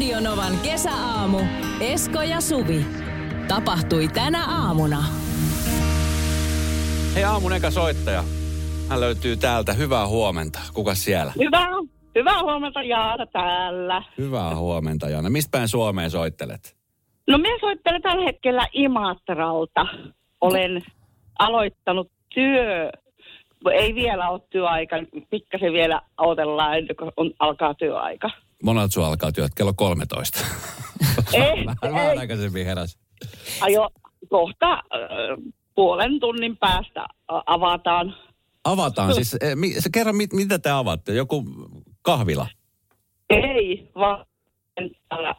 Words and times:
Radionovan 0.00 0.52
kesäaamu. 0.62 1.38
Esko 1.80 2.22
ja 2.22 2.40
Suvi. 2.40 2.86
Tapahtui 3.48 4.08
tänä 4.08 4.44
aamuna. 4.46 4.98
Hei 7.14 7.24
aamun 7.24 7.52
eka 7.52 7.70
soittaja. 7.70 8.24
Hän 8.88 9.00
löytyy 9.00 9.36
täältä. 9.36 9.72
Hyvää 9.72 10.06
huomenta. 10.06 10.58
Kuka 10.74 10.94
siellä? 10.94 11.32
Hyvää, 11.38 11.68
hyvää 12.14 12.42
huomenta 12.42 12.82
Jaana 12.82 13.26
täällä. 13.26 14.02
Hyvää 14.18 14.56
huomenta, 14.56 15.08
Jaana. 15.08 15.30
Mistä 15.30 15.50
päin 15.50 15.68
Suomeen 15.68 16.10
soittelet? 16.10 16.76
No 17.28 17.38
minä 17.38 17.58
soittelen 17.60 18.02
tällä 18.02 18.24
hetkellä 18.24 18.66
Imatralta. 18.72 19.86
Olen 20.40 20.82
aloittanut 21.38 22.10
työ, 22.34 22.92
ei 23.72 23.94
vielä 23.94 24.28
ole 24.28 24.40
työaika, 24.50 24.96
pikkasen 25.30 25.72
vielä 25.72 26.00
odotellaan 26.18 26.74
kuin 26.98 27.12
on, 27.16 27.30
alkaa 27.38 27.74
työaika. 27.74 28.30
Monelta 28.62 28.92
sun 28.92 29.04
alkaa 29.04 29.32
työt 29.32 29.54
kello 29.54 29.72
13. 29.76 30.38
Ei, 31.32 31.42
Vähän, 31.66 31.76
vähän 31.82 32.12
ei. 32.12 32.18
aikaisemmin 32.18 32.66
heräs. 32.66 32.98
Ajo, 33.60 33.88
kohta 34.28 34.72
äh, 34.72 34.80
puolen 35.74 36.20
tunnin 36.20 36.56
päästä 36.56 37.00
äh, 37.00 37.06
avataan. 37.46 38.16
Avataan 38.64 39.14
siis, 39.14 39.36
eh, 39.40 39.56
mi, 39.56 39.80
sä 39.80 39.88
kerro, 39.92 40.12
mit, 40.12 40.32
mitä 40.32 40.58
te 40.58 40.70
avaatte? 40.70 41.14
Joku 41.14 41.44
kahvila? 42.02 42.46
Ei, 43.30 43.90
vaan 43.94 44.26
täällä 45.08 45.34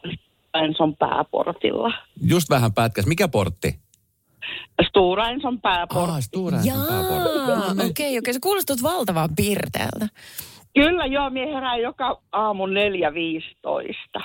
Enson 0.53 0.97
pääportilla. 0.97 1.93
Just 2.23 2.49
vähän 2.49 2.73
pätkäs. 2.73 3.05
Mikä 3.05 3.27
portti? 3.27 3.79
Stora 4.89 5.29
Enson 5.29 5.61
pääportti. 5.61 6.11
Ah, 6.11 6.21
Stora 6.21 6.57
Enson 6.57 6.73
Jaa, 6.73 6.87
pääportti. 6.87 7.51
okei, 7.71 7.89
okei. 7.89 8.17
Okay, 8.17 8.33
Se 8.33 8.39
kuulostaa 8.39 8.75
valtavan 8.83 9.29
piirteeltä. 9.35 10.07
Kyllä 10.73 11.05
joo, 11.05 11.29
minä 11.29 11.53
herään 11.53 11.81
joka 11.81 12.21
aamu 12.31 12.65
4.15. 12.65 14.23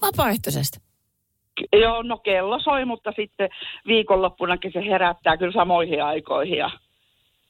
Vapaaehtoisesti. 0.00 0.78
Joo, 1.72 2.02
no 2.02 2.18
kello 2.18 2.60
soi, 2.60 2.84
mutta 2.84 3.12
sitten 3.16 3.48
viikonloppunakin 3.86 4.72
se 4.72 4.84
herättää 4.84 5.36
kyllä 5.36 5.52
samoihin 5.52 6.04
aikoihin. 6.04 6.58
Ja 6.58 6.70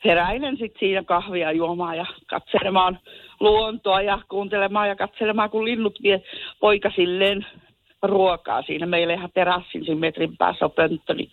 heräilen 0.04 0.56
sitten 0.56 0.80
siinä 0.80 1.02
kahvia 1.02 1.52
juomaan 1.52 1.96
ja 1.96 2.06
katselemaan 2.27 2.98
luontoa 3.41 4.02
ja 4.02 4.19
kuuntelemaan 4.28 4.88
ja 4.88 4.97
katselemaan, 4.97 5.50
kun 5.50 5.64
linnut 5.64 5.98
vie 6.02 6.22
poikasilleen 6.60 7.47
ruokaa. 8.02 8.62
Siinä 8.62 8.86
meillä 8.86 9.14
ihan 9.14 9.30
terassin 9.34 9.84
siinä 9.84 10.00
metrin 10.00 10.36
päässä 10.36 10.64
on 10.64 10.72
pönttö, 10.72 11.14
niin 11.14 11.30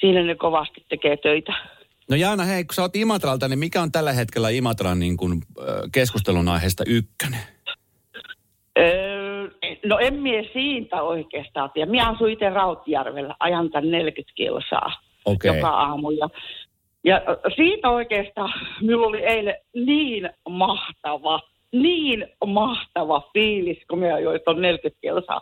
siinä 0.00 0.22
ne 0.22 0.34
kovasti 0.34 0.84
tekee 0.88 1.16
töitä. 1.16 1.54
No 2.10 2.16
Jaana, 2.16 2.44
hei, 2.44 2.64
kun 2.64 2.74
sä 2.74 2.82
oot 2.82 2.96
Imatralta, 2.96 3.48
niin 3.48 3.58
mikä 3.58 3.82
on 3.82 3.92
tällä 3.92 4.12
hetkellä 4.12 4.48
Imatran 4.48 4.98
niin 4.98 5.16
kuin, 5.16 5.42
keskustelun 5.92 6.48
aiheesta 6.48 6.84
ykkönen? 6.86 7.40
Öö, 8.78 9.48
no 9.86 9.98
en 9.98 10.14
mie 10.14 10.50
siitä 10.52 11.02
oikeastaan 11.02 11.70
tiedä. 11.74 11.90
Minä 11.90 12.08
asun 12.08 12.30
itse 12.30 12.50
Rautjärvellä, 12.50 13.34
ajan 13.40 13.70
tän 13.70 13.90
40 13.90 14.34
kilsaa 14.34 14.92
Okei. 15.24 15.56
joka 15.56 15.68
aamu. 15.68 16.10
Ja, 16.10 16.28
ja 17.04 17.22
siitä 17.56 17.88
oikeastaan 17.88 18.52
minulla 18.80 19.06
oli 19.06 19.20
eilen 19.20 19.56
niin 19.74 20.30
mahtava, 20.48 21.40
niin 21.72 22.26
mahtava 22.46 23.30
fiilis, 23.32 23.78
kun 23.90 23.98
minä 23.98 24.14
ajoin 24.14 24.40
tuon 24.44 24.62
40 24.62 25.00
kilsaa. 25.00 25.40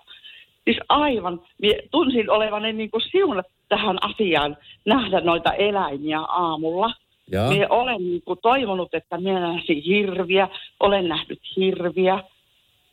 Siis 0.65 0.79
aivan, 0.89 1.41
minä 1.63 1.75
tunsin 1.91 2.31
olevani 2.31 2.73
niin 2.73 2.91
kuin 2.91 3.03
siunat 3.11 3.47
tähän 3.69 3.99
asiaan 4.05 4.57
nähdä 4.85 5.21
noita 5.21 5.53
eläimiä 5.53 6.21
aamulla. 6.21 6.95
Jaa. 7.33 7.49
Minä 7.51 7.67
olen 7.71 7.97
niin 7.97 8.23
kuin 8.23 8.39
toivonut, 8.43 8.95
että 8.95 9.19
minä 9.19 9.41
näisin 9.41 9.83
hirviä, 9.83 10.49
olen 10.81 11.09
nähnyt 11.09 11.41
hirviä, 11.57 12.23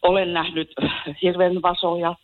olen 0.01 0.33
nähnyt 0.33 0.71
hirvenvasoja. 1.21 2.15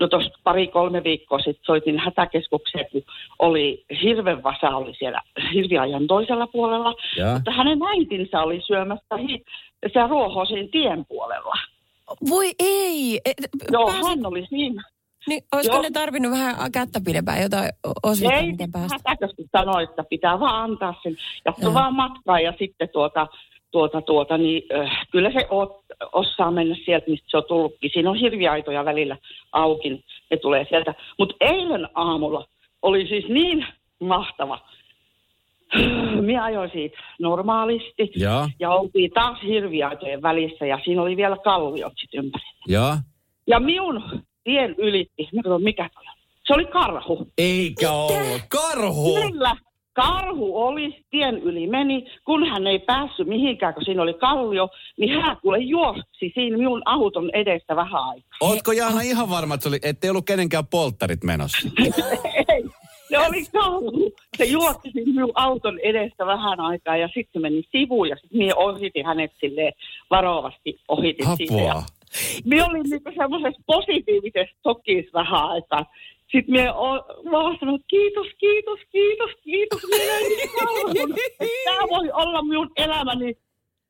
No 0.00 0.08
tuossa 0.08 0.30
pari-kolme 0.44 1.04
viikkoa 1.04 1.38
sitten 1.38 1.64
soitin 1.66 1.98
hätäkeskukseen, 1.98 2.86
kun 2.92 3.02
oli 3.38 3.84
hirvenvasa 4.02 4.68
oli 4.68 4.94
siellä 4.98 5.20
hirviajan 5.54 6.06
toisella 6.06 6.46
puolella. 6.46 6.94
Jaa. 7.16 7.34
Mutta 7.34 7.50
hänen 7.50 7.78
äitinsä 7.82 8.40
oli 8.40 8.60
syömässä 8.66 9.16
hi- 9.16 9.44
se 9.92 10.06
ruohosin 10.08 10.70
tien 10.70 11.04
puolella. 11.08 11.54
Voi 12.28 12.52
ei! 12.58 13.20
E, 13.24 13.32
Joo, 13.72 13.90
hän 13.92 14.26
oli 14.26 14.46
siinä. 14.48 14.82
Niin, 15.28 15.42
olisiko 15.52 15.74
Joo. 15.76 15.82
ne 15.82 15.90
tarvinnut 15.90 16.32
vähän 16.32 16.72
kättä 16.72 17.00
pidempään 17.04 17.42
jotain 17.42 17.70
osviittaa, 18.02 18.40
Ei, 18.40 18.50
miten 18.50 18.72
päästä? 18.72 18.96
hätäkeskus 19.06 19.46
sanoi, 19.52 19.82
että 19.82 20.04
pitää 20.10 20.40
vaan 20.40 20.62
antaa 20.70 20.94
sen. 21.02 21.16
Jatko 21.44 21.74
vaan 21.74 21.94
matkaa 21.94 22.40
ja 22.40 22.52
sitten 22.58 22.88
tuota, 22.92 23.26
tuota, 23.70 24.02
tuota, 24.02 24.38
niin 24.38 24.62
äh, 24.80 25.06
kyllä 25.10 25.30
se 25.32 25.46
oot, 25.50 25.80
osaa 26.12 26.50
mennä 26.50 26.76
sieltä, 26.84 27.10
mistä 27.10 27.26
se 27.30 27.36
on 27.36 27.44
tullutkin. 27.48 27.90
Siinä 27.94 28.10
on 28.10 28.16
hirviaitoja 28.16 28.84
välillä 28.84 29.16
auki, 29.52 30.04
ne 30.30 30.36
tulee 30.36 30.66
sieltä. 30.68 30.94
Mutta 31.18 31.34
eilen 31.40 31.88
aamulla 31.94 32.46
oli 32.82 33.08
siis 33.08 33.24
niin 33.28 33.66
mahtava. 34.00 34.58
Minä 36.20 36.44
ajoin 36.44 36.70
siitä 36.72 36.98
normaalisti 37.20 38.10
Jaa, 38.16 38.50
ja 38.60 38.70
oltiin 38.70 39.10
taas 39.10 39.38
hirviaitojen 39.42 40.22
välissä 40.22 40.66
ja 40.66 40.78
siinä 40.84 41.02
oli 41.02 41.16
vielä 41.16 41.36
kalliot 41.44 41.92
sitten 41.96 42.24
ympärillä. 42.24 42.50
jaa. 42.68 42.98
Ja 43.46 43.60
minun 43.60 44.02
tien 44.46 44.74
ylitti, 44.78 45.28
mä 45.32 45.58
mikä 45.58 45.90
toi 45.94 46.04
on. 46.06 46.16
Se 46.46 46.54
oli 46.54 46.64
karhu. 46.64 47.28
Eikä 47.38 47.92
ollut. 47.92 48.42
Karhu! 48.48 49.14
Kyllä. 49.14 49.56
Karhu 49.92 50.58
oli, 50.58 51.04
tien 51.10 51.38
yli 51.38 51.66
meni, 51.66 52.06
kun 52.24 52.46
hän 52.48 52.66
ei 52.66 52.78
päässyt 52.78 53.28
mihinkään, 53.28 53.74
kun 53.74 53.84
siinä 53.84 54.02
oli 54.02 54.14
kallio, 54.14 54.68
niin 54.98 55.20
hän 55.20 55.36
kuule 55.42 55.58
juoksi 55.58 56.32
siinä 56.34 56.56
minun 56.56 56.82
auton 56.84 57.30
edestä 57.32 57.76
vähän 57.76 58.02
aikaa. 58.04 58.38
Ootko 58.40 58.72
Jaana 58.72 59.00
ihan 59.00 59.30
varma, 59.30 59.54
että 59.54 59.62
se 59.62 59.68
oli, 59.68 59.78
ettei 59.82 60.10
ollut 60.10 60.26
kenenkään 60.26 60.66
polttarit 60.66 61.24
menossa? 61.24 61.68
Ei, 62.48 62.64
se 63.08 63.18
oli 63.18 63.44
karhu. 63.52 64.12
Se 64.36 64.44
juoksi 64.44 64.90
siinä 64.92 65.12
minun 65.12 65.32
auton 65.34 65.78
edestä 65.78 66.26
vähän 66.26 66.60
aikaa 66.60 66.96
ja 66.96 67.06
sitten 67.06 67.32
se 67.32 67.38
meni 67.38 67.62
sivuun 67.72 68.08
ja 68.08 68.16
sitten 68.16 68.38
minä 68.38 68.54
ohitin 68.54 69.06
hänet 69.06 69.32
silleen 69.40 69.72
varovasti 70.10 70.80
ohitin 70.88 71.26
siitä. 71.36 71.54
Ja 71.54 71.70
Apua. 71.70 71.95
Minä 72.44 72.66
olin 72.66 72.82
niinku 72.90 73.10
semmoisessa 73.16 73.62
positiivisessa 73.66 74.56
tokissa 74.62 75.10
vähän 75.12 75.44
aikaa. 75.48 75.84
Sitten 76.32 76.54
minä 76.54 76.74
o- 76.74 77.06
vaan 77.30 77.56
sanoin, 77.60 77.76
että 77.76 77.86
kiitos, 77.88 78.26
kiitos, 78.38 78.80
kiitos, 78.92 79.30
kiitos. 79.44 79.80
Karhun. 80.60 81.14
Tämä 81.64 81.82
voi 81.90 82.10
olla 82.12 82.42
minun 82.42 82.70
elämäni 82.76 83.34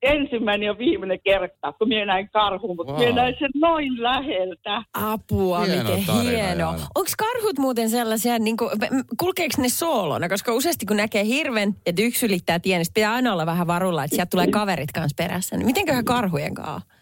ensimmäinen 0.03 0.67
ja 0.67 0.79
viimeinen 0.79 1.21
kerta, 1.25 1.73
kun 1.73 1.89
minä 1.89 2.05
näin 2.05 2.31
karhun, 2.31 2.77
mutta 2.77 2.93
wow. 2.93 3.01
minä 3.01 3.13
näin 3.13 3.35
sen 3.39 3.51
noin 3.55 4.03
läheltä. 4.03 4.83
Apua, 4.95 5.61
Hieno 5.61 5.83
miten 5.83 6.07
tarina, 6.07 6.31
hieno. 6.31 6.69
Onko 6.71 7.11
karhut 7.19 7.59
muuten 7.59 7.91
sellaisia, 7.91 8.39
niin 8.39 8.57
kuin, 8.57 8.71
kulkeeko 9.21 9.63
ne 9.63 9.69
soolona? 9.69 10.29
Koska 10.29 10.53
useasti 10.53 10.87
kun 10.87 10.97
näkee 10.97 11.25
hirven, 11.25 11.75
että 11.87 12.03
yksi 12.03 12.27
ylittää 12.27 12.59
tien, 12.59 12.79
niin 12.79 12.87
pitää 12.95 13.15
aina 13.15 13.33
olla 13.33 13.47
vähän 13.47 13.67
varulla, 13.67 14.05
että 14.05 14.17
sieltä 14.17 14.31
tulee 14.31 14.47
kaverit 14.47 14.93
kanssa 14.93 15.15
perässä. 15.17 15.57
Niin 15.57 15.67
mitenköhän 15.67 16.05
karhujen 16.05 16.55
kanssa? 16.55 16.96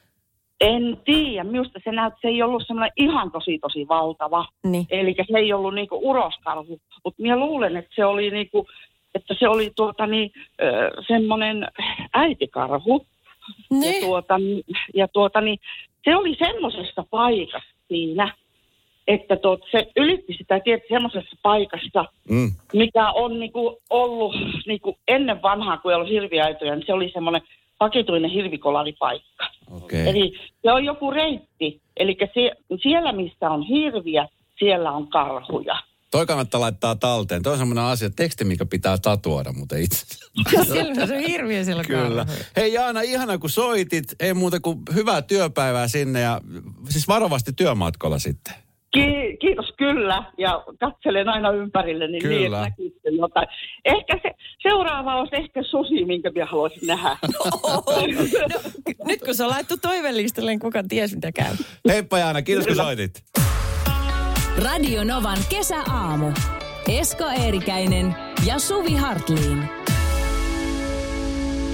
En 0.64 0.96
tiedä, 1.04 1.44
minusta 1.44 1.80
se 1.84 1.92
näytti, 1.92 2.18
se 2.22 2.28
ei 2.28 2.42
ollut 2.42 2.62
semmoinen 2.66 2.92
ihan 2.96 3.30
tosi 3.30 3.58
tosi 3.58 3.88
valtava. 3.88 4.46
Niin. 4.64 4.86
Eli 4.90 5.14
se 5.32 5.38
ei 5.38 5.52
ollut 5.52 5.74
niinku 5.74 5.98
uroskarhu, 6.10 6.78
mutta 7.04 7.22
minä 7.22 7.36
luulen, 7.36 7.76
että 7.76 7.90
se 7.94 8.04
oli 8.04 8.30
niinku, 8.30 8.66
että 9.14 9.34
se 9.38 9.48
oli 9.48 9.72
tuota 9.76 10.06
niin, 10.06 10.32
semmoinen 11.08 11.68
äitikarhu. 12.14 13.06
Ja, 13.70 13.76
Ne. 13.78 14.00
tuota, 14.06 14.38
niin- 14.38 14.64
ja 14.94 15.08
tuota 15.08 15.40
niin, 15.40 15.58
se 16.04 16.16
oli 16.16 16.36
semmoisessa 16.38 17.04
paikassa 17.10 17.74
siinä, 17.88 18.34
että 19.08 19.36
tuot, 19.36 19.60
se 19.70 19.86
ylitti 19.96 20.34
sitä 20.38 20.60
tietysti 20.60 20.94
semmoisessa 20.94 21.36
paikassa, 21.42 22.04
Mm. 22.30 22.52
mikä 22.72 23.10
on 23.10 23.40
niinku 23.40 23.78
ollut 23.90 24.34
niinku 24.66 24.96
ennen 25.08 25.42
vanhaa, 25.42 25.76
kun 25.76 25.90
ei 25.90 25.94
ollut 25.96 26.10
hirviaitoja, 26.10 26.74
niin 26.76 26.86
se 26.86 26.92
oli 26.92 27.10
semmoinen 27.14 27.42
vakituinen 27.80 28.30
hirvikolaripaikka. 28.30 29.46
Okei. 29.70 30.08
Eli 30.08 30.32
se 30.62 30.72
on 30.72 30.84
joku 30.84 31.10
reitti. 31.10 31.80
Eli 31.96 32.16
sie, 32.34 32.50
siellä, 32.82 33.12
missä 33.12 33.50
on 33.50 33.62
hirviä, 33.62 34.28
siellä 34.58 34.92
on 34.92 35.08
karhuja. 35.08 35.78
Toi 36.10 36.26
kannattaa 36.26 36.60
laittaa 36.60 36.94
talteen. 36.96 37.42
Toi 37.42 37.52
on 37.52 37.58
semmoinen 37.58 37.84
asia, 37.84 38.10
teksti, 38.10 38.44
mikä 38.44 38.66
pitää 38.66 38.98
tatuoida, 38.98 39.52
mutta 39.52 39.76
itse. 39.76 40.06
Silloin 40.72 41.08
se 41.08 41.14
on 41.14 41.20
hirviö 41.20 41.64
silloin 41.64 41.86
Kyllä. 41.86 42.24
karhu. 42.24 42.42
Hei 42.56 42.72
Jaana, 42.72 43.00
ihana 43.00 43.38
kun 43.38 43.50
soitit. 43.50 44.04
Ei 44.20 44.34
muuta 44.34 44.60
kuin 44.60 44.78
hyvää 44.94 45.22
työpäivää 45.22 45.88
sinne 45.88 46.20
ja 46.20 46.40
siis 46.88 47.08
varovasti 47.08 47.52
työmatkalla 47.52 48.18
sitten. 48.18 48.54
Ki- 48.94 49.36
kiitos 49.40 49.72
kyllä, 49.78 50.24
ja 50.38 50.64
katselen 50.80 51.28
aina 51.28 51.50
ympärille, 51.50 52.06
niin, 52.06 52.28
niin 52.28 52.42
Kyllä. 52.44 52.56
että 52.58 52.70
näkyy 52.70 52.88
sitten 52.88 53.16
jotain. 53.16 53.46
Ehkä 53.84 54.18
se, 54.22 54.30
seuraava 54.62 55.14
olisi 55.20 55.36
ehkä 55.36 55.62
susi, 55.62 56.04
minkä 56.04 56.30
minä 56.30 56.46
haluaisin 56.46 56.86
nähdä. 56.86 57.16
No, 58.54 58.60
nyt 59.06 59.20
kun 59.24 59.34
se 59.34 59.44
on 59.44 59.50
laittu 59.50 59.76
toivelistalle, 59.82 60.50
niin 60.50 60.60
kuka 60.60 60.82
ties 60.88 61.14
mitä 61.14 61.32
käy. 61.32 61.54
Heippa 61.88 62.18
Jaana, 62.18 62.42
kiitos 62.42 62.66
kun 62.66 62.76
soitit. 62.76 63.24
Radio 64.64 65.04
Novan 65.04 65.38
kesäaamu. 65.50 66.32
Esko 66.88 67.24
Eerikäinen 67.44 68.14
ja 68.46 68.58
Suvi 68.58 68.94
Hartliin. 68.94 69.64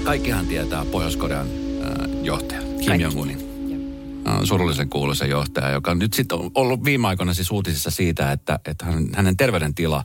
Kaikkihan 0.03 0.45
tietää 0.45 0.85
Pohjois-Korean 0.91 1.47
äh, 1.47 2.23
johtaja 2.23 2.61
Kim. 2.61 2.99
Jong-unin. 3.01 3.50
Äh, 4.27 4.39
surullisen 4.43 4.89
kuuluisen 4.89 5.29
johtaja, 5.29 5.69
joka 5.69 5.95
nyt 5.95 6.13
sitten 6.13 6.37
on 6.37 6.51
ollut 6.55 6.83
viime 6.83 7.07
aikoina 7.07 7.33
siis 7.33 7.51
uutisissa 7.51 7.91
siitä, 7.91 8.31
että, 8.31 8.59
että 8.65 8.85
hän, 8.85 9.07
hänen 9.15 9.37
terveydentila 9.37 10.03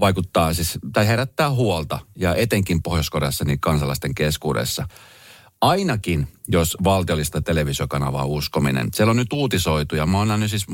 vaikuttaa 0.00 0.54
siis, 0.54 0.78
tai 0.92 1.06
herättää 1.06 1.50
huolta, 1.50 1.98
ja 2.16 2.34
etenkin 2.34 2.82
Pohjois-Koreassa 2.82 3.44
niin 3.44 3.60
kansalaisten 3.60 4.14
keskuudessa. 4.14 4.88
Ainakin, 5.60 6.28
jos 6.48 6.76
valtiollista 6.84 7.42
televisiokanavaa 7.42 8.24
uskominen. 8.24 8.88
Siellä 8.94 9.10
on 9.10 9.16
nyt 9.16 9.32
uutisoitu, 9.32 9.96
ja 9.96 10.06
mä 10.06 10.18
oon 10.18 10.28
nähnyt 10.28 10.50
siis, 10.50 10.66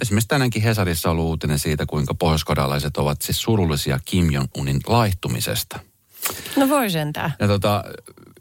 esimerkiksi 0.00 0.28
tänäänkin 0.28 0.62
Hesarissa 0.62 1.10
on 1.10 1.16
ollut 1.16 1.28
uutinen 1.30 1.58
siitä, 1.58 1.86
kuinka 1.86 2.14
pohjoiskorealaiset 2.14 2.96
ovat 2.96 3.22
siis 3.22 3.42
surullisia 3.42 3.98
Kim 4.04 4.30
Jong-unin 4.30 4.80
laihtumisesta. 4.86 5.80
No 6.56 6.68
voi 6.68 6.90
sentään. 6.90 7.34
Ja 7.38 7.46
tota, 7.46 7.84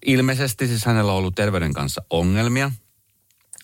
ilmeisesti 0.05 0.67
siis 0.67 0.85
hänellä 0.85 1.11
on 1.11 1.17
ollut 1.17 1.35
terveyden 1.35 1.73
kanssa 1.73 2.01
ongelmia. 2.09 2.71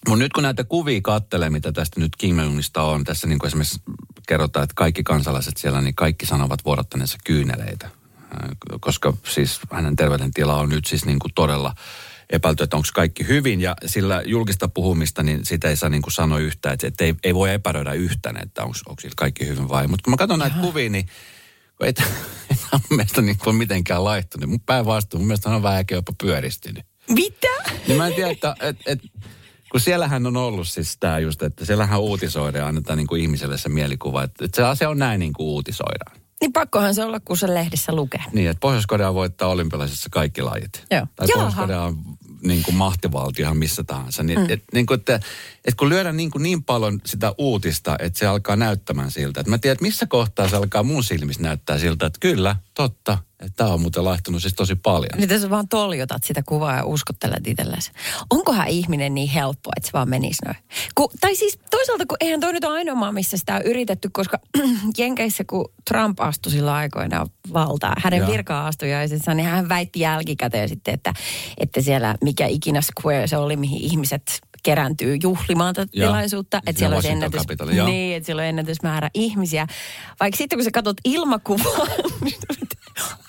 Mutta 0.08 0.24
nyt 0.24 0.34
kun 0.34 0.44
näitä 0.44 0.64
kuvia 0.64 1.02
kattelee, 1.02 1.50
mitä 1.50 1.72
tästä 1.72 2.00
nyt 2.00 2.16
Kim 2.18 2.40
Jongista 2.40 2.84
on, 2.84 3.04
tässä 3.04 3.28
niin 3.28 3.40
kuin 3.40 3.48
esimerkiksi 3.48 3.82
kerrotaan, 4.28 4.64
että 4.64 4.74
kaikki 4.76 5.04
kansalaiset 5.04 5.58
siellä, 5.58 5.82
niin 5.82 5.96
kaikki 5.96 6.26
sanovat 6.26 6.66
vuodattaneensa 6.66 7.18
kyyneleitä. 7.24 7.86
Äh, 7.86 8.50
Koska 8.80 9.14
siis 9.24 9.60
hänen 9.72 9.96
terveydentila 9.96 10.56
on 10.56 10.70
nyt 10.70 10.86
siis 10.86 11.06
niin 11.06 11.20
kuin 11.20 11.32
todella 11.36 11.74
epäilty, 12.30 12.64
että 12.64 12.76
onko 12.76 12.88
kaikki 12.94 13.28
hyvin. 13.28 13.62
Ja 13.62 13.76
sillä 13.86 14.22
julkista 14.26 14.68
puhumista, 14.68 15.24
niin 15.24 15.46
sitä 15.46 15.70
ei 15.70 15.76
saa 15.76 15.90
niin 15.90 16.02
kuin 16.02 16.14
sanoa 16.14 16.40
yhtään, 16.40 16.74
että, 16.74 16.88
että 16.88 17.04
ei, 17.04 17.16
ei 17.24 17.36
voi 17.36 17.54
epäröidä 17.54 17.94
yhtään, 17.94 18.38
että 18.44 18.64
onko, 18.64 18.76
onko 18.88 19.02
sillä 19.02 19.14
kaikki 19.18 19.48
hyvin 19.48 19.70
vai. 19.70 19.88
Mutta 19.88 20.04
kun 20.04 20.14
mä 20.14 20.18
katson 20.18 20.40
näitä 20.40 20.58
kuvia, 20.62 20.90
niin 20.90 21.10
ei 21.84 21.94
tämä 21.94 22.10
mun 22.72 22.82
mielestä 22.90 23.22
niin 23.22 23.38
kuin 23.38 23.56
mitenkään 23.56 24.04
laihtunut. 24.04 24.50
Mun 24.50 24.60
päinvastoin, 24.66 25.22
mun 25.22 25.28
mielestä 25.28 25.50
hän 25.50 25.56
on 25.56 25.64
vähän 25.64 25.86
jopa 25.92 26.14
pyöristynyt. 26.24 26.86
Mitä? 27.10 27.48
Niin 27.88 27.98
mä 27.98 28.08
en 28.08 28.14
tiedä, 28.14 28.32
että 28.32 28.56
et, 28.60 28.78
et, 28.86 29.00
kun 29.76 29.80
siellähän 29.80 30.26
on 30.26 30.38
ollut 30.38 30.68
siis 30.68 30.98
tämä 31.00 31.20
just, 31.20 31.42
että 31.44 31.66
siellähän 31.66 32.00
uutisoidaan 32.00 32.62
ja 32.62 32.68
annetaan 32.68 32.98
niin 32.98 33.08
kuin 33.08 33.22
ihmiselle 33.22 33.58
se 33.58 33.70
mielikuva, 33.70 34.24
että, 34.24 34.46
että 34.46 34.56
se 34.56 34.64
asia 34.64 34.90
on 34.90 34.98
näin 34.98 35.20
niin 35.20 35.34
kuin 35.34 35.48
uutisoidaan. 35.48 36.18
Niin 36.42 36.54
pakkohan 36.54 36.96
se 36.96 37.04
olla, 37.04 37.20
kun 37.20 37.38
se 37.38 37.54
lehdissä 37.54 37.96
lukee. 37.96 38.24
Niin, 38.34 38.50
että 38.50 38.60
Pohjois-Korea 38.60 39.14
voittaa 39.14 39.48
olympialaisissa 39.48 40.10
kaikki 40.12 40.42
lajit. 40.42 40.86
Joo. 40.92 41.08
Tai 41.16 41.28
Jaha. 41.28 41.34
Pohjois-Korea 41.34 41.82
on 41.82 41.98
niin 42.44 42.64
kuin 42.64 42.76
mahtivaltiohan 42.76 43.58
missä 43.58 43.84
tahansa. 43.84 44.24
Niin, 44.24 44.40
Mm. 44.40 44.46
et, 44.50 44.64
niin 44.74 44.86
kuin, 44.86 45.00
että, 45.00 45.16
että 45.56 45.78
kun 45.78 45.90
lyödään 45.90 46.18
niin, 46.18 46.32
kuin 46.32 46.44
niin 46.44 46.64
paljon 46.64 47.02
sitä 47.06 47.34
uutista, 47.38 47.96
että 48.00 48.20
se 48.20 48.28
alkaa 48.28 48.56
näyttämään 48.56 49.12
siltä. 49.12 49.40
Että 49.40 49.50
mä 49.50 49.58
tiedän, 49.58 49.74
että 49.74 49.86
missä 49.86 50.06
kohtaa 50.06 50.50
se 50.50 50.56
alkaa 50.56 50.84
mun 50.84 51.04
silmissä 51.04 51.42
näyttää 51.42 51.78
siltä, 51.80 52.06
että 52.06 52.20
kyllä, 52.20 52.56
totta, 52.76 53.18
että 53.40 53.58
tämä 53.58 53.74
on 53.74 53.82
muuten 53.82 54.06
laihtunut 54.06 54.42
siis 54.42 54.54
tosi 54.54 54.76
paljon. 54.76 55.10
Miten 55.18 55.42
sä 55.42 55.50
vaan 55.50 55.68
toljotat 55.68 56.24
sitä 56.24 56.44
kuvaa 56.46 56.76
ja 56.76 56.86
uskottelet 56.86 57.48
itsellesi. 57.48 57.92
Onkohan 58.30 58.68
ihminen 58.68 59.16
niin 59.16 59.30
helppo, 59.30 59.72
että 59.78 59.88
se 59.88 59.94
vaan 59.94 60.10
menisi 60.10 60.46
noin? 60.46 60.58
Ku, 60.96 61.12
tai 61.22 61.36
siis 61.36 61.60
toisaalta, 61.72 62.06
kun 62.06 62.18
eihän 62.22 62.40
toi 62.40 62.54
nyt 62.54 62.64
ole 62.64 62.74
ainoa 62.74 62.96
maa, 62.96 63.12
missä 63.12 63.38
sitä 63.38 63.56
on 63.56 63.62
yritetty, 63.62 64.10
koska 64.12 64.40
Jenkeissä, 64.98 65.44
kun 65.44 65.72
Trump 65.90 66.20
astui 66.20 66.52
sillä 66.52 66.74
aikoinaan 66.74 67.30
valtaan, 67.54 67.96
hänen 68.04 68.20
Joo. 68.20 68.32
virka-astujaisensa, 68.32 69.34
niin 69.34 69.50
hän 69.50 69.70
väitti 69.70 70.00
jälkikäteen 70.00 70.70
sitten, 70.70 70.94
että, 70.94 71.14
että 71.58 71.82
siellä 71.82 72.16
mikä 72.22 72.48
ikinä 72.48 72.82
square 72.82 73.28
se 73.28 73.38
oli, 73.38 73.56
mihin 73.56 73.82
ihmiset 73.82 74.42
kerääntyy 74.66 75.18
juhlimaan 75.24 75.76
tätä 75.76 75.92
Joo. 75.94 76.08
tilaisuutta. 76.08 76.62
Että 76.68 76.80
siellä 76.80 76.96
olisi 76.96 77.08
Washington 77.08 77.32
ennätys, 77.60 77.86
niin, 77.86 78.18
että 78.18 78.26
siellä 78.26 78.42
on 78.42 78.48
ennätysmäärä 78.48 79.10
ihmisiä. 79.14 79.68
Vaikka 80.20 80.38
sitten 80.38 80.58
kun 80.58 80.64
sä 80.64 80.72
katsot 80.72 80.98
ilmakuvaa, 81.06 81.88
niin 82.24 82.40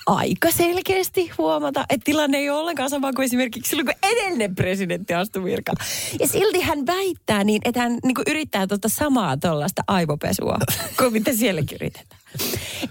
aika 0.05 0.51
selkeästi 0.51 1.31
huomata, 1.37 1.85
että 1.89 2.05
tilanne 2.05 2.37
ei 2.37 2.49
ole 2.49 2.59
ollenkaan 2.59 2.89
sama 2.89 3.13
kuin 3.13 3.25
esimerkiksi 3.25 3.69
silloin, 3.69 3.85
kun 3.85 4.09
edellinen 4.11 4.55
presidentti 4.55 5.13
astui 5.13 5.43
virkaan. 5.43 5.77
Ja 6.19 6.27
silti 6.27 6.61
hän 6.61 6.85
väittää 6.85 7.43
niin, 7.43 7.61
että 7.65 7.79
hän 7.79 7.97
niin 8.03 8.15
yrittää 8.27 8.67
tuota 8.67 8.89
samaa 8.89 9.37
tuollaista 9.37 9.83
aivopesua, 9.87 10.57
kuin 10.97 11.13
mitä 11.13 11.33
sielläkin 11.33 11.75
yritetään. 11.75 12.21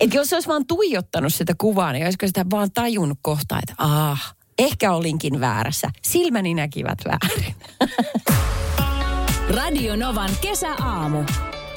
Että 0.00 0.16
jos 0.16 0.28
se 0.28 0.36
olisi 0.36 0.48
vaan 0.48 0.66
tuijottanut 0.66 1.34
sitä 1.34 1.54
kuvaa, 1.58 1.92
niin 1.92 2.04
olisiko 2.04 2.26
sitä 2.26 2.46
vaan 2.50 2.72
tajunnut 2.74 3.18
kohta, 3.22 3.58
että 3.58 3.74
ah, 3.78 4.35
ehkä 4.58 4.92
olinkin 4.92 5.40
väärässä. 5.40 5.90
Silmäni 6.02 6.54
näkivät 6.54 6.98
väärin. 7.04 7.54
Radio 9.56 9.96
Novan 9.96 10.30
kesäaamu. 10.40 11.24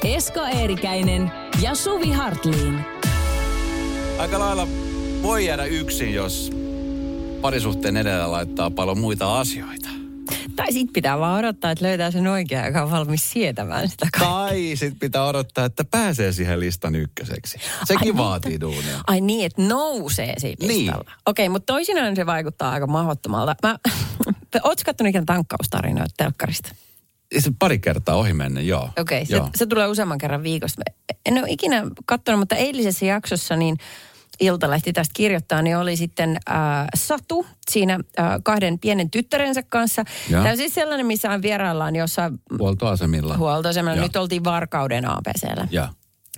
Esko 0.04 0.40
Eerikäinen 0.40 1.32
ja 1.62 1.74
Suvi 1.74 2.10
Hartliin. 2.10 2.80
Aika 4.18 4.38
lailla 4.38 4.68
voi 5.22 5.46
jäädä 5.46 5.64
yksin, 5.64 6.14
jos 6.14 6.50
parisuhteen 7.40 7.96
edellä 7.96 8.30
laittaa 8.32 8.70
paljon 8.70 8.98
muita 8.98 9.40
asioita. 9.40 9.88
Tai 10.56 10.72
sit 10.72 10.92
pitää 10.92 11.18
vaan 11.18 11.38
odottaa, 11.38 11.70
että 11.70 11.84
löytää 11.84 12.10
sen 12.10 12.26
oikean, 12.26 12.66
joka 12.66 12.82
on 12.82 12.90
valmis 12.90 13.30
sietämään 13.30 13.88
sitä 13.88 14.06
kaikkea. 14.12 14.28
Tai 14.38 14.72
sitten 14.76 14.98
pitää 14.98 15.24
odottaa, 15.24 15.64
että 15.64 15.84
pääsee 15.84 16.32
siihen 16.32 16.60
listan 16.60 16.94
ykköseksi. 16.94 17.58
Sekin 17.84 18.08
Ai 18.12 18.16
vaatii 18.16 18.50
niin, 18.50 18.60
duunia. 18.60 19.00
Ai 19.06 19.20
niin, 19.20 19.46
että 19.46 19.62
nousee 19.62 20.34
siitä 20.38 20.66
Niin. 20.66 20.86
listalla. 20.86 21.10
Okei, 21.26 21.48
mutta 21.48 21.72
toisinaan 21.72 22.16
se 22.16 22.26
vaikuttaa 22.26 22.70
aika 22.72 22.86
mahdottomalta. 22.86 23.54
Mä, 23.62 23.78
ootko 24.64 24.82
kattonut 24.86 25.08
ikään 25.08 25.26
tankkaustarinoita 25.26 26.14
telkkarista? 26.16 26.74
Se 27.38 27.50
pari 27.58 27.78
kertaa 27.78 28.14
ohi 28.14 28.32
mennä, 28.32 28.60
joo. 28.60 28.90
Okei, 28.98 29.26
se, 29.26 29.36
Joo. 29.36 29.48
se 29.56 29.66
tulee 29.66 29.86
useamman 29.86 30.18
kerran 30.18 30.42
viikossa. 30.42 30.82
En 31.26 31.38
ole 31.38 31.46
ikinä 31.48 31.82
katsonut, 32.06 32.38
mutta 32.38 32.56
eilisessä 32.56 33.04
jaksossa 33.06 33.56
niin 33.56 33.76
Iltalehti 34.40 34.92
tästä 34.92 35.12
kirjoittaa, 35.16 35.62
niin 35.62 35.76
oli 35.76 35.96
sitten 35.96 36.36
äh, 36.50 36.56
Satu 36.94 37.46
siinä 37.70 37.94
äh, 38.18 38.26
kahden 38.42 38.78
pienen 38.78 39.10
tyttärensä 39.10 39.62
kanssa. 39.62 40.04
Joo. 40.30 40.42
Tämä 40.42 40.50
on 40.50 40.56
siis 40.56 40.74
sellainen, 40.74 41.06
missä 41.06 41.30
on 41.30 41.42
vieraillaan 41.42 41.96
jossain 41.96 42.38
Huoltoasemilla. 42.58 43.36
huoltoasemalla. 43.36 43.96
Joo. 43.96 44.06
Nyt 44.06 44.16
oltiin 44.16 44.44
Varkauden 44.44 45.04
ABCllä. 45.10 45.68
Joo. 45.70 45.86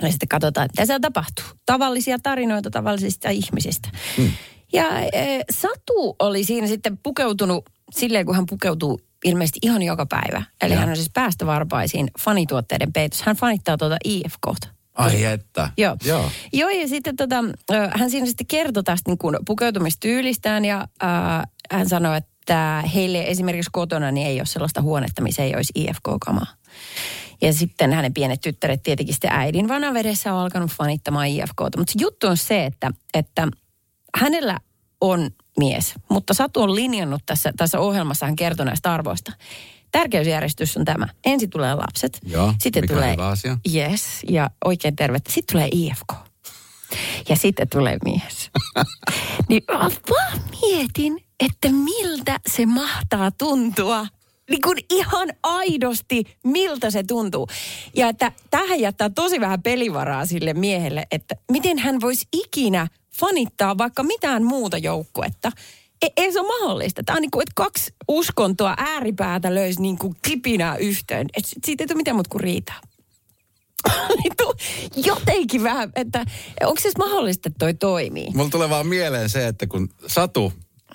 Ja 0.03 0.11
sitten 0.11 0.29
katsotaan, 0.29 0.65
että 0.65 0.73
mitä 0.83 0.87
siellä 0.87 1.01
tapahtuu. 1.01 1.45
Tavallisia 1.67 2.19
tarinoita 2.23 2.71
tavallisista 2.71 3.31
ihmisistä. 3.31 3.89
Hmm. 4.17 4.31
Ja 4.73 5.01
e, 5.01 5.41
Satu 5.51 6.17
oli 6.19 6.45
siinä 6.45 6.67
sitten 6.67 6.99
pukeutunut 6.99 7.65
silleen, 7.95 8.27
kun 8.27 8.35
hän 8.35 8.47
pukeutuu 8.47 9.01
ilmeisesti 9.25 9.59
ihan 9.63 9.83
joka 9.83 10.07
päivä. 10.07 10.43
Eli 10.63 10.73
Joo. 10.73 10.81
hän 10.81 10.89
on 10.89 10.97
siis 10.97 11.11
päästövarpaisin 11.15 12.11
fanituotteiden 12.21 12.93
peitos. 12.93 13.23
Hän 13.23 13.37
fanittaa 13.37 13.77
tuota 13.77 13.97
IFKta. 14.05 14.69
Ai 14.95 15.25
että. 15.25 15.71
Joo. 15.79 15.97
Joo. 16.05 16.31
Joo, 16.53 16.69
ja 16.69 16.89
sitten 16.89 17.17
tota, 17.17 17.37
hän 17.95 18.11
siinä 18.11 18.27
sitten 18.27 18.47
kertoi 18.47 18.83
tästä 18.83 19.11
niin 19.11 19.19
kuin 19.19 19.37
pukeutumistyylistään 19.47 20.65
ja 20.65 20.89
äh, 21.03 21.43
hän 21.71 21.89
sanoi, 21.89 22.17
että 22.17 22.85
heille 22.95 23.25
esimerkiksi 23.27 23.71
kotona 23.73 24.11
niin 24.11 24.27
ei 24.27 24.41
ole 24.41 24.47
sellaista 24.47 24.83
huonetta, 24.83 25.23
missä 25.23 25.43
ei 25.43 25.57
olisi 25.57 25.73
IFK-kamaa. 25.75 26.47
Ja 27.43 27.53
sitten 27.53 27.93
hänen 27.93 28.15
pienet 28.15 28.41
tyttäret 28.41 28.83
tietenkin 28.83 29.15
sitten 29.15 29.33
äidin 29.33 29.69
vanavedessä 29.69 30.35
on 30.35 30.41
alkanut 30.41 30.71
fanittamaan 30.71 31.29
IFKta. 31.29 31.79
Mutta 31.79 31.93
juttu 32.01 32.27
on 32.27 32.37
se, 32.37 32.65
että, 32.65 32.91
että 33.15 33.49
hänellä 34.17 34.59
on 35.01 35.31
mies, 35.59 35.95
mutta 36.09 36.35
Satu 36.35 36.63
on 36.63 36.75
linjannut 36.75 37.23
tässä, 37.27 37.53
tässä 37.57 37.81
ohjelmassa, 37.81 38.27
hän 38.27 38.37
kertoo 38.37 38.67
näistä 38.67 38.93
arvoista. 38.93 39.33
Tärkeysjärjestys 39.93 40.77
on 40.77 40.85
tämä. 40.85 41.09
Ensin 41.25 41.51
tulee 41.51 41.75
lapset. 41.75 42.19
Joo, 42.27 42.55
sitten 42.61 42.83
mikä 42.83 42.95
tulee, 42.95 43.13
hyvä 43.13 43.29
asia. 43.29 43.59
Yes, 43.75 44.05
ja 44.29 44.51
oikein 44.65 44.97
tervettä. 44.97 45.33
Sitten 45.33 45.53
tulee 45.53 45.69
IFK. 45.73 46.13
Ja 47.29 47.37
sitten 47.37 47.69
tulee 47.69 47.97
mies. 48.05 48.51
niin 49.49 49.63
mä 49.73 49.79
vaan 49.79 50.41
mietin, 50.61 51.25
että 51.41 51.69
miltä 51.73 52.41
se 52.47 52.67
mahtaa 52.67 53.31
tuntua. 53.31 54.07
Niin 54.51 54.63
kuin 54.63 54.79
ihan 54.91 55.29
aidosti, 55.43 56.25
miltä 56.45 56.91
se 56.91 57.03
tuntuu. 57.03 57.49
Ja 57.97 58.09
että 58.09 58.33
tähän 58.51 58.81
jättää 58.81 59.11
tosi 59.11 59.41
vähän 59.41 59.63
pelivaraa 59.63 60.27
sille 60.27 60.55
miehelle, 60.55 61.07
että 61.11 61.35
miten 61.51 61.79
hän 61.79 62.01
voisi 62.01 62.27
ikinä 62.33 62.87
fanittaa 63.15 63.79
vaikka 63.79 64.03
mitään 64.03 64.45
muuta 64.45 64.79
joukkuetta. 64.79 65.53
Ei, 66.03 66.13
ei 66.17 66.33
se 66.33 66.41
ole 66.41 66.61
mahdollista. 66.61 67.03
Tämä 67.07 67.17
on 67.17 67.23
niin 67.23 67.31
kuin, 67.31 67.43
että 67.43 67.53
kaksi 67.55 67.95
uskontoa 68.09 68.75
ääripäätä 68.79 69.55
löysi 69.55 69.83
niin 69.83 69.99
kuin 69.99 70.17
kipinää 70.23 70.77
yhteen. 70.77 71.27
Et 71.37 71.45
siitä 71.65 71.85
ei 71.85 71.89
tule 71.89 71.97
mitään 71.97 72.17
muuta 72.17 72.31
kuin 72.31 72.41
riitaa. 72.41 72.81
Niin 74.23 75.07
Jotenkin 75.07 75.63
vähän, 75.63 75.93
että 75.97 76.25
onko 76.63 76.81
se 76.81 76.89
edes 76.89 76.99
mahdollista, 76.99 77.49
että 77.49 77.59
toi 77.59 77.75
toimii? 77.75 78.31
Mulla 78.35 78.51
tulee 78.51 78.71
vaan 78.71 78.87
mieleen 78.87 79.29
se, 79.29 79.47
että 79.47 79.67
kun 79.67 79.89
Satu, 80.07 80.53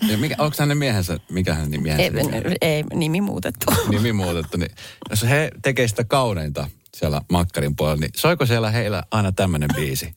ja 0.09 0.17
mikä, 0.17 0.35
onko 0.37 0.55
hänen 0.59 0.77
miehensä, 0.77 1.19
mikä 1.31 1.53
hänen 1.53 1.81
miehensä 1.81 2.03
Ei, 2.03 2.23
nimi 2.23 2.37
on? 2.37 2.53
ei, 2.61 2.83
nimi 2.93 3.21
muutettu. 3.21 3.65
nimi 3.89 4.13
muutettu, 4.13 4.57
niin 4.57 4.71
jos 5.09 5.23
he 5.23 5.51
tekee 5.61 5.87
sitä 5.87 6.03
kauneinta 6.03 6.67
siellä 6.97 7.21
makkarin 7.31 7.75
puolella, 7.75 7.99
niin 7.99 8.11
soiko 8.15 8.45
siellä 8.45 8.71
heillä 8.71 9.03
aina 9.11 9.31
tämmöinen 9.31 9.69
biisi? 9.75 10.15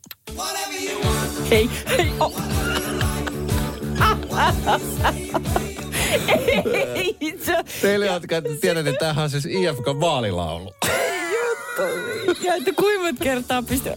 Hei, 1.50 1.70
hei, 1.88 2.12
oh. 2.20 2.59
Ei, 6.94 7.16
Teille, 7.82 8.06
jotka 8.06 8.36
ette 8.36 8.56
tiedä, 8.60 8.82
niin 8.82 8.96
tämähän 8.98 9.24
on 9.24 9.30
siis 9.30 9.46
IFK-vaalilaulu. 9.46 10.74
juttu. 11.32 11.82
Ja 12.46 12.54
että 12.54 12.72
kuinka 12.76 13.02
monta 13.02 13.24
kertaa 13.24 13.62
pistää. 13.62 13.96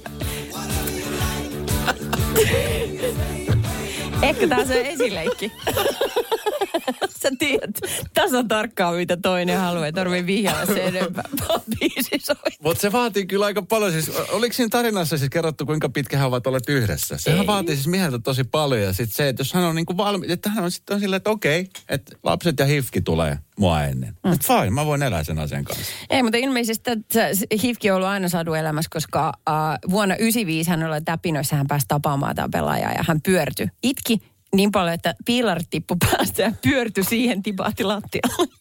Ehkä 4.24 4.48
tämä 4.48 4.62
on 4.62 4.68
se 4.68 4.90
esileikki. 4.90 5.52
Sä 7.22 7.30
tiedät 7.40 7.80
tasan 8.14 8.48
tarkkaan, 8.48 8.96
mitä 8.96 9.18
toinen 9.18 9.60
haluaa. 9.60 9.86
Ei 9.86 9.94
tarvitse 9.94 10.26
vihjalla 10.26 10.66
se 10.66 10.84
enempää. 10.84 11.24
Vaan 11.48 11.62
biisi 11.80 12.20
soi. 12.20 12.36
Mutta 12.64 12.82
se 12.82 12.92
vaatii 12.92 13.26
kyllä 13.26 13.46
aika 13.46 13.62
paljon. 13.62 13.92
Siis, 13.92 14.12
oliko 14.32 14.54
siinä 14.54 14.70
tarinassa 14.70 15.18
siis 15.18 15.30
kerrottu, 15.30 15.66
kuinka 15.66 15.90
pitkä 15.90 16.18
he 16.18 16.24
ovat 16.24 16.48
olleet 16.48 16.70
yhdessä? 16.70 17.18
Sehän 17.18 17.42
Ei. 17.42 17.48
vaatii 17.48 17.76
siis 17.76 17.88
mieheltä 17.88 18.20
tosi 18.20 18.44
paljon. 18.44 18.82
Ja 18.82 18.94
sitten 18.94 19.16
se, 19.16 19.30
että 19.30 19.42
jos 19.42 19.54
hän 19.54 19.64
on 19.64 19.76
niinku 19.76 19.98
valmi, 19.98 20.26
että 20.30 20.50
hän 20.50 20.64
on 20.64 20.72
sitten 20.72 21.00
silleen, 21.00 21.18
että 21.18 21.30
okei, 21.30 21.70
että 21.90 22.16
lapset 22.24 22.60
ja 22.60 22.66
hifki 22.66 23.02
tulee 23.02 23.38
mua 23.60 23.84
ennen. 23.84 24.14
Mm. 24.24 24.34
Että 24.34 24.48
fine, 24.48 24.70
mä 24.70 24.86
voin 24.86 25.04
elää 25.04 25.24
sen 25.24 25.40
asian 25.40 25.64
kanssa. 25.64 25.86
Ei, 26.10 26.24
mutta 26.24 26.38
ilmeisesti 26.38 26.92
että 26.92 27.30
Hifki 27.64 27.92
on 27.92 27.96
ollut 27.96 28.10
aina 28.10 28.30
sadu 28.30 28.54
elämässä, 28.54 28.90
koska 28.94 29.28
uh, 29.28 29.92
vuonna 29.92 30.16
1995 30.16 30.70
hän 30.70 30.84
oli 30.84 31.02
täpinöissä, 31.02 31.56
hän 31.56 31.68
pääsi 31.68 31.86
tapaamaan 31.88 32.36
tämän 32.36 32.52
pelaajaa 32.52 32.92
ja 32.92 33.04
hän 33.08 33.22
pyörtyi. 33.22 33.68
Itki 33.84 34.13
niin 34.56 34.72
paljon, 34.72 34.94
että 34.94 35.16
piilarit 35.26 35.70
tippu 35.70 35.96
päästä 35.96 36.42
ja 36.42 36.52
pyörtyi 36.62 37.04
siihen 37.04 37.44
tipahti 37.44 37.84
lattialle. 37.84 38.48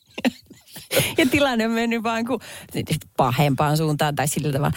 Ja 1.18 1.26
tilanne 1.26 1.66
on 1.66 1.72
mennyt 1.72 2.02
vaan 2.02 2.25
kuin 2.25 2.40
pahempaan 3.16 3.76
suuntaan 3.76 4.14
tai 4.14 4.28
sillä 4.28 4.52
tavalla. 4.52 4.76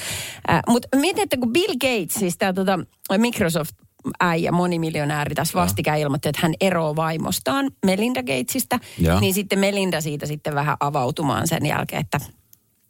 Äh, 0.50 0.62
Mutta 0.68 0.88
mietin, 0.96 1.24
että 1.24 1.38
kun 1.38 1.54
Bill 1.54 1.74
Gates, 1.74 2.14
siis 2.14 2.38
tämä 2.38 2.54
tota, 2.54 2.80
Microsoft 3.18 3.76
äijä, 4.20 4.52
monimiljonääri 4.52 5.36
tässä 5.36 5.54
vastikään 5.54 6.00
ilmoitti, 6.00 6.30
että 6.30 6.42
hän 6.44 6.54
eroaa 6.62 6.96
vaimostaan 6.96 7.72
Melinda 7.86 8.24
Gatesista, 8.24 8.80
Joo. 8.98 9.20
niin 9.20 9.34
sitten 9.34 9.60
Melinda 9.60 10.02
siitä 10.02 10.26
sitten 10.26 10.56
vähän 10.56 10.78
avautumaan 10.80 11.48
sen 11.48 11.66
jälkeen, 11.66 12.02
että, 12.02 12.20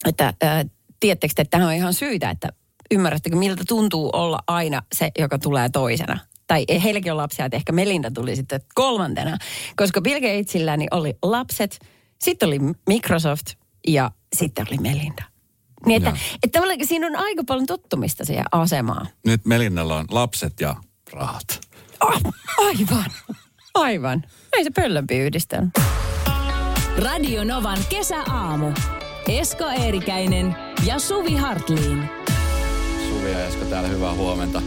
että 0.07 0.33
äh, 0.43 0.65
tiedättekö, 0.99 1.33
te, 1.35 1.41
että 1.41 1.51
tähän 1.51 1.67
on 1.67 1.73
ihan 1.73 1.93
syytä, 1.93 2.29
että 2.29 2.49
ymmärrättekö, 2.91 3.35
miltä 3.35 3.63
tuntuu 3.67 4.09
olla 4.13 4.39
aina 4.47 4.81
se, 4.95 5.11
joka 5.19 5.39
tulee 5.39 5.69
toisena. 5.69 6.19
Tai 6.47 6.65
heilläkin 6.83 7.11
on 7.11 7.17
lapsia, 7.17 7.45
että 7.45 7.57
ehkä 7.57 7.71
Melinda 7.71 8.11
tuli 8.11 8.35
sitten 8.35 8.61
kolmantena. 8.75 9.37
Koska 9.75 10.01
Bill 10.01 10.19
Gatesillä 10.19 10.77
niin 10.77 10.89
oli 10.91 11.17
lapset, 11.23 11.79
sitten 12.23 12.47
oli 12.47 12.59
Microsoft 12.87 13.47
ja 13.87 14.11
sitten 14.35 14.65
oli 14.69 14.77
Melinda. 14.77 15.23
Niin 15.85 15.97
että, 15.97 16.19
että 16.43 16.59
tavallaan 16.59 16.87
siinä 16.87 17.07
on 17.07 17.15
aika 17.15 17.43
paljon 17.47 17.65
tottumista 17.65 18.25
siihen 18.25 18.45
asemaan. 18.51 19.07
Nyt 19.25 19.45
Melinnalla 19.45 19.97
on 19.97 20.05
lapset 20.09 20.53
ja 20.59 20.75
rahat. 21.11 21.59
Ah, 21.99 22.21
aivan, 22.57 23.11
aivan. 23.73 24.23
Ei 24.53 24.63
se 24.63 24.69
pöllömpi 24.71 25.17
yhdistelmä. 25.17 25.69
Radio 26.97 27.43
Novan 27.43 27.77
kesäaamu. 27.89 28.71
Esko 29.27 29.65
Eerikäinen 29.69 30.55
ja 30.85 30.99
Suvi 30.99 31.35
Hartliin. 31.35 32.09
Suvi 33.09 33.31
ja 33.31 33.45
Esko 33.45 33.65
täällä, 33.65 33.89
hyvää 33.89 34.13
huomenta. 34.13 34.61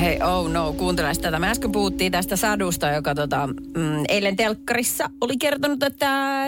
Hei, 0.00 0.22
oh 0.22 0.50
no, 0.50 0.72
kuuntele 0.72 1.12
tätä. 1.14 1.38
Me 1.38 1.50
äsken 1.50 1.72
puhuttiin 1.72 2.12
tästä 2.12 2.36
sadusta, 2.36 2.90
joka 2.90 3.14
tota, 3.14 3.46
mm, 3.46 4.04
eilen 4.08 4.36
telkkarissa 4.36 5.10
oli 5.20 5.36
kertonut, 5.36 5.82
että 5.82 6.42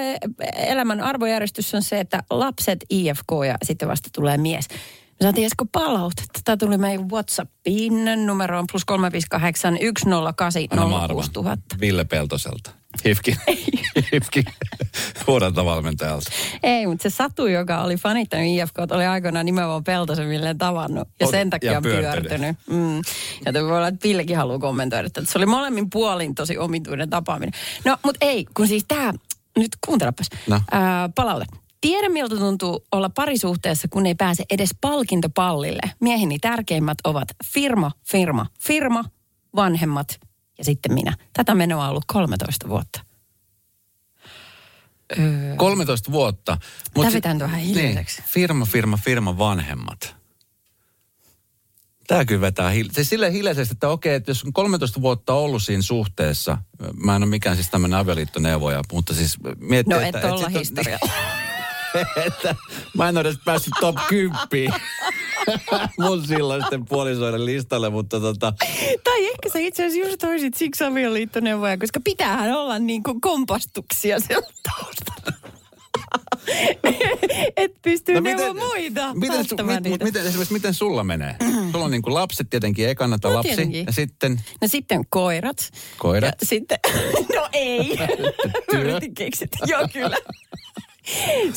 elämän 0.56 1.00
arvojärjestys 1.00 1.74
on 1.74 1.82
se, 1.82 2.00
että 2.00 2.22
lapset 2.30 2.84
IFK 2.90 3.32
ja 3.46 3.54
sitten 3.62 3.88
vasta 3.88 4.08
tulee 4.12 4.36
mies. 4.36 4.68
Me 5.20 5.24
saatiin 5.24 5.46
Esko 5.46 5.64
palautetta. 5.72 6.40
Tämä 6.44 6.56
tuli 6.56 6.78
meidän 6.78 7.10
WhatsAppiin 7.10 8.26
numeroon 8.26 8.64
plus 8.72 8.84
358 8.84 9.76
108 9.98 10.62
Anna 10.70 10.86
mä 10.88 10.96
arvan. 11.02 11.16
06000. 11.16 11.76
Ville 11.80 12.04
Peltoselta. 12.04 12.70
Hifki. 13.04 13.36
Hifki. 14.12 14.44
Valmentajalta. 15.64 16.30
Ei, 16.62 16.86
mutta 16.86 17.02
se 17.02 17.10
Satu, 17.10 17.46
joka 17.46 17.82
oli 17.82 17.96
fanittanut 17.96 18.46
IFK, 18.46 18.78
oli 18.90 19.06
aikoinaan 19.06 19.46
nimenomaan 19.46 19.84
Peltosen 19.84 20.28
Villeen 20.28 20.58
tavannut. 20.58 21.08
Ja 21.20 21.26
sen 21.26 21.50
takia 21.50 21.72
ja 21.72 21.78
on 21.78 21.82
pyörtynyt. 21.82 22.28
pyörtynyt. 22.28 22.56
Mm. 22.70 22.96
Ja 23.46 23.52
voi 23.62 23.76
olla, 23.76 23.88
että 23.88 24.08
Villekin 24.08 24.36
haluaa 24.36 24.58
kommentoida, 24.58 25.06
että 25.06 25.22
se 25.24 25.38
oli 25.38 25.46
molemmin 25.46 25.90
puolin 25.90 26.34
tosi 26.34 26.58
omituinen 26.58 27.10
tapaaminen. 27.10 27.52
No, 27.84 27.96
mutta 28.04 28.26
ei, 28.26 28.46
kun 28.56 28.68
siis 28.68 28.84
tämä, 28.88 29.12
nyt 29.56 29.68
kuuntelepas, 29.86 30.26
No. 30.46 30.60
ää, 30.70 31.08
palaute. 31.14 31.46
Tiedä, 31.80 32.08
miltä 32.08 32.36
tuntuu 32.36 32.86
olla 32.92 33.08
parisuhteessa, 33.10 33.88
kun 33.90 34.06
ei 34.06 34.14
pääse 34.14 34.44
edes 34.50 34.70
palkintopallille. 34.80 35.80
Mieheni 36.00 36.38
tärkeimmät 36.38 36.98
ovat 37.04 37.28
firma, 37.44 37.90
firma, 38.10 38.46
firma, 38.60 39.04
vanhemmat 39.56 40.20
ja 40.58 40.64
sitten 40.64 40.92
minä. 40.94 41.16
Tätä 41.32 41.54
menoa 41.54 41.84
on 41.84 41.90
ollut 41.90 42.04
13 42.06 42.68
vuotta. 42.68 43.00
13 45.56 46.12
vuotta. 46.12 46.58
Mut 46.96 47.02
Tää 47.02 47.10
sit- 47.10 47.14
vetää 47.16 47.34
nyt 47.34 47.42
vähän 47.42 47.60
hiljaiseksi. 47.60 48.20
Niin, 48.20 48.28
firma, 48.30 48.64
firma, 48.66 48.96
firma 48.96 49.38
vanhemmat. 49.38 50.16
Tämä 52.06 52.24
kyllä 52.24 52.40
vetää 52.40 52.70
hil- 52.72 52.92
se 52.92 53.04
silleen 53.04 53.32
hiljaisesti, 53.32 53.72
että 53.72 53.88
okei, 53.88 54.14
että 54.14 54.30
jos 54.30 54.44
on 54.44 54.52
13 54.52 55.00
vuotta 55.00 55.32
ollut 55.34 55.62
siinä 55.62 55.82
suhteessa, 55.82 56.58
mä 56.94 57.16
en 57.16 57.22
ole 57.22 57.30
mikään 57.30 57.56
siis 57.56 57.70
tämmöinen 57.70 57.98
avioliittoneuvoja, 57.98 58.82
mutta 58.92 59.14
siis 59.14 59.36
miettii, 59.58 59.94
No 59.94 60.00
että... 60.00 60.18
et 60.18 60.24
olla 60.24 60.36
sit 60.36 60.46
on- 60.46 60.52
historialla. 60.52 61.12
että 62.26 62.54
mä 62.96 63.08
en 63.08 63.16
ole 63.16 63.28
edes 63.28 63.38
päässyt 63.44 63.72
top 63.80 63.96
10 64.08 64.38
mun 66.00 66.26
silloisten 66.26 66.84
puolisoiden 66.84 67.46
listalle, 67.46 67.90
mutta 67.90 68.20
tota, 68.20 68.52
Tai 69.04 69.26
ehkä 69.26 69.48
sä 69.52 69.58
itse 69.58 69.86
asiassa 69.86 70.08
just 70.08 70.20
toisit 70.20 70.54
siksi 70.54 70.84
avioliittoneuvoja, 70.84 71.78
koska 71.78 72.00
pitäähän 72.04 72.52
olla 72.52 72.78
niin 72.78 73.02
kuin 73.02 73.20
kompastuksia 73.20 74.20
siellä 74.20 74.48
taustalla. 74.62 75.38
Et 77.56 77.72
pystyy 77.82 78.14
no 78.14 78.20
neuvoa 78.20 78.54
muita 78.54 79.14
miten, 79.14 79.44
su, 79.48 79.56
mit, 79.62 79.82
niitä. 79.84 80.04
miten, 80.04 80.26
esimerkiksi 80.26 80.52
miten 80.52 80.74
sulla 80.74 81.04
menee? 81.04 81.36
Sulla 81.72 81.84
on 81.84 81.90
niin 81.90 82.02
kuin 82.02 82.14
lapset 82.14 82.50
tietenkin 82.50 82.88
ekana 82.88 83.18
No 83.24 83.34
lapsi 83.34 83.48
tietenkin. 83.48 83.86
ja 83.86 83.92
sitten 83.92 84.40
No 84.60 84.68
sitten 84.68 85.00
koirat. 85.10 85.70
Koirat? 85.98 86.34
Ja 86.40 86.46
sitten, 86.46 86.78
no 87.36 87.48
ei. 87.52 87.98
Työ? 88.70 88.80
Yritin 88.80 89.14
keksiä. 89.14 89.48
Joo, 89.66 89.88
kyllä. 89.92 90.16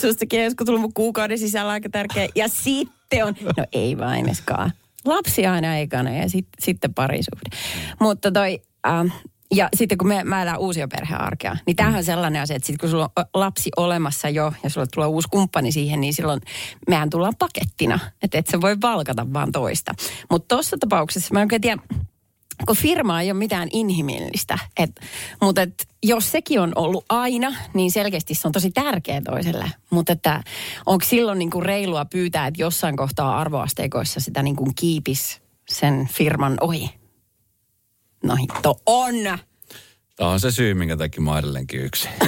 Sustakin 0.02 0.42
olisiko 0.42 0.66
tullut 0.66 0.82
mun 0.82 0.94
kuukauden 0.94 1.38
sisällä 1.38 1.72
aika 1.72 1.90
tärkeä. 1.90 2.28
Ja 2.36 2.48
sitten 2.48 3.26
on, 3.26 3.36
no 3.58 3.66
ei 3.74 3.98
vain 3.98 4.30
eskaan. 4.30 4.72
Lapsi 5.06 5.46
aina 5.46 5.78
ekana 5.78 6.12
ja 6.12 6.30
sit, 6.30 6.48
sitten 6.60 6.94
parisuhde. 6.94 7.58
Mutta 8.00 8.32
toi, 8.32 8.62
ähm, 8.88 9.08
ja 9.56 9.70
sitten 9.76 9.98
kun 9.98 10.08
me, 10.08 10.24
mä 10.24 10.42
elän 10.42 10.60
uusia 10.60 10.88
perhearkea, 10.88 11.58
niin 11.66 11.76
tämähän 11.76 11.98
on 11.98 12.04
sellainen 12.04 12.42
asia, 12.42 12.56
että 12.56 12.68
sitten 12.68 12.80
kun 12.80 12.90
sulla 12.90 13.10
on 13.16 13.26
lapsi 13.34 13.70
olemassa 13.78 14.30
jo 14.30 14.54
ja 14.64 14.70
sulla 14.70 14.88
tulee 14.88 15.08
uusi 15.08 15.28
kumppani 15.32 15.72
siihen, 15.72 16.02
niin 16.02 16.14
silloin 16.14 16.42
mehän 16.90 17.10
tullaan 17.10 17.34
pakettina. 17.40 18.00
Että 18.24 18.38
et 18.38 18.48
sä 18.48 18.62
voi 18.62 18.78
valkata 18.82 19.34
vaan 19.34 19.52
toista. 19.52 19.94
Mutta 20.30 20.56
tuossa 20.56 20.78
tapauksessa 20.78 21.34
mä 21.34 21.40
en 21.40 21.46
oikein 21.46 21.62
tiedä, 21.62 21.82
kun 22.66 22.76
firma 22.76 23.22
ei 23.22 23.32
ole 23.32 23.38
mitään 23.38 23.68
inhimillistä. 23.74 24.60
Et, 24.78 24.92
mutta 25.42 25.62
et, 25.62 25.88
jos 26.04 26.32
sekin 26.32 26.60
on 26.60 26.72
ollut 26.76 27.06
aina, 27.10 27.54
niin 27.74 27.92
selkeästi 27.92 28.36
se 28.36 28.48
on 28.48 28.52
tosi 28.52 28.72
tärkeä 28.72 29.22
toiselle. 29.22 29.72
Mutta 29.90 30.14
että 30.14 30.44
onko 30.86 31.06
silloin 31.06 31.40
niinku 31.40 31.62
reilua 31.62 32.06
pyytää, 32.06 32.48
että 32.48 32.62
jossain 32.62 32.98
kohtaa 32.98 33.40
arvoasteikoissa 33.40 34.20
sitä 34.20 34.44
niinku 34.44 34.72
kiipis 34.76 35.42
sen 35.70 36.10
firman 36.14 36.58
ohi? 36.62 36.90
No 38.24 38.36
hitto 38.36 38.80
on! 38.86 39.16
Tämä 40.16 40.30
on 40.30 40.40
se 40.40 40.52
syy, 40.52 40.74
minkä 40.74 40.98
takia 40.98 41.22
mä 41.22 41.40
edelleenkin 41.40 41.82
yksi. 41.82 42.10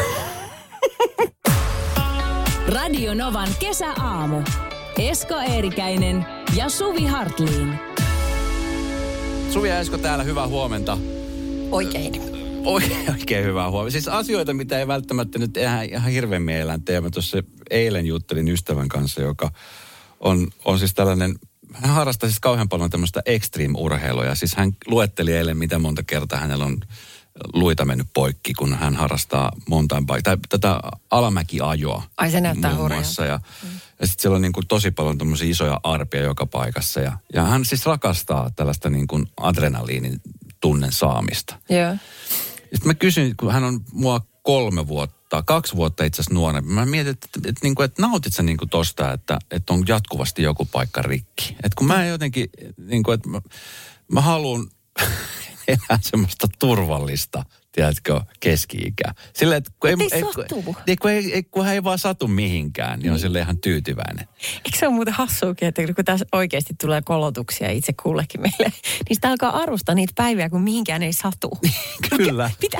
Radio 2.68 3.14
Novan 3.14 3.50
kesäaamu. 3.60 4.42
Esko 4.98 5.40
Eerikäinen 5.40 6.26
ja 6.56 6.70
Suvi 6.70 7.06
Hartliin. 7.06 7.93
Suvi 9.54 9.70
ja 9.70 9.80
Esko 9.80 9.98
täällä, 9.98 10.24
hyvää 10.24 10.48
huomenta. 10.48 10.98
Oikein. 11.72 12.22
Oikein, 12.66 13.10
oikein 13.12 13.46
hyvää 13.46 13.72
huomenta. 13.72 13.92
Siis 13.92 14.08
asioita, 14.08 14.54
mitä 14.54 14.80
ei 14.80 14.88
välttämättä 14.88 15.40
nyt 15.40 15.58
ihan, 15.58 15.86
ihan 15.86 16.12
hirveän 16.12 16.42
mielellään 16.42 16.82
tee. 16.82 17.02
Mä 17.02 17.10
tuossa 17.10 17.38
eilen 17.70 18.06
juttelin 18.06 18.48
ystävän 18.48 18.88
kanssa, 18.88 19.22
joka 19.22 19.52
on, 20.20 20.48
on 20.66 20.80
siis 20.80 20.94
tällainen, 20.94 21.36
hän 21.74 21.92
harrastaa 21.92 22.30
siis 22.30 22.40
kauhean 22.40 22.70
paljon 22.70 22.90
tämmöistä 22.90 23.22
extreme-urheilua. 23.26 24.36
Siis 24.36 24.56
hän 24.56 24.72
luetteli 24.88 25.34
eilen, 25.34 25.58
mitä 25.58 25.80
monta 25.80 26.04
kertaa 26.04 26.40
hänellä 26.40 26.66
on 26.66 26.78
luita 27.54 27.86
mennyt 27.86 28.08
poikki, 28.14 28.54
kun 28.54 28.74
hän 28.74 28.96
harrastaa 28.96 29.52
mountain 29.70 30.06
bike, 30.06 30.22
tai 30.22 30.38
tätä 30.50 30.80
alamäkiajoa. 31.12 32.04
Ai, 32.18 32.32
se 32.32 32.42
näyttää 32.42 32.76
hurjalta. 32.76 32.96
muassa. 32.96 33.26
Ja, 33.26 33.40
ja 34.04 34.08
sitten 34.08 34.22
siellä 34.22 34.36
on 34.36 34.42
niin 34.42 34.54
kuin 34.54 34.68
tosi 34.68 34.92
paljon 34.92 35.18
tämmöisiä 35.18 35.50
isoja 35.50 35.80
arpia 35.84 36.22
joka 36.22 36.46
paikassa. 36.46 37.00
Ja, 37.00 37.18
ja 37.34 37.44
hän 37.44 37.66
siis 37.66 37.86
rakastaa 37.86 38.50
tällaista 38.56 38.90
niin 38.90 39.08
kuin 39.08 39.26
adrenaliinin 39.38 40.22
tunnen 40.62 40.92
saamista. 40.92 41.56
Joo. 41.70 41.96
Sitten 42.60 42.88
mä 42.88 42.94
kysyin, 42.94 43.38
kun 43.38 43.52
hän 43.52 43.64
on 43.64 43.80
mua 43.92 44.22
kolme 44.42 44.88
vuotta, 44.88 45.44
kaksi 45.44 45.76
vuotta 45.76 46.04
itse 46.04 46.22
asiassa 46.22 46.34
nuorempi. 46.34 46.70
Mä 46.70 46.86
mietin, 46.86 47.12
että, 47.12 47.28
että, 47.38 47.50
että, 47.50 47.60
niin 47.64 47.76
kuin, 47.76 47.86
että 47.86 48.02
nautit 48.02 48.34
sä 48.34 48.44
niin 48.44 48.58
kuin 48.58 48.70
tosta, 48.70 49.14
että, 49.14 49.40
että 49.52 49.74
on 49.74 49.84
jatkuvasti 49.88 50.44
joku 50.44 50.66
paikka 50.66 51.02
rikki. 51.02 51.50
Että 51.50 51.76
kun 51.78 51.88
mä 51.88 52.06
jotenkin, 52.06 52.50
niin 52.78 53.04
kuin, 53.04 53.16
että 53.16 53.30
mä, 53.30 53.42
mä 54.12 54.22
haluan 54.22 54.68
elää 55.68 56.00
semmoista 56.02 56.48
turvallista 56.60 57.46
tiedätkö, 57.76 58.22
keski-ikä. 58.40 59.14
Sillä, 59.36 59.56
että 59.56 59.72
kun, 59.80 59.90
Mut 59.90 60.14
ei 60.14 60.22
kun, 60.22 60.76
niin, 60.88 60.98
kun, 61.02 61.12
ei, 61.12 61.34
ei- 61.34 61.44
kun 61.44 61.66
hän 61.66 61.74
ei 61.74 61.84
vaan 61.84 62.00
satu 62.00 62.28
mihinkään, 62.28 63.00
niin 63.00 63.12
on 63.12 63.20
sille 63.20 63.40
ihan 63.40 63.58
tyytyväinen. 63.58 64.28
Eikö 64.66 64.78
se 64.78 64.88
ole 64.88 64.96
muuten 64.96 65.14
hassuukin, 65.14 65.68
että 65.68 65.82
kun 65.96 66.06
tässä 66.06 66.26
oikeasti 66.32 66.74
tulee 66.82 67.02
kolotuksia 67.02 67.72
itse 67.72 67.94
kullekin 68.04 68.42
meille, 68.42 68.74
niin 69.10 69.16
sitä 69.16 69.30
alkaa 69.30 69.58
arvostaa 69.58 69.96
niitä 69.96 70.14
päiviä, 70.16 70.50
kun 70.50 70.62
mihinkään 70.62 71.04
ei 71.04 71.14
satu. 71.14 71.50
Kyllä. 72.18 72.52
Mitä, 72.62 72.78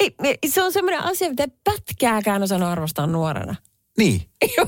ei, 0.00 0.14
ei, 0.24 0.38
se 0.48 0.62
on 0.62 0.72
semmoinen 0.72 1.04
asia, 1.04 1.30
mitä 1.30 1.42
ei 1.42 1.52
pätkääkään 1.64 2.42
osannut 2.42 2.68
arvostaa 2.68 3.06
nuorena. 3.06 3.54
Niin, 3.98 4.22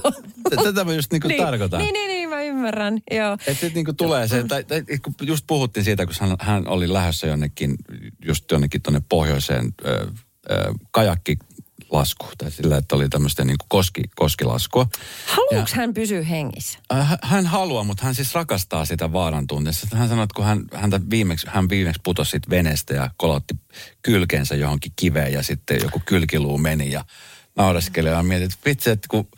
tätä 0.65 0.85
mä 0.85 0.93
just 0.95 1.13
niin 1.13 1.23
kuin 1.23 1.37
tarkoitan. 1.37 1.81
Niin, 1.81 1.93
niin, 1.93 2.09
niin, 2.09 2.22
ymmärrän. 2.47 2.99
Joo. 3.11 3.33
Että 3.33 3.53
sitten 3.53 3.73
niinku 3.75 3.93
tulee 3.93 4.29
se, 4.29 4.45
tai, 4.45 4.65
tai 4.65 4.83
kun 5.03 5.15
just 5.23 5.45
puhuttiin 5.47 5.85
siitä, 5.85 6.07
kun 6.07 6.15
hän, 6.21 6.37
hän 6.41 6.69
oli 6.69 6.93
lähdössä 6.93 7.27
jonnekin, 7.27 7.77
just 8.25 8.51
jonnekin 8.51 8.83
tuonne 8.83 9.03
pohjoiseen 9.09 9.75
ö, 9.87 10.07
ö, 10.51 10.75
kajakkilasku, 10.91 12.27
tai 12.39 12.51
sillä, 12.51 12.77
että 12.77 12.97
oli 12.97 13.09
tämmöistä 13.09 13.45
niinku 13.45 13.65
koski, 13.69 14.01
koskilaskua. 14.17 14.87
Haluuks 15.27 15.73
hän 15.75 15.95
pysyä 15.95 16.23
hengissä? 16.23 16.79
Äh, 16.93 17.09
hä- 17.09 17.19
Hän 17.23 17.47
haluaa, 17.47 17.85
mutta 17.85 18.05
hän 18.05 18.15
siis 18.15 18.35
rakastaa 18.35 18.85
sitä 18.85 19.13
vaaran 19.13 19.47
tunteessa. 19.47 19.87
Hän 19.97 20.09
sanoi, 20.09 20.25
että 20.25 20.35
kun 20.35 20.45
hän, 20.45 20.63
häntä 20.75 21.01
viimeksi, 21.11 21.47
hän 21.51 21.69
viimeksi 21.69 22.01
putosi 22.05 22.31
siitä 22.31 22.51
veneestä 22.51 22.95
ja 22.95 23.11
kolotti 23.17 23.55
kylkensä 24.03 24.55
johonkin 24.55 24.93
kiveen 24.97 25.33
ja 25.33 25.43
sitten 25.43 25.81
joku 25.83 26.03
kylkiluu 26.07 26.59
meni 26.59 26.91
ja 26.93 27.05
naureskeli 27.57 28.09
ja 28.09 28.23
mietin, 28.23 28.45
että 28.45 28.59
vitsi, 28.67 28.91
että 28.91 29.09
kun 29.11 29.29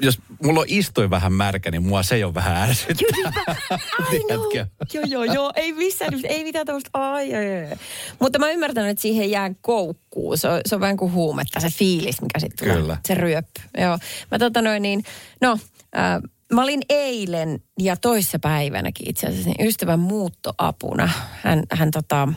jos 0.00 0.18
mulla 0.42 0.60
on 0.60 0.66
istui 0.68 1.10
vähän 1.10 1.32
märkä, 1.32 1.70
niin 1.70 1.86
mua 1.86 2.02
se 2.02 2.34
vähän 2.34 2.56
ärsyttää. 2.56 3.32
Ai 3.70 4.18
no. 4.18 4.48
Tiedätkö? 4.50 4.66
Joo, 4.92 5.04
joo, 5.06 5.24
joo. 5.24 5.52
Ei 5.54 5.72
missään, 5.72 6.12
ei 6.24 6.44
mitään 6.44 6.66
tämmöistä. 6.66 6.90
Ai, 6.92 7.34
ai, 7.34 7.56
ai. 7.56 7.76
Mutta 8.18 8.38
mä 8.38 8.50
ymmärtän, 8.50 8.88
että 8.88 9.02
siihen 9.02 9.30
jää 9.30 9.50
koukkuun. 9.60 10.38
Se 10.38 10.48
on, 10.48 10.60
se 10.66 10.74
on 10.74 10.80
vähän 10.80 10.96
kuin 10.96 11.12
huumetta, 11.12 11.60
se 11.60 11.68
fiilis, 11.70 12.22
mikä 12.22 12.38
sitten 12.38 12.68
tulee. 12.68 12.82
Kyllä. 12.82 12.96
Se 13.06 13.14
ryöppy. 13.14 13.60
Joo. 13.78 13.98
Mä 14.30 14.38
tota 14.38 14.62
noin 14.62 14.82
niin, 14.82 15.04
no, 15.40 15.58
äh, 15.96 16.22
mä 16.52 16.62
olin 16.62 16.82
eilen 16.88 17.62
ja 17.78 17.96
toissa 17.96 18.38
päivänäkin 18.38 19.10
itse 19.10 19.26
asiassa 19.26 19.50
niin 19.50 19.68
ystävän 19.68 20.00
muuttoapuna. 20.00 21.10
Hän, 21.42 21.62
hän 21.72 21.90
tota, 21.90 22.28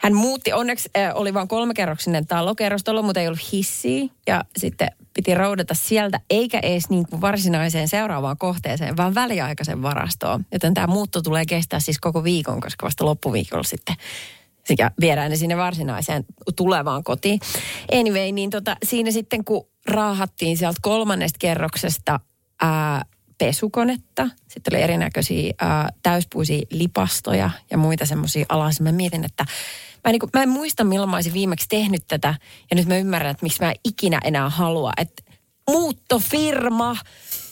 hän 0.00 0.14
muutti, 0.14 0.52
onneksi 0.52 0.90
äh, 0.96 1.12
oli 1.14 1.34
vain 1.34 1.48
kolmekerroksinen 1.48 2.26
talo 2.26 2.54
kerrostalo, 2.54 3.02
mutta 3.02 3.20
ei 3.20 3.26
ollut 3.26 3.52
hissiä. 3.52 4.08
Ja 4.26 4.44
sitten 4.56 4.88
piti 5.14 5.34
roudata 5.34 5.74
sieltä, 5.74 6.20
eikä 6.30 6.58
edes 6.62 6.90
niin 6.90 7.06
kuin 7.10 7.20
varsinaiseen 7.20 7.88
seuraavaan 7.88 8.38
kohteeseen, 8.38 8.96
vaan 8.96 9.14
väliaikaisen 9.14 9.82
varastoon. 9.82 10.46
Joten 10.52 10.74
tämä 10.74 10.86
muutto 10.86 11.22
tulee 11.22 11.44
kestää 11.46 11.80
siis 11.80 11.98
koko 11.98 12.24
viikon, 12.24 12.60
koska 12.60 12.86
vasta 12.86 13.04
loppuviikolla 13.04 13.62
sitten 13.62 13.96
sekä 14.64 14.90
viedään 15.00 15.30
ne 15.30 15.36
sinne 15.36 15.56
varsinaiseen 15.56 16.24
tulevaan 16.56 17.04
kotiin. 17.04 17.40
Anyway, 17.92 18.32
niin 18.32 18.50
tota, 18.50 18.76
siinä 18.84 19.10
sitten 19.10 19.44
kun 19.44 19.66
raahattiin 19.86 20.56
sieltä 20.56 20.78
kolmannesta 20.82 21.36
kerroksesta 21.38 22.20
ää, 22.62 23.04
pesukonetta, 23.38 24.28
sitten 24.48 24.74
oli 24.74 24.82
erinäköisiä 24.82 25.54
ää, 25.60 25.88
täyspuisia 26.02 26.62
lipastoja 26.70 27.50
ja 27.70 27.78
muita 27.78 28.06
semmoisia 28.06 28.46
alaisia. 28.48 28.84
Mä 28.84 28.92
mietin, 28.92 29.24
että 29.24 29.44
mä 30.04 30.08
en, 30.08 30.12
niin 30.12 30.20
kuin, 30.20 30.30
mä 30.34 30.42
en 30.42 30.48
muista 30.48 30.84
milloin 30.84 31.10
mä 31.10 31.16
olisin 31.16 31.32
viimeksi 31.32 31.68
tehnyt 31.68 32.02
tätä 32.08 32.34
ja 32.70 32.76
nyt 32.76 32.86
mä 32.86 32.96
ymmärrän, 32.96 33.30
että 33.30 33.42
miksi 33.44 33.62
mä 33.62 33.70
en 33.70 33.76
ikinä 33.84 34.20
enää 34.24 34.48
halua, 34.48 34.92
että 34.96 35.22
muuttofirma, 35.70 36.96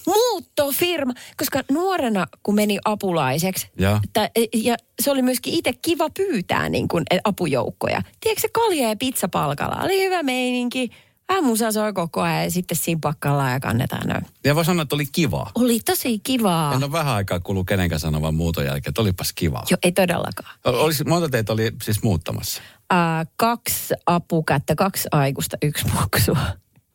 muuttofirma, 0.07 1.13
koska 1.37 1.61
nuorena 1.73 2.27
kun 2.43 2.55
meni 2.55 2.79
apulaiseksi, 2.85 3.67
Ja. 3.79 4.01
Tä, 4.13 4.31
ja 4.55 4.77
se 5.03 5.11
oli 5.11 5.23
myöskin 5.23 5.55
itse 5.55 5.73
kiva 5.73 6.11
pyytää 6.11 6.69
niin 6.69 6.89
kuin 6.89 7.05
apujoukkoja. 7.25 8.03
Tiedätkö 8.21 8.41
se 8.41 8.49
kalja 8.53 8.89
ja 8.89 8.97
pizza 8.97 9.29
palkalla? 9.29 9.83
Oli 9.83 10.05
hyvä 10.05 10.23
meininki. 10.23 10.91
Vähän 11.29 11.45
musa 11.45 11.73
soi 11.73 11.93
koko 11.93 12.21
ajan 12.21 12.45
ja 12.45 12.51
sitten 12.51 12.77
siinä 12.77 12.99
pakkallaan 13.03 13.53
ja 13.53 13.61
kannetaan 13.61 14.09
noin. 14.09 14.27
Ja 14.45 14.55
voi 14.55 14.65
sanoa, 14.65 14.83
että 14.83 14.95
oli 14.95 15.07
kiva. 15.07 15.51
Oli 15.55 15.81
tosi 15.81 16.19
kivaa. 16.19 16.75
En 16.75 16.85
ole 16.85 16.93
vähän 16.93 17.15
aikaa 17.15 17.41
kuullut 17.41 17.67
kenenkään 17.67 18.01
sanovan 18.01 18.35
muuton 18.35 18.65
jälkeen, 18.65 18.91
että 18.91 19.03
olipas 19.03 19.33
kiva. 19.33 19.63
Joo, 19.71 19.79
ei 19.83 19.93
todellakaan. 19.93 20.51
Olisi, 20.65 21.05
monta 21.05 21.29
teitä 21.29 21.53
oli 21.53 21.73
siis 21.83 22.03
muuttamassa. 22.03 22.63
Ää, 22.91 23.27
kaksi 23.37 23.95
apukättä, 24.07 24.75
kaksi 24.75 25.09
aikuista, 25.13 25.57
yksi 25.63 25.85
muksua. 26.01 26.37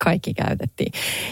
Kaikki 0.04 0.34
käytettiin. 0.34 0.92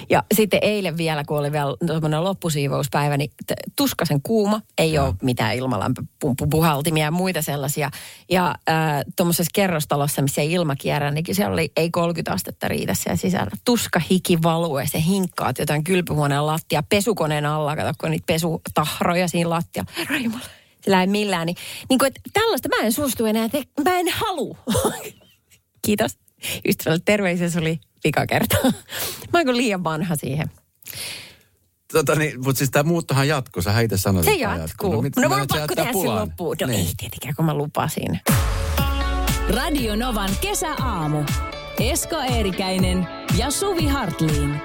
Ja 0.09 0.23
sitten 0.35 0.59
eilen 0.63 0.97
vielä, 0.97 1.23
kun 1.23 1.39
oli 1.39 1.51
vielä 1.51 1.75
tuommoinen 1.87 2.23
loppusiivouspäivä, 2.23 3.17
niin 3.17 3.31
tuskasen 3.75 4.21
kuuma. 4.21 4.61
Ei 4.77 4.97
ole 4.97 5.13
mitään 5.21 5.55
ilmalämpöpuhaltimia 5.55 7.05
ja 7.05 7.11
muita 7.11 7.41
sellaisia. 7.41 7.91
Ja 8.29 8.55
äh, 8.69 8.75
tuommoisessa 9.15 9.51
kerrostalossa, 9.53 10.21
missä 10.21 10.41
ei 10.41 10.51
ilma 10.51 10.75
kierrä, 10.75 11.11
niin 11.11 11.25
siellä 11.31 11.53
oli 11.53 11.71
ei 11.77 11.89
30 11.91 12.31
astetta 12.31 12.67
riitä 12.67 12.93
siellä 12.93 13.15
sisällä. 13.15 13.51
Tuska, 13.65 14.01
hiki, 14.09 14.41
valuu 14.43 14.79
ja 14.79 14.87
se 14.87 15.01
hinkkaat 15.01 15.59
jotain 15.59 15.83
kylpyhuoneen 15.83 16.45
lattia 16.45 16.83
pesukoneen 16.83 17.45
alla. 17.45 17.75
Katsokko 17.75 18.09
niitä 18.09 18.25
pesutahroja 18.25 19.27
siinä 19.27 19.49
lattialla. 19.49 19.91
Herra 19.97 20.17
Jumala. 20.17 20.45
Sillä 20.81 21.01
ei 21.01 21.07
millään. 21.07 21.45
Niin, 21.45 21.57
niin 21.89 21.99
kuin, 21.99 22.07
että 22.07 22.21
tällaista 22.33 22.69
mä 22.69 22.85
en 22.85 22.91
suostu 22.91 23.25
enää, 23.25 23.49
te- 23.49 23.63
mä 23.83 23.99
en 23.99 24.07
halua. 24.13 24.57
Kiitos. 25.85 26.17
Ystävälle 26.67 27.01
terveisiä, 27.05 27.49
se 27.49 27.59
oli 27.59 27.79
pikakerta. 28.03 28.57
Mä 29.33 29.39
oon 29.39 29.57
liian 29.57 29.83
vanha 29.83 30.15
siihen. 30.15 30.51
Tota, 31.93 32.15
niin, 32.15 32.43
mutta 32.43 32.57
siis 32.57 32.71
tämä 32.71 32.83
muuttohan 32.83 33.27
jatkuu, 33.27 33.61
sä 33.63 33.79
itse 33.79 33.97
sanoit. 33.97 34.25
Se 34.25 34.37
tämä 34.39 34.57
jatkuu. 34.57 35.01
mit- 35.01 35.15
No, 35.15 35.29
mun 35.29 35.39
on 35.41 35.47
pakko 35.47 35.75
tehdä 35.75 35.93
sen 35.93 36.15
loppuun. 36.15 36.55
No 36.61 36.67
Niin. 36.67 36.79
ei 36.79 36.93
tietenkään, 36.97 37.35
kun 37.35 37.45
mä 37.45 37.53
lupasin. 37.53 38.19
Radio 39.49 39.95
Novan 39.95 40.29
kesäaamu. 40.41 41.23
Esko 41.79 42.15
Eerikäinen 42.19 43.07
ja 43.37 43.51
Suvi 43.51 43.87
Hartliin. 43.87 44.61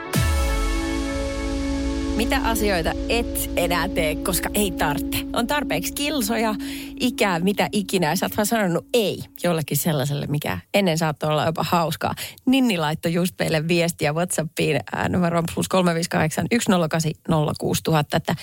Mitä 2.17 2.41
asioita 2.45 2.93
et 3.09 3.51
enää 3.57 3.89
tee, 3.89 4.15
koska 4.15 4.49
ei 4.55 4.71
tarvitse? 4.71 5.19
On 5.33 5.47
tarpeeksi 5.47 5.93
kilsoja, 5.93 6.55
ikää, 7.01 7.39
mitä 7.39 7.69
ikinä. 7.73 8.17
Sä 8.17 8.27
oot 8.27 8.37
vaan 8.37 8.47
sanonut 8.47 8.87
ei 8.95 9.19
jollekin 9.43 9.77
sellaiselle, 9.77 10.27
mikä 10.27 10.59
ennen 10.75 10.99
saattoi 10.99 11.31
olla 11.31 11.47
jopa 11.47 11.63
hauskaa. 11.63 12.15
Ninni 12.47 12.79
laittoi 12.79 13.13
just 13.13 13.35
meille 13.39 13.69
viestiä 13.69 14.13
WhatsAppiin 14.13 14.81
ää, 14.93 15.09
numero 15.09 15.43
plus 15.55 15.69
358 15.69 16.47
108 16.65 17.13
06000, 17.59 18.17
että 18.17 18.35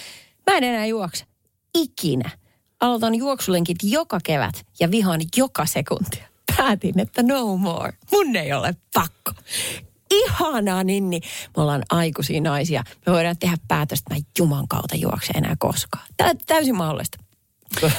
mä 0.51 0.57
en 0.57 0.63
enää 0.63 0.85
juokse. 0.85 1.25
Ikinä. 1.75 2.29
Aloitan 2.79 3.15
juoksulenkit 3.15 3.77
joka 3.83 4.19
kevät 4.23 4.65
ja 4.79 4.91
vihaan 4.91 5.21
joka 5.37 5.65
sekuntia. 5.65 6.27
Päätin, 6.57 6.99
että 6.99 7.23
no 7.23 7.57
more. 7.57 7.93
Mun 8.11 8.35
ei 8.35 8.53
ole 8.53 8.75
pakko. 8.93 9.31
Ihanaa, 10.13 10.83
Ninni. 10.83 11.19
Me 11.57 11.63
ollaan 11.63 11.83
aikuisia 11.89 12.41
naisia. 12.41 12.83
Me 13.05 13.13
voidaan 13.13 13.37
tehdä 13.37 13.57
päätöstä, 13.67 14.15
että 14.15 14.23
mä 14.23 14.31
Juman 14.39 14.67
kautta 14.67 14.95
juokse 14.95 15.33
enää 15.33 15.55
koskaan. 15.59 16.05
Tää 16.17 16.31
täysin 16.45 16.75
mahdollista. 16.75 17.17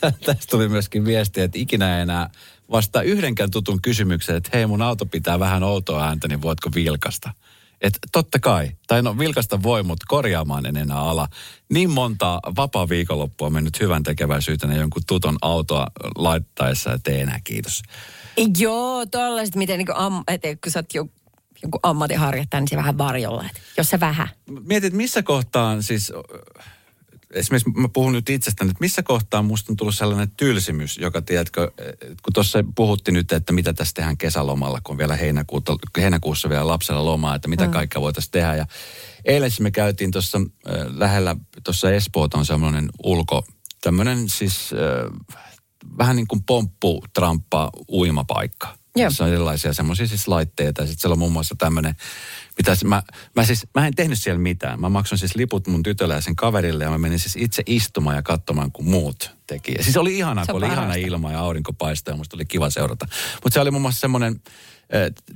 Tästä 0.00 0.46
tuli 0.50 0.68
myöskin 0.68 1.04
viesti, 1.04 1.40
että 1.40 1.58
ikinä 1.58 2.02
enää 2.02 2.30
vastaa 2.70 3.02
yhdenkään 3.02 3.50
tutun 3.50 3.82
kysymyksen, 3.82 4.36
että 4.36 4.50
hei 4.52 4.66
mun 4.66 4.82
auto 4.82 5.06
pitää 5.06 5.38
vähän 5.38 5.62
outoa 5.62 6.06
ääntä, 6.06 6.28
niin 6.28 6.42
voitko 6.42 6.70
vilkasta? 6.74 7.32
Että 7.80 7.98
totta 8.12 8.38
kai, 8.38 8.70
tai 8.86 9.02
no 9.02 9.18
vilkasta 9.18 9.62
voi, 9.62 9.82
mutta 9.82 10.04
korjaamaan 10.08 10.66
en 10.66 10.76
enää 10.76 11.00
ala. 11.00 11.28
Niin 11.72 11.90
monta 11.90 12.40
vapaa 12.56 12.88
viikonloppua 12.88 13.50
mennyt 13.50 13.80
hyvän 13.80 14.02
tekeväisyytenä 14.02 14.76
jonkun 14.76 15.02
tuton 15.06 15.36
autoa 15.42 15.86
laittaessa, 16.16 16.92
että 16.92 17.10
ei 17.10 17.20
enää 17.20 17.40
kiitos. 17.44 17.82
Joo, 18.58 19.06
tollaiset, 19.06 19.54
miten 19.56 19.78
niin 19.78 19.96
am, 19.96 20.24
et, 20.28 20.42
kun 20.42 20.72
sä 20.72 20.78
oot 20.78 20.94
jo, 20.94 21.08
jonkun 21.62 21.80
ammatinharjoittaja, 21.82 22.60
niin 22.60 22.68
se 22.68 22.76
vähän 22.76 22.98
varjolla. 22.98 23.44
Et, 23.44 23.62
jos 23.76 23.90
se 23.90 24.00
vähän. 24.00 24.28
Mietit, 24.66 24.94
missä 24.94 25.22
kohtaan 25.22 25.82
siis, 25.82 26.12
esimerkiksi 27.30 27.70
mä 27.70 27.88
puhun 27.88 28.12
nyt 28.12 28.30
itsestäni, 28.30 28.70
että 28.70 28.80
missä 28.80 29.02
kohtaa 29.02 29.42
musta 29.42 29.72
on 29.72 29.76
tullut 29.76 29.94
sellainen 29.94 30.30
tylsimys, 30.30 30.98
joka 30.98 31.22
tiedätkö, 31.22 31.72
kun 32.22 32.32
tuossa 32.32 32.64
puhuttiin 32.74 33.14
nyt, 33.14 33.32
että 33.32 33.52
mitä 33.52 33.72
tässä 33.72 33.94
tehdään 33.94 34.16
kesälomalla, 34.16 34.80
kun 34.84 34.94
on 34.94 34.98
vielä 34.98 35.16
heinäkuuta, 35.16 35.76
heinäkuussa 35.98 36.48
vielä 36.48 36.66
lapsella 36.66 37.04
lomaa, 37.04 37.34
että 37.34 37.48
mitä 37.48 37.66
mm. 37.66 37.72
kaikkea 37.72 38.02
voitaisiin 38.02 38.32
tehdä. 38.32 38.54
Ja 38.54 38.66
eilen 39.24 39.50
me 39.60 39.70
käytiin 39.70 40.10
tuossa 40.10 40.38
äh, 40.38 40.74
lähellä, 40.96 41.36
tuossa 41.64 41.92
Espoota 41.92 42.38
on 42.38 42.46
semmoinen 42.46 42.88
ulko, 43.04 43.44
tämmöinen 43.80 44.28
siis 44.28 44.70
äh, 44.72 45.12
vähän 45.98 46.16
niin 46.16 46.28
kuin 46.28 46.42
pomppu, 46.42 47.04
tramppa, 47.14 47.70
uimapaikka. 47.88 48.78
Joo. 48.96 49.06
Jossa 49.06 49.24
on 49.24 49.30
erilaisia 49.30 49.72
semmoisia 49.72 50.06
siis 50.06 50.28
laitteita. 50.28 50.82
Ja 50.82 50.86
sitten 50.86 51.00
siellä 51.00 51.12
on 51.12 51.18
muun 51.18 51.32
muassa 51.32 51.54
tämmöinen, 51.58 51.96
mitä 52.58 52.76
mä, 52.84 53.02
mä, 53.36 53.44
siis, 53.44 53.66
mä 53.74 53.86
en 53.86 53.94
tehnyt 53.94 54.18
siellä 54.18 54.40
mitään. 54.40 54.80
Mä 54.80 54.88
maksoin 54.88 55.18
siis 55.18 55.36
liput 55.36 55.66
mun 55.66 55.82
tytölle 55.82 56.14
ja 56.14 56.20
sen 56.20 56.36
kaverille 56.36 56.84
ja 56.84 56.90
mä 56.90 56.98
menin 56.98 57.18
siis 57.18 57.36
itse 57.36 57.62
istumaan 57.66 58.16
ja 58.16 58.22
katsomaan, 58.22 58.72
kun 58.72 58.84
muut 58.84 59.30
teki. 59.46 59.74
Ja 59.78 59.84
siis 59.84 59.96
oli 59.96 60.18
ihanaa, 60.18 60.44
Se 60.44 60.52
kun 60.52 60.64
oli 60.64 60.72
ihana 60.72 60.94
ilma 60.94 61.32
ja 61.32 61.40
aurinko 61.40 61.72
paistoi 61.72 62.12
ja 62.12 62.16
musta 62.16 62.36
oli 62.36 62.44
kiva 62.44 62.70
seurata. 62.70 63.06
Mutta 63.42 63.54
se 63.54 63.60
oli 63.60 63.70
muun 63.70 63.82
muassa 63.82 64.00
semmoinen, 64.00 64.40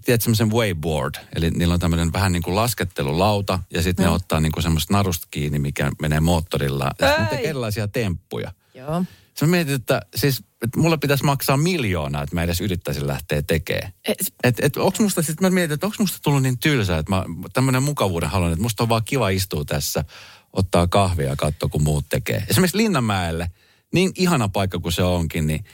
tiedät 0.05 0.23
semmoisen 0.23 0.51
wayboard. 0.51 1.14
Eli 1.37 1.51
niillä 1.51 1.75
on 1.75 1.81
tämmöinen 1.81 2.12
vähän 2.12 2.33
niin 2.33 2.42
kuin 2.42 2.57
laskettelulauta 2.57 3.59
ja 3.75 3.83
sitten 3.83 4.05
ne 4.05 4.11
ottaa 4.11 4.40
niin 4.40 4.53
kuin 4.53 4.62
semmoista 4.62 4.94
narusta 4.94 5.27
kiinni, 5.31 5.59
mikä 5.59 5.90
menee 6.03 6.20
moottorilla. 6.20 6.90
Ja 6.99 7.07
sitten 7.07 7.25
ne 7.25 7.31
tekee 7.31 7.49
erilaisia 7.49 7.88
temppuja. 7.88 8.53
Joo. 8.75 9.05
Sä 9.38 9.47
mietit, 9.47 9.75
että 9.75 10.03
siis 10.16 10.43
että 10.62 10.81
mulle 10.81 10.99
pitäisi 10.99 11.25
maksaa 11.25 11.57
miljoonaa, 11.57 12.23
että 12.23 12.35
mä 12.35 12.43
edes 12.43 12.61
yrittäisin 12.61 13.07
lähteä 13.07 13.43
tekemään. 13.43 13.93
Et- 14.09 14.19
Et, 14.45 14.57
et 14.62 14.77
onks 14.77 15.01
musta, 15.01 15.23
sit 15.23 15.40
mä 15.40 15.51
mietin, 15.51 15.75
että 15.75 15.87
onko 15.87 15.97
musta 15.99 16.19
tullut 16.23 16.43
niin 16.43 16.59
tylsää, 16.59 16.99
että 16.99 17.12
mä 17.12 17.25
tämmöinen 17.53 17.83
mukavuuden 17.83 18.31
haluan, 18.31 18.53
että 18.53 18.62
musta 18.62 18.83
on 18.83 18.88
vaan 18.88 19.03
kiva 19.05 19.29
istua 19.29 19.64
tässä, 19.64 20.05
ottaa 20.53 20.87
kahvia 20.87 21.29
ja 21.29 21.37
katsoa, 21.37 21.69
kun 21.69 21.83
muut 21.83 22.05
tekee. 22.09 22.45
Esimerkiksi 22.49 22.77
Linnanmäelle, 22.77 23.51
niin 23.95 24.12
ihana 24.16 24.49
paikka 24.49 24.79
kuin 24.79 24.93
se 24.93 25.03
onkin, 25.03 25.47
niin 25.47 25.64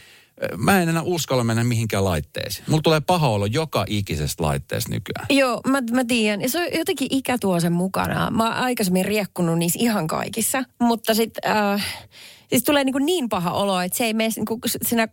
mä 0.57 0.81
en 0.83 0.89
enää 0.89 1.03
uskalla 1.03 1.45
mennä 1.45 1.65
mihinkään 1.65 2.05
laitteisiin. 2.05 2.65
Mulla 2.69 2.83
tulee 2.83 3.01
paha 3.01 3.29
olo 3.29 3.47
joka 3.47 3.85
ikisestä 3.89 4.43
laitteesta 4.43 4.91
nykyään. 4.93 5.27
Joo, 5.31 5.61
mä, 5.67 5.79
mä 5.93 6.05
tiedän. 6.05 6.41
Ja 6.43 6.49
se 6.49 6.59
on 6.59 6.79
jotenkin 6.79 7.09
ikä 7.11 7.37
tuo 7.41 7.61
sen 7.61 7.73
mukana. 7.73 8.31
Mä 8.31 8.45
oon 8.45 8.53
aikaisemmin 8.53 9.05
riekkunut 9.05 9.59
niissä 9.59 9.79
ihan 9.83 10.07
kaikissa. 10.07 10.65
Mutta 10.81 11.15
sitten 11.15 11.51
äh, 11.57 11.87
siis 12.49 12.63
tulee 12.65 12.85
niin, 12.85 12.93
kuin 12.93 13.07
niin 13.07 13.29
paha 13.29 13.53
olo, 13.53 13.81
että 13.81 13.99
se 13.99 14.05
ei 14.05 14.15
mene 14.15 14.31
niin 14.37 14.47
kuin 14.47 14.61
sinä 14.87 15.09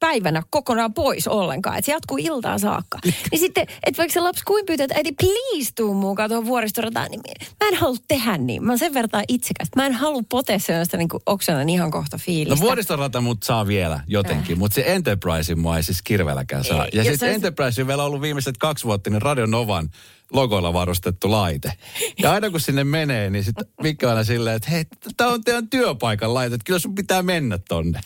päivänä 0.00 0.42
kokonaan 0.50 0.94
pois 0.94 1.28
ollenkaan. 1.28 1.78
Että 1.78 1.86
se 1.86 1.92
jatkuu 1.92 2.18
iltaan 2.20 2.60
saakka. 2.60 2.98
niin 3.30 3.38
sitten, 3.40 3.66
että 3.86 3.98
vaikka 3.98 4.12
se 4.12 4.20
lapsi 4.20 4.44
kuin 4.44 4.66
pyytää, 4.66 4.84
että 4.84 4.94
äiti 4.96 5.12
please 5.20 5.70
tuu 5.74 5.94
mukaan 5.94 6.30
tuohon 6.30 6.46
vuoristorataan, 6.46 7.10
niin 7.10 7.20
mä 7.64 7.68
en 7.68 7.74
halua 7.74 7.96
tehdä 8.08 8.38
niin. 8.38 8.64
Mä 8.64 8.72
oon 8.72 8.78
sen 8.78 8.94
verran 8.94 9.24
itsekästä. 9.28 9.76
Mä 9.80 9.86
en 9.86 9.92
halua 9.92 10.22
potea 10.28 10.58
sellaista 10.58 10.96
niin 10.96 11.08
oksanan 11.26 11.68
ihan 11.68 11.90
kohta 11.90 12.16
No 12.16 12.20
fiilistä. 12.24 12.64
vuoristorata 12.64 13.20
mut 13.20 13.42
saa 13.42 13.66
vielä 13.66 14.00
jotenkin, 14.06 14.58
mutta 14.58 14.74
se 14.74 14.84
Enterprise 14.86 15.54
mua 15.54 15.76
ei 15.76 15.82
siis 15.82 16.02
kirveelläkään 16.02 16.64
saa. 16.64 16.84
Ei, 16.84 16.90
Ja 16.94 17.02
sitten 17.04 17.18
se- 17.18 17.34
Enterprise 17.34 17.80
on 17.82 17.88
vielä 17.88 18.04
ollut 18.04 18.20
viimeiset 18.20 18.56
kaksi 18.58 18.84
vuotta 18.84 19.10
niin 19.10 19.22
Radio 19.22 19.46
Novan 19.46 19.90
logoilla 20.32 20.72
varustettu 20.72 21.30
laite. 21.30 21.72
Ja 22.18 22.32
aina 22.32 22.50
kun 22.50 22.60
sinne 22.60 22.84
menee, 22.84 23.30
niin 23.30 23.44
sitten 23.44 23.66
Mikko 23.82 24.08
aina 24.08 24.24
silleen, 24.24 24.56
että 24.56 24.70
hei, 24.70 24.84
tämä 25.16 25.30
on 25.30 25.44
teidän 25.44 25.68
työpaikan 25.68 26.34
laite, 26.34 26.54
että 26.54 26.64
kyllä 26.64 26.78
sun 26.78 26.94
pitää 26.94 27.22
mennä 27.22 27.58
tonne. 27.68 28.00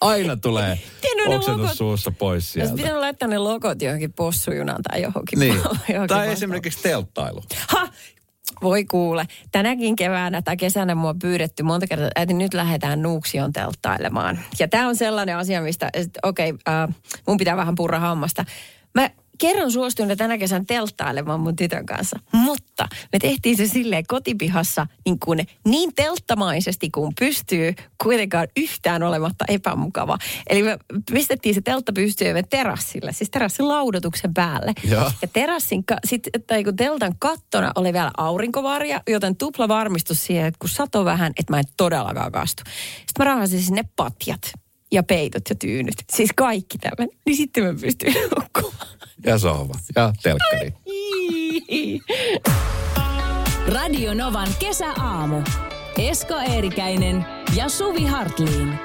Aina 0.00 0.36
tulee 0.36 0.78
oksennus 1.28 1.78
suussa 1.78 2.10
pois 2.10 2.34
Olisi 2.34 2.52
sieltä. 2.52 2.74
pitänyt 2.76 2.98
laittaa 2.98 3.28
ne 3.28 3.38
logot 3.38 3.82
johonkin 3.82 4.12
possujunaan 4.12 4.82
tai 4.82 5.02
johonkin. 5.02 5.38
Niin. 5.38 5.54
johonkin 5.56 5.94
Tai 5.94 6.00
vastaan. 6.00 6.28
esimerkiksi 6.28 6.82
telttailu. 6.82 7.42
Ha! 7.68 7.88
Voi 8.62 8.84
kuule. 8.84 9.26
Tänäkin 9.52 9.96
keväänä 9.96 10.42
tai 10.42 10.56
kesänä 10.56 10.94
mua 10.94 11.10
on 11.10 11.18
pyydetty 11.18 11.62
monta 11.62 11.86
kertaa, 11.86 12.06
että 12.06 12.20
äiti, 12.20 12.34
nyt 12.34 12.54
lähdetään 12.54 13.02
Nuuksion 13.02 13.52
telttailemaan. 13.52 14.38
Ja 14.58 14.68
tämä 14.68 14.88
on 14.88 14.96
sellainen 14.96 15.36
asia, 15.36 15.62
mistä, 15.62 15.90
okei, 16.22 16.50
okay, 16.50 16.74
äh, 16.74 16.88
mun 17.26 17.36
pitää 17.36 17.56
vähän 17.56 17.74
purra 17.74 17.98
hammasta. 17.98 18.44
Mä 18.94 19.10
kerran 19.40 19.72
suostuin 19.72 20.18
tänä 20.18 20.38
kesän 20.38 20.66
telttailemaan 20.66 21.40
mun 21.40 21.56
tytön 21.56 21.86
kanssa. 21.86 22.18
Mutta 22.32 22.88
me 23.12 23.18
tehtiin 23.18 23.56
se 23.56 23.66
silleen 23.66 24.04
kotipihassa 24.08 24.86
niin, 25.04 25.20
kuin 25.20 25.46
niin 25.64 25.94
telttamaisesti 25.94 26.90
kuin 26.90 27.12
pystyy, 27.20 27.74
kuitenkaan 28.02 28.48
yhtään 28.56 29.02
olematta 29.02 29.44
epämukava. 29.48 30.18
Eli 30.50 30.62
me 30.62 30.78
pistettiin 31.12 31.54
se 31.54 31.60
teltta 31.60 31.92
pystyyn 31.92 32.34
me 32.34 32.42
terassille, 32.42 33.12
siis 33.12 33.30
terassin 33.30 33.68
laudotuksen 33.68 34.34
päälle. 34.34 34.72
Joo. 34.90 35.10
Ja 35.22 35.28
terassin, 35.32 35.84
ka- 35.84 35.96
sit, 36.04 36.22
tai 36.46 36.64
kun 36.64 36.76
teltan 36.76 37.14
kattona 37.18 37.72
oli 37.74 37.92
vielä 37.92 38.10
aurinkovarja, 38.16 39.00
joten 39.08 39.36
tupla 39.36 39.68
varmistus 39.68 40.24
siihen, 40.24 40.46
että 40.46 40.58
kun 40.58 40.68
sato 40.68 41.04
vähän, 41.04 41.32
että 41.36 41.52
mä 41.52 41.58
en 41.58 41.64
todellakaan 41.76 42.32
kastu. 42.32 42.62
Sitten 42.66 43.14
mä 43.18 43.24
rahasin 43.24 43.62
sinne 43.62 43.82
patjat 43.96 44.40
ja 44.92 45.02
peitot 45.02 45.42
ja 45.48 45.54
tyynyt. 45.54 45.94
Siis 46.12 46.30
kaikki 46.36 46.78
tämän. 46.78 47.08
Niin 47.26 47.36
sitten 47.36 47.64
mä 47.64 47.74
pystyin 47.80 48.14
nukkumaan. 48.38 48.99
Ja 49.26 49.38
sohva. 49.38 49.74
Ja 49.96 50.12
telkkari. 50.22 50.72
Radio 53.66 54.14
Novan 54.14 54.48
kesäaamu. 54.58 55.42
Esko 55.98 56.34
Eerikäinen 56.34 57.26
ja 57.56 57.68
Suvi 57.68 58.04
Hartliin. 58.04 58.78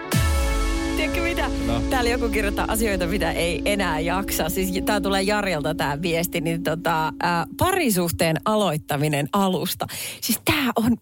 Tiedätkö 0.98 1.22
mitä? 1.22 1.50
No. 1.68 1.82
Täällä 1.90 2.10
joku 2.10 2.30
kirjoittaa 2.30 2.66
asioita, 2.68 3.08
mitä 3.08 3.32
ei 3.32 3.62
enää 3.66 4.00
jaksa. 4.00 4.50
Siis 4.50 4.84
tää 4.86 5.02
tulee 5.02 5.22
Jarjelta 5.22 5.76
tämä 5.76 6.02
viesti, 6.02 6.42
niin 6.42 6.64
tota, 6.64 7.14
ää, 7.22 7.46
parisuhteen 7.58 8.38
aloittaminen 8.46 9.30
alusta. 9.34 9.88
Siis 10.22 10.42
tää 10.46 10.72
on, 10.76 10.98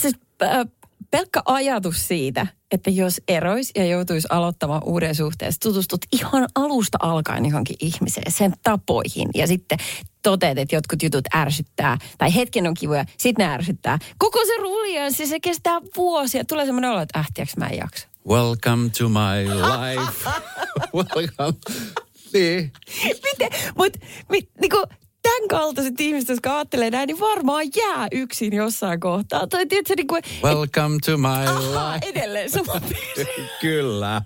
siis, 0.00 0.14
ää, 0.40 0.64
pelkkä 1.12 1.42
ajatus 1.44 2.08
siitä, 2.08 2.46
että 2.70 2.90
jos 2.90 3.20
erois 3.28 3.70
ja 3.76 3.86
joutuisi 3.86 4.28
aloittamaan 4.30 4.82
uuden 4.84 5.14
suhteen, 5.14 5.52
tutustut 5.62 6.00
ihan 6.12 6.48
alusta 6.54 6.98
alkaen 7.02 7.46
johonkin 7.46 7.76
ihmiseen, 7.80 8.32
sen 8.32 8.52
tapoihin 8.62 9.28
ja 9.34 9.46
sitten 9.46 9.78
toteat, 10.22 10.58
että 10.58 10.76
jotkut 10.76 11.02
jutut 11.02 11.24
ärsyttää, 11.34 11.98
tai 12.18 12.34
hetken 12.34 12.66
on 12.66 12.74
kivoja, 12.74 13.04
sitten 13.18 13.46
ne 13.46 13.52
ärsyttää. 13.52 13.98
Koko 14.18 14.38
se 14.46 14.56
ruljanssi, 14.60 15.26
se 15.26 15.40
kestää 15.40 15.80
vuosia. 15.96 16.44
Tulee 16.44 16.66
semmoinen 16.66 16.90
olo, 16.90 17.00
että 17.00 17.18
ähtiäks 17.18 17.56
mä 17.56 17.66
en 17.66 17.78
jaksa. 17.78 18.08
Welcome 18.28 18.90
to 18.98 19.08
my 19.08 19.48
life. 19.48 20.30
Welcome. 20.96 21.58
Niin. 22.32 22.72
Miten? 23.04 23.50
Mutta 23.76 23.98
mit, 24.28 24.50
niinku, 24.60 24.86
tämän 25.22 25.48
kaltaiset 25.48 26.00
ihmiset, 26.00 26.28
jotka 26.28 26.54
ajattelee 26.56 26.90
näin, 26.90 27.06
niin 27.06 27.20
varmaan 27.20 27.64
jää 27.76 28.08
yksin 28.12 28.52
jossain 28.52 29.00
kohtaa. 29.00 29.46
Tai 29.46 29.66
tiedätkö, 29.66 29.94
niin 29.96 30.06
kuin, 30.06 30.22
Welcome 30.44 30.98
to 31.06 31.18
my 31.18 31.28
aha, 31.28 31.94
life. 31.94 32.06
edelleen 32.08 32.50
sama. 32.50 32.80
Kyllä. 33.60 34.22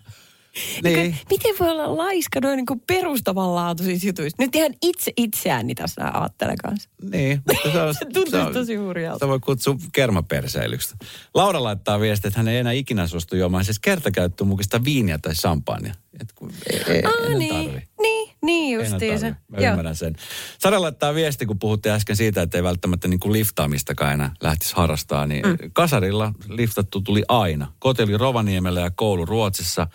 Niin. 0.82 0.96
Niin. 0.98 1.16
Miten 1.30 1.54
voi 1.60 1.70
olla 1.70 1.96
laiska 1.96 2.40
noin 2.42 2.56
niin 2.56 2.80
perustavanlaatuisissa 2.86 4.06
jutuissa? 4.06 4.36
Nyt 4.42 4.54
ihan 4.54 4.74
itse 4.82 5.12
itseäni 5.16 5.74
tässä 5.74 6.10
ajattelen 6.14 6.56
kanssa. 6.56 6.88
Niin. 7.12 7.42
mutta 7.46 7.72
Se, 7.72 7.82
on, 7.82 7.94
Se 7.98 8.04
tuntuu 8.04 8.52
tosi 8.52 8.74
hurjalta. 8.76 9.16
Sitä 9.16 9.28
voi 9.28 9.40
kutsua 9.40 9.76
kermaperseilyksi. 9.92 10.94
Laura 11.34 11.62
laittaa 11.62 12.00
viestiä, 12.00 12.28
että 12.28 12.38
hän 12.40 12.48
ei 12.48 12.58
enää 12.58 12.72
ikinä 12.72 13.06
suostu 13.06 13.36
juomaan 13.36 13.64
siis 13.64 13.78
kertakäyttömukista 13.78 14.84
viiniä 14.84 15.18
tai 15.18 15.34
champagnea. 15.34 15.94
Et 16.20 16.32
kun 16.34 16.52
ei, 16.72 16.80
ei, 16.88 17.02
ei 17.28 17.34
niin, 17.38 17.54
tarvi. 17.54 17.82
niin, 18.02 18.15
niin 18.46 18.74
justiinsa. 18.74 19.26
Mä 19.26 19.58
ymmärrän 19.58 19.96
sen. 19.96 20.16
Sara 20.58 20.80
laittaa 20.80 21.14
viesti, 21.14 21.46
kun 21.46 21.58
puhuttiin 21.58 21.94
äsken 21.94 22.16
siitä, 22.16 22.42
että 22.42 22.58
ei 22.58 22.62
välttämättä 22.62 23.08
niin 23.08 23.20
kuin 23.20 23.32
liftaamistakaan 23.32 24.12
enää 24.12 24.32
lähtisi 24.40 24.76
harrastaa. 24.76 25.26
Niin 25.26 25.46
mm. 25.46 25.56
kasarilla 25.72 26.32
liftattu 26.48 27.00
tuli 27.00 27.22
aina. 27.28 27.72
Koti 27.78 28.02
oli 28.02 28.16
Rovaniemellä 28.16 28.80
ja 28.80 28.90
koulu 28.90 29.26
Ruotsissa, 29.26 29.86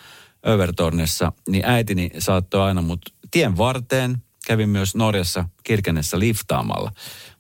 Övertornessa. 0.48 1.32
Niin 1.50 1.66
äitini 1.66 2.10
saattoi 2.20 2.62
aina 2.62 2.82
mut 2.82 3.02
tien 3.32 3.58
varteen. 3.58 4.18
Kävin 4.46 4.70
myös 4.70 4.96
Norjassa 4.96 5.46
Kirkenessä 5.64 6.20
liftaamalla. 6.20 6.92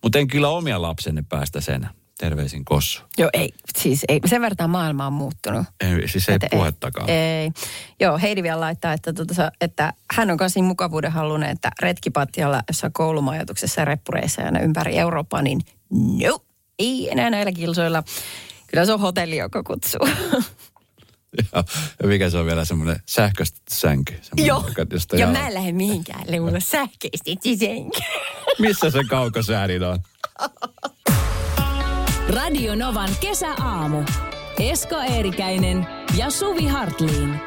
Mutta 0.04 0.19
en 0.19 0.28
kyllä 0.28 0.50
omia 0.50 0.82
lapsenne 0.82 1.24
päästä 1.30 1.62
sen. 1.62 1.89
Terveisin 2.22 2.66
Kossu. 2.66 3.02
Joo, 3.18 3.30
ei. 3.34 3.54
Siis 3.78 4.06
ei. 4.08 4.20
Sen 4.26 4.42
verran 4.42 4.70
maailma 4.70 5.08
on 5.08 5.14
muuttunut. 5.14 5.66
Ei, 5.80 6.08
siis 6.08 6.30
ei 6.30 6.36
Että 6.36 6.48
puhettakaan. 6.52 7.10
Ei, 7.10 7.16
ei. 7.18 7.52
Joo, 8.00 8.18
Heidi 8.18 8.44
vielä 8.44 8.60
laittaa, 8.60 8.94
että, 8.94 9.14
sa- 9.32 9.52
että 9.62 9.94
hän 10.14 10.32
on 10.32 10.38
kanssa 10.38 10.60
niin 10.60 10.66
mukavuuden 10.66 11.12
halunen, 11.12 11.50
että 11.50 11.72
retkipatjalla 11.82 12.62
jossain 12.68 12.94
koulumajoituksessa 12.94 13.82
ja 13.82 13.86
reppureissa 13.86 14.42
ja 14.42 14.46
aina 14.46 14.60
ympäri 14.60 14.98
Eurooppaa, 14.98 15.42
niin 15.42 15.62
no, 16.28 16.40
ei 16.80 17.12
enää 17.12 17.30
näillä 17.30 17.52
kilsoilla. 17.52 18.04
Kyllä 18.68 18.86
se 18.86 18.94
on 18.94 19.00
hotelli, 19.00 19.38
joka 19.38 19.64
kutsuu. 19.64 20.08
Ja, 21.54 21.64
ja 22.02 22.08
mikä 22.08 22.30
se 22.30 22.38
on 22.38 22.46
vielä 22.46 22.66
semmoinen 22.66 23.00
sähköistetty 23.06 23.76
sänky. 23.76 24.20
Joo, 24.38 24.66
josta 24.92 25.16
ja 25.16 25.28
mä 25.28 25.48
en 25.48 25.54
lähde 25.54 25.72
mihinkään, 25.72 26.26
on 26.42 26.62
sähköistetty 26.62 27.58
senkä. 27.58 28.00
Missä 28.60 28.90
se 28.90 29.04
kaukosäädin 29.10 29.84
on? 29.84 30.00
Radio 32.34 32.76
Novan 32.76 33.10
kesäaamu. 33.20 34.04
Esko 34.60 34.96
Eerikäinen 34.96 35.88
ja 36.17 36.30
Suvi 36.30 36.67
Hartliin. 36.67 37.39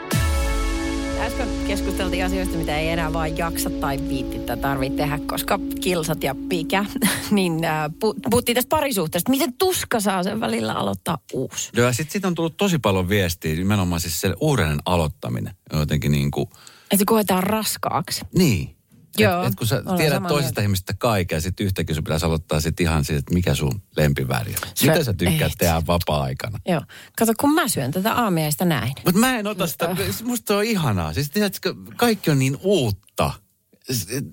Äsken 1.20 1.48
keskusteltiin 1.66 2.24
asioista, 2.24 2.56
mitä 2.56 2.78
ei 2.78 2.88
enää 2.88 3.12
vaan 3.12 3.36
jaksa 3.38 3.70
tai 3.70 3.98
viitti 4.08 4.38
tai 4.38 4.56
tarvitse 4.56 4.96
tehdä, 4.96 5.18
koska 5.26 5.58
kilsat 5.80 6.22
ja 6.22 6.34
pikä. 6.48 6.84
niin 7.30 7.64
äh, 7.64 7.86
pu- 7.90 8.30
puhuttiin 8.30 8.54
tästä 8.54 8.68
parisuhteesta. 8.68 9.30
Miten 9.30 9.52
tuska 9.52 10.00
saa 10.00 10.22
sen 10.22 10.40
välillä 10.40 10.72
aloittaa 10.72 11.18
uusi? 11.32 11.70
Joo, 11.76 11.86
ja 11.86 11.92
sitten 11.92 12.12
sit 12.12 12.24
on 12.24 12.34
tullut 12.34 12.56
tosi 12.56 12.78
paljon 12.78 13.08
viestiä, 13.08 13.54
nimenomaan 13.54 14.00
siis 14.00 14.20
se 14.20 14.34
uudelleen 14.40 14.80
aloittaminen. 14.86 15.54
Jotenkin 15.72 16.12
niin 16.12 16.30
kuin, 16.30 16.46
Että 16.82 16.96
se 16.98 17.04
koetaan 17.06 17.42
raskaaksi. 17.42 18.24
niin. 18.38 18.76
Joo, 19.18 19.42
Et, 19.42 19.48
et 19.48 19.54
kun 19.54 19.66
sä 19.66 19.82
tiedät 19.96 20.14
samaa 20.14 20.28
toisesta 20.28 20.48
mieltä. 20.50 20.62
ihmisestä 20.62 20.94
kaiken, 20.98 21.36
ja 21.36 21.40
sitten 21.40 21.66
yhtäkkiä 21.66 21.94
sun 21.94 22.04
pitäisi 22.04 22.26
aloittaa 22.26 22.60
sitten 22.60 22.84
ihan 22.86 23.04
siitä, 23.04 23.18
että 23.18 23.34
mikä 23.34 23.54
sun 23.54 23.82
lempiväri 23.96 24.50
on. 24.62 24.68
Se- 24.74 24.86
Mitä 24.86 25.04
sä 25.04 25.12
tykkäät 25.14 25.52
ei. 25.52 25.56
tehdä 25.58 25.82
vapaa-aikana? 25.86 26.58
Joo. 26.68 26.80
Kato, 27.18 27.32
kun 27.40 27.54
mä 27.54 27.68
syön 27.68 27.90
tätä 27.90 28.12
aamiaista 28.12 28.64
näin. 28.64 28.92
Mutta 29.04 29.20
mä 29.20 29.38
en 29.38 29.46
ota 29.46 29.66
sitä, 29.66 29.96
musta 30.24 30.46
se 30.46 30.54
on 30.58 30.64
ihanaa. 30.64 31.12
Siis 31.12 31.30
tiedätkö, 31.30 31.74
kaikki 31.96 32.30
on 32.30 32.38
niin 32.38 32.56
uutta. 32.62 33.30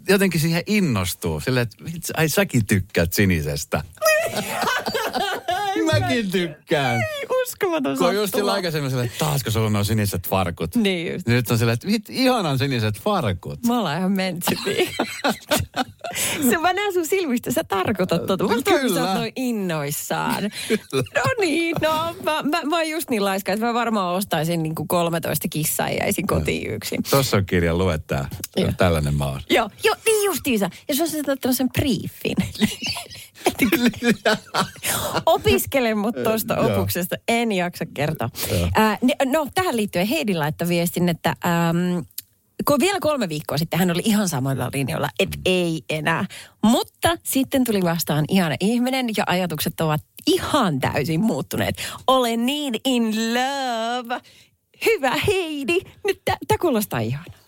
Jotenkin 0.10 0.42
siihen 0.42 0.64
innostuu. 0.68 1.40
Silleen, 1.40 1.68
että 1.96 2.14
ai 2.18 2.30
säkin 2.30 2.66
tykkäät 2.66 3.14
sinisestä. 3.14 3.84
Mäkin 5.92 6.32
tykkään. 6.32 7.02
Uskomaton 7.48 7.98
Kun 7.98 8.08
on 8.08 8.16
just 8.16 8.36
sillä 8.36 8.54
aikaisemmin 8.54 8.90
silleen, 8.90 9.10
että 9.12 9.26
taasko 9.26 9.52
sulla 9.52 9.80
on 9.80 9.86
siniset 9.86 10.28
farkut. 10.28 10.76
Niin 10.76 11.14
just. 11.14 11.28
Nyt 11.28 11.52
on 11.52 11.58
silleen, 11.58 11.74
että 11.74 11.88
vit, 11.88 12.10
ihanan 12.10 12.58
siniset 12.58 13.02
farkut. 13.02 13.66
Me 13.66 13.74
ollaan 13.74 13.98
ihan 13.98 14.12
mentsipiä. 14.12 14.90
Se 16.50 16.58
mä 16.58 16.74
näen 16.74 16.94
sun 16.94 17.06
silmistä, 17.06 17.52
sä 17.52 17.64
tarkoitat 17.64 18.26
tota. 18.26 18.48
Mä. 18.48 18.54
Kyllä. 18.66 19.06
Sä 19.06 19.14
noin 19.14 19.32
innoissaan. 19.36 20.44
No 21.16 21.24
niin, 21.40 21.76
no 21.82 22.16
mä, 22.24 22.42
mä, 22.44 22.62
mä 22.64 22.76
oon 22.76 22.90
just 22.90 23.10
niin 23.10 23.26
laiska, 23.26 23.54
että 23.54 23.66
mä 23.66 23.74
varmaan 23.74 24.16
ostaisin 24.16 24.64
niin 24.64 24.76
kuin 24.76 24.88
13 24.88 25.48
kissaa 25.48 25.90
ja 25.90 25.96
jäisin 25.96 26.28
kotiin 26.28 26.74
yksin. 26.74 27.04
Tuossa 27.10 27.38
on 27.38 27.46
kirjan, 27.46 27.78
lue 27.78 28.00
tää. 28.08 28.30
Joo. 28.58 28.72
Tällainen 28.78 29.16
mä 29.16 29.26
oon. 29.26 29.42
Joo, 29.50 29.70
joo, 29.84 29.96
niin 30.06 30.26
justiinsa. 30.26 30.70
Ja 30.88 30.96
olisit 31.00 31.30
ottanut 31.30 31.58
sen 31.58 31.70
briefin. 31.70 32.36
Opiskele 35.26 35.96
mut 35.96 36.16
tuosta 36.24 36.58
opuksesta, 36.58 37.16
en 37.32 37.52
jaksa 37.52 37.86
kertoa. 37.94 38.30
Ää, 38.76 38.98
ne- 39.02 39.16
no, 39.26 39.48
tähän 39.56 39.76
liittyen 39.76 40.08
Heidi 40.08 40.36
laittoi 40.36 40.68
viestin, 40.68 41.10
että 41.10 41.30
äm, 41.30 42.06
kun 42.68 42.80
vielä 42.80 43.00
kolme 43.00 43.30
viikkoa 43.30 43.58
sitten 43.58 43.80
hän 43.80 43.92
oli 43.92 44.02
ihan 44.06 44.30
samoilla 44.30 44.70
linjoilla, 44.74 45.10
että 45.20 45.38
ei 45.46 45.82
enää. 45.90 46.26
Mutta 46.64 47.18
sitten 47.24 47.64
tuli 47.64 47.82
vastaan 47.82 48.26
ihana 48.30 48.56
ihminen 48.60 49.10
ja 49.18 49.24
ajatukset 49.28 49.82
ovat 49.82 50.02
ihan 50.28 50.80
täysin 50.80 51.22
muuttuneet. 51.22 51.76
Olen 52.08 52.46
niin 52.46 52.76
in 52.86 53.34
love. 53.34 54.22
Hyvä 54.86 55.14
Heidi. 55.28 55.80
Nyt 56.08 56.22
tämä 56.26 56.58
kuulostaa 56.62 57.00
ihanalta. 57.00 57.42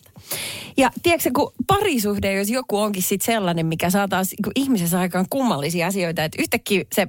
Ja 0.77 0.89
tiedätkö, 1.03 1.29
kun 1.35 1.53
parisuhde, 1.67 2.33
jos 2.33 2.49
joku 2.49 2.77
onkin 2.77 3.03
sit 3.03 3.21
sellainen, 3.21 3.65
mikä 3.65 3.89
saa 3.89 4.07
taas 4.07 4.35
ihmisessä 4.55 4.99
aikaan 4.99 5.25
kummallisia 5.29 5.87
asioita, 5.87 6.23
että 6.23 6.41
yhtäkkiä 6.41 6.83
se 6.95 7.07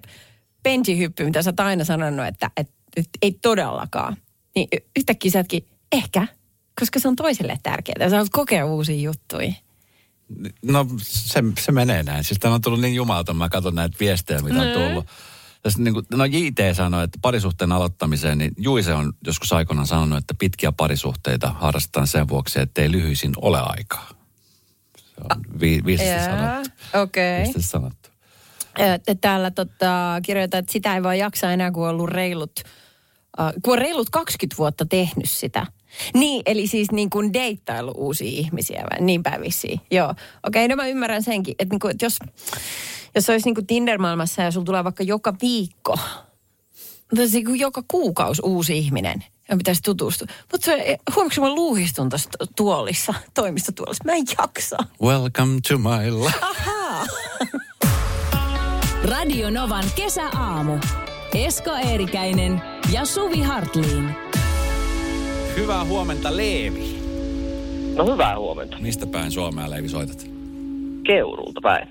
benjihyppy, 0.64 1.24
mitä 1.24 1.42
sä 1.42 1.50
oot 1.50 1.60
aina 1.60 1.84
sanonut, 1.84 2.26
että, 2.26 2.50
että, 2.56 2.74
että 2.96 3.18
ei 3.22 3.32
todellakaan, 3.42 4.16
niin 4.54 4.68
yhtäkkiä 4.96 5.30
sä 5.30 5.38
ootkin, 5.38 5.66
ehkä, 5.92 6.26
koska 6.80 7.00
se 7.00 7.08
on 7.08 7.16
toiselle 7.16 7.58
tärkeää. 7.62 8.08
Sä 8.10 8.16
haluat 8.16 8.32
kokea 8.32 8.66
uusia 8.66 9.00
juttuja. 9.00 9.52
No 10.62 10.86
se, 10.98 11.42
se 11.60 11.72
menee 11.72 12.02
näin. 12.02 12.24
Siis 12.24 12.40
täällä 12.40 12.54
on 12.54 12.60
tullut 12.60 12.80
niin 12.80 12.94
jumalta, 12.94 13.34
mä 13.34 13.48
katson 13.48 13.74
näitä 13.74 13.96
viestejä, 14.00 14.40
mitä 14.40 14.60
on 14.60 14.66
Nee. 14.66 14.74
tullut. 14.88 15.06
Tässä 15.62 15.82
niin 15.82 15.94
kuin, 15.94 16.06
no 16.10 16.24
JT 16.24 16.76
sanoi, 16.76 17.04
että 17.04 17.18
parisuhteen 17.22 17.72
aloittamiseen, 17.72 18.38
niin 18.38 18.52
Juise 18.58 18.94
on 18.94 19.12
joskus 19.26 19.52
aikoinaan 19.52 19.86
sanonut, 19.86 20.18
että 20.18 20.34
pitkiä 20.38 20.72
parisuhteita 20.72 21.50
harrastetaan 21.52 22.06
sen 22.06 22.28
vuoksi, 22.28 22.60
että 22.60 22.82
ei 22.82 22.90
lyhyisin 22.92 23.32
ole 23.36 23.60
aikaa. 23.60 24.08
Se 24.96 25.14
on 25.34 25.40
vi, 25.60 25.82
viisaasti 25.86 26.24
sanottu. 26.24 26.70
okei. 27.02 27.42
Viisaasti 27.44 27.70
sanottu. 27.70 28.03
Täällä 29.20 29.50
tota, 29.50 30.20
kirjoitetaan, 30.22 30.58
että 30.58 30.72
sitä 30.72 30.94
ei 30.94 31.02
vaan 31.02 31.18
jaksa 31.18 31.52
enää, 31.52 31.70
kun 31.70 31.82
on 31.82 31.90
ollut 31.90 32.08
reilut, 32.08 32.52
äh, 33.40 33.52
kun 33.62 33.72
on 33.72 33.78
reilut 33.78 34.10
20 34.10 34.56
vuotta 34.58 34.86
tehnyt 34.86 35.30
sitä. 35.30 35.66
Niin, 36.14 36.42
eli 36.46 36.66
siis 36.66 36.90
niin 36.92 37.10
kuin 37.10 37.32
deittailu 37.32 37.92
uusia 37.96 38.30
ihmisiä, 38.30 38.84
vai? 38.90 39.00
niin 39.00 39.22
päin 39.22 39.40
vissiin. 39.40 39.80
Joo, 39.90 40.10
okei, 40.10 40.64
okay, 40.64 40.68
no 40.68 40.76
mä 40.76 40.86
ymmärrän 40.86 41.22
senkin, 41.22 41.54
että, 41.58 41.72
niin 41.72 41.80
kuin, 41.80 41.90
että 41.90 42.04
jos, 42.04 42.18
jos 43.14 43.30
olisi 43.30 43.46
niin 43.46 43.54
kuin 43.54 43.66
Tinder-maailmassa 43.66 44.42
ja 44.42 44.50
sulla 44.50 44.66
tulee 44.66 44.84
vaikka 44.84 45.02
joka 45.02 45.34
viikko, 45.42 45.98
tai 47.16 47.28
siis 47.28 47.44
kuin 47.44 47.60
joka 47.60 47.82
kuukausi 47.88 48.42
uusi 48.44 48.78
ihminen, 48.78 49.24
ja 49.48 49.56
pitäisi 49.56 49.82
tutustua. 49.82 50.28
Mutta 50.52 50.70
huomaatko 51.14 51.40
mä 51.40 51.54
luuhistun 51.54 52.08
tuossa 52.08 52.30
tuolissa, 52.56 53.14
toimistotuolissa, 53.34 54.04
mä 54.04 54.12
en 54.12 54.24
jaksa. 54.38 54.76
Welcome 55.02 55.60
to 55.68 55.78
my 55.78 56.10
life. 56.10 56.74
Radio 59.10 59.50
Novan 59.50 59.84
kesäaamu. 59.96 60.78
Esko 61.34 61.70
Eerikäinen 61.70 62.60
ja 62.92 63.04
Suvi 63.04 63.40
Hartliin. 63.40 64.10
Hyvää 65.56 65.84
huomenta, 65.84 66.36
Leevi. 66.36 66.98
No 67.96 68.12
hyvää 68.12 68.38
huomenta. 68.38 68.78
Mistä 68.78 69.06
päin 69.06 69.30
Suomea, 69.30 69.70
Leevi, 69.70 69.88
soitat? 69.88 70.26
Keurulta 71.06 71.60
päin. 71.62 71.88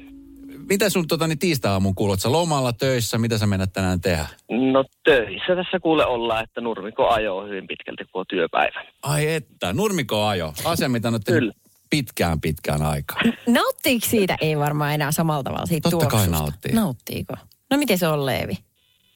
Mitä 0.70 0.90
sun 0.90 1.08
tota, 1.08 1.28
niin 1.28 1.40
tiistai-aamun 1.40 1.96
kuulut? 1.96 2.20
Sä 2.20 2.32
lomalla 2.32 2.74
töissä, 2.74 3.18
mitä 3.18 3.38
sä 3.38 3.48
menet 3.48 3.74
tänään 3.74 4.02
tehdä? 4.02 4.28
No 4.72 4.86
töissä 5.04 5.56
tässä 5.56 5.80
kuule 5.80 6.06
ollaan, 6.06 6.44
että 6.44 6.62
Nurmiko 6.62 7.10
ajoo 7.10 7.46
hyvin 7.46 7.68
pitkälti, 7.68 8.04
kun 8.12 8.20
on 8.20 8.26
työpäivä. 8.30 8.86
Ai 9.04 9.34
että, 9.34 9.74
Nurmiko 9.74 10.24
ajo. 10.26 10.54
Asia, 10.66 10.90
mitä 10.90 11.08
on 11.08 11.20
tehnyt. 11.26 11.54
Pitkään 11.94 12.42
pitkään 12.42 12.82
aikaa. 12.82 13.22
Nauttiiko 13.48 14.06
siitä? 14.10 14.38
Ei 14.42 14.58
varmaan 14.58 14.94
enää 14.94 15.12
samalla 15.12 15.44
tavalla 15.44 15.66
siitä 15.66 15.90
Totta 15.90 16.06
kai 16.06 16.10
tuoksusta. 16.10 16.40
nauttii. 16.40 16.72
Nauttiiko? 16.74 17.34
No 17.70 17.78
miten 17.78 17.98
se 17.98 18.08
on, 18.08 18.26
Leevi? 18.26 18.54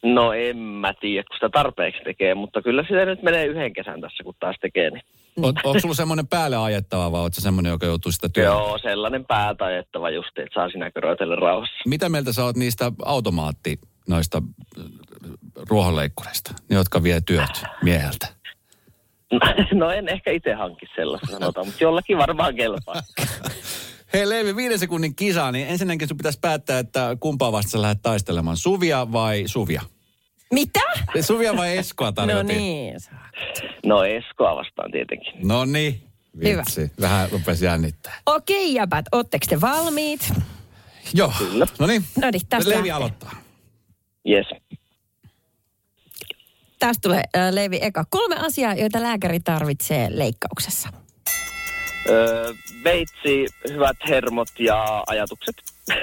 No 0.03 0.33
en 0.33 0.57
mä 0.57 0.93
tiedä, 0.93 1.23
kun 1.23 1.35
sitä 1.35 1.49
tarpeeksi 1.49 2.01
tekee, 2.03 2.35
mutta 2.35 2.61
kyllä 2.61 2.83
sitä 2.83 3.05
nyt 3.05 3.23
menee 3.23 3.45
yhden 3.45 3.73
kesän 3.73 4.01
tässä, 4.01 4.23
kun 4.23 4.33
taas 4.39 4.55
tekee. 4.61 4.89
Niin. 4.89 5.03
On, 5.41 5.53
onko 5.63 5.79
sulla 5.79 5.95
semmoinen 5.95 6.27
päälle 6.27 6.57
ajettava 6.57 7.11
vai 7.11 7.21
ootko 7.21 7.35
sä 7.35 7.41
semmoinen, 7.41 7.69
joka 7.69 7.85
joutuu 7.85 8.11
sitä 8.11 8.29
työtä? 8.29 8.49
Joo, 8.49 8.77
sellainen 8.77 9.25
päältä 9.25 9.65
ajettava 9.65 10.09
just, 10.09 10.37
että 10.37 10.53
saa 10.53 10.69
sinä 10.69 10.91
köröitellä 10.91 11.35
rauhassa. 11.35 11.75
Mitä 11.85 12.09
mieltä 12.09 12.33
sä 12.33 12.43
oot 12.43 12.57
niistä 12.57 12.91
automaatti, 13.05 13.79
noista 14.09 14.41
äh, 14.79 14.85
ruohonleikkureista, 15.69 16.53
ne, 16.69 16.75
jotka 16.75 17.03
vie 17.03 17.21
työt 17.21 17.63
mieheltä? 17.83 18.27
No 19.73 19.91
en 19.91 20.09
ehkä 20.09 20.31
itse 20.31 20.53
hankki 20.53 20.85
sellaista 20.95 21.31
sanotaan, 21.31 21.67
mutta 21.67 21.83
jollakin 21.83 22.17
varmaan 22.17 22.55
kelpaa. 22.55 23.01
Hei 24.13 24.29
Leevi, 24.29 24.55
viiden 24.55 24.79
sekunnin 24.79 25.15
kisa, 25.15 25.51
niin 25.51 25.67
ensinnäkin 25.67 26.07
sun 26.07 26.17
pitäisi 26.17 26.39
päättää, 26.41 26.79
että 26.79 27.17
kumpaa 27.19 27.51
vasta 27.51 27.71
sä 27.71 27.81
lähdet 27.81 28.01
taistelemaan, 28.01 28.57
Suvia 28.57 29.11
vai 29.11 29.43
Suvia? 29.45 29.81
Mitä? 30.51 30.79
Suvia 31.21 31.57
vai 31.57 31.77
Eskoa 31.77 32.07
No 32.11 32.11
tarjotin? 32.11 32.57
niin. 32.57 32.95
No 33.85 34.03
Eskoa 34.03 34.55
vastaan 34.55 34.91
tietenkin. 34.91 35.33
No 35.47 35.65
niin, 35.65 36.01
Hyvä. 36.43 36.57
vitsi. 36.61 36.91
Vähän 37.01 37.31
rupesi 37.31 37.65
jännittää. 37.65 38.13
Okei, 38.25 38.73
jäbät, 38.73 39.05
ootteko 39.11 39.45
te 39.49 39.61
valmiit? 39.61 40.33
Joo, 41.13 41.33
no 41.79 41.87
niin. 41.87 42.03
No 42.21 42.29
niin, 42.31 42.41
tästä 42.49 42.69
Leevi 42.69 42.79
lähtee. 42.87 42.91
aloittaa. 42.97 43.31
Yes. 44.29 44.45
Tästä 46.79 47.01
tulee 47.01 47.23
äh, 47.37 47.53
Leevi 47.53 47.79
eka. 47.81 48.05
Kolme 48.09 48.35
asiaa, 48.35 48.73
joita 48.73 49.01
lääkäri 49.03 49.39
tarvitsee 49.39 50.07
leikkauksessa. 50.11 50.89
Öö, 52.09 52.53
veitsi, 52.83 53.45
hyvät 53.69 53.97
hermot 54.07 54.47
ja 54.59 55.03
ajatukset. 55.07 55.55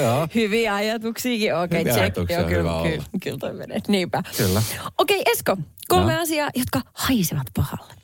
Joo. 0.00 0.28
Hyviä 0.34 0.74
ajatuksiakin, 0.74 1.54
okei, 1.56 1.80
Hyviä 1.80 1.92
check. 1.92 2.02
ajatuksia, 2.02 2.40
Joo, 2.40 2.48
kyllä, 2.48 2.70
kyllä, 2.82 3.04
kyllä 3.22 3.38
toi 3.38 3.52
menee. 3.52 3.78
Niinpä. 3.88 4.22
Kyllä. 4.36 4.62
Okei, 4.98 5.22
Esko, 5.26 5.56
kolme 5.88 6.14
No. 6.14 6.20
asiaa, 6.22 6.50
jotka 6.54 6.80
haisevat 6.92 7.46
pahalle. 7.56 7.94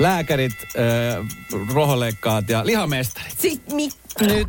Lääkärit, 0.00 0.52
äh, 0.52 1.26
roholeikkaat 1.74 2.48
ja 2.48 2.66
lihamestarit. 2.66 3.34
Siis 3.38 3.60
mi- 3.72 3.88
nyt. 4.20 4.48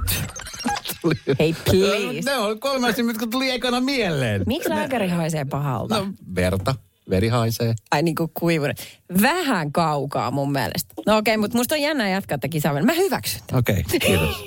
Hei, 1.40 1.56
please. 1.66 2.22
Ne 2.26 2.38
on 2.38 2.60
kolme 2.60 2.90
asiaa, 2.90 3.08
mitkä 3.08 3.28
tuli 3.32 3.52
ekana 3.52 3.80
mieleen. 3.80 4.44
Miksi 4.48 4.70
lääkäri 4.70 5.08
haisee 5.08 5.46
pahalta? 5.46 5.98
No, 6.00 6.08
verta. 6.36 6.76
Veri 7.10 7.28
haisee. 7.28 7.74
Ai 7.92 8.04
niin 8.04 8.16
kuin 8.16 8.32
kuivunut. 8.34 8.78
Vähän 9.22 9.72
kaukaa 9.72 10.32
mun 10.32 10.52
mielestä. 10.52 10.94
No 11.06 11.18
okei, 11.18 11.38
mutta 11.38 11.58
musta 11.58 11.76
on 11.76 11.82
jännä 11.82 12.10
jatkaa 12.10 12.38
tätä 12.38 12.48
kisaa. 12.48 12.84
Mä 12.84 12.94
hyväksyn. 12.94 13.42
tämän. 13.48 13.60
Okei, 13.60 13.84
okay, 13.88 14.00
kiitos. 14.00 14.44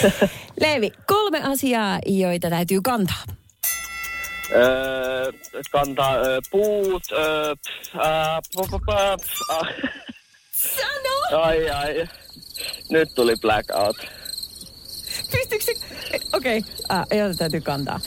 Leevi, 0.60 0.90
kolme 1.06 1.42
asiaa, 1.42 1.98
joita 2.06 2.50
täytyy 2.50 2.80
kantaa. 2.82 3.22
Öö, 4.52 5.32
kantaa 5.72 6.16
öö, 6.16 6.40
puut, 6.50 7.02
öö, 7.12 7.54
pff, 7.56 7.92
pff, 9.20 9.50
ah. 9.50 9.66
Sano! 10.76 11.42
Ai 11.42 11.70
ai. 11.70 12.08
Nyt 12.90 13.08
tuli 13.14 13.34
blackout. 13.40 13.96
Pystyykö 15.32 15.64
se... 15.64 15.72
Okei, 16.32 16.58
okay. 16.58 17.00
uh, 17.00 17.18
joita 17.18 17.38
täytyy 17.38 17.60
kantaa. 17.60 18.00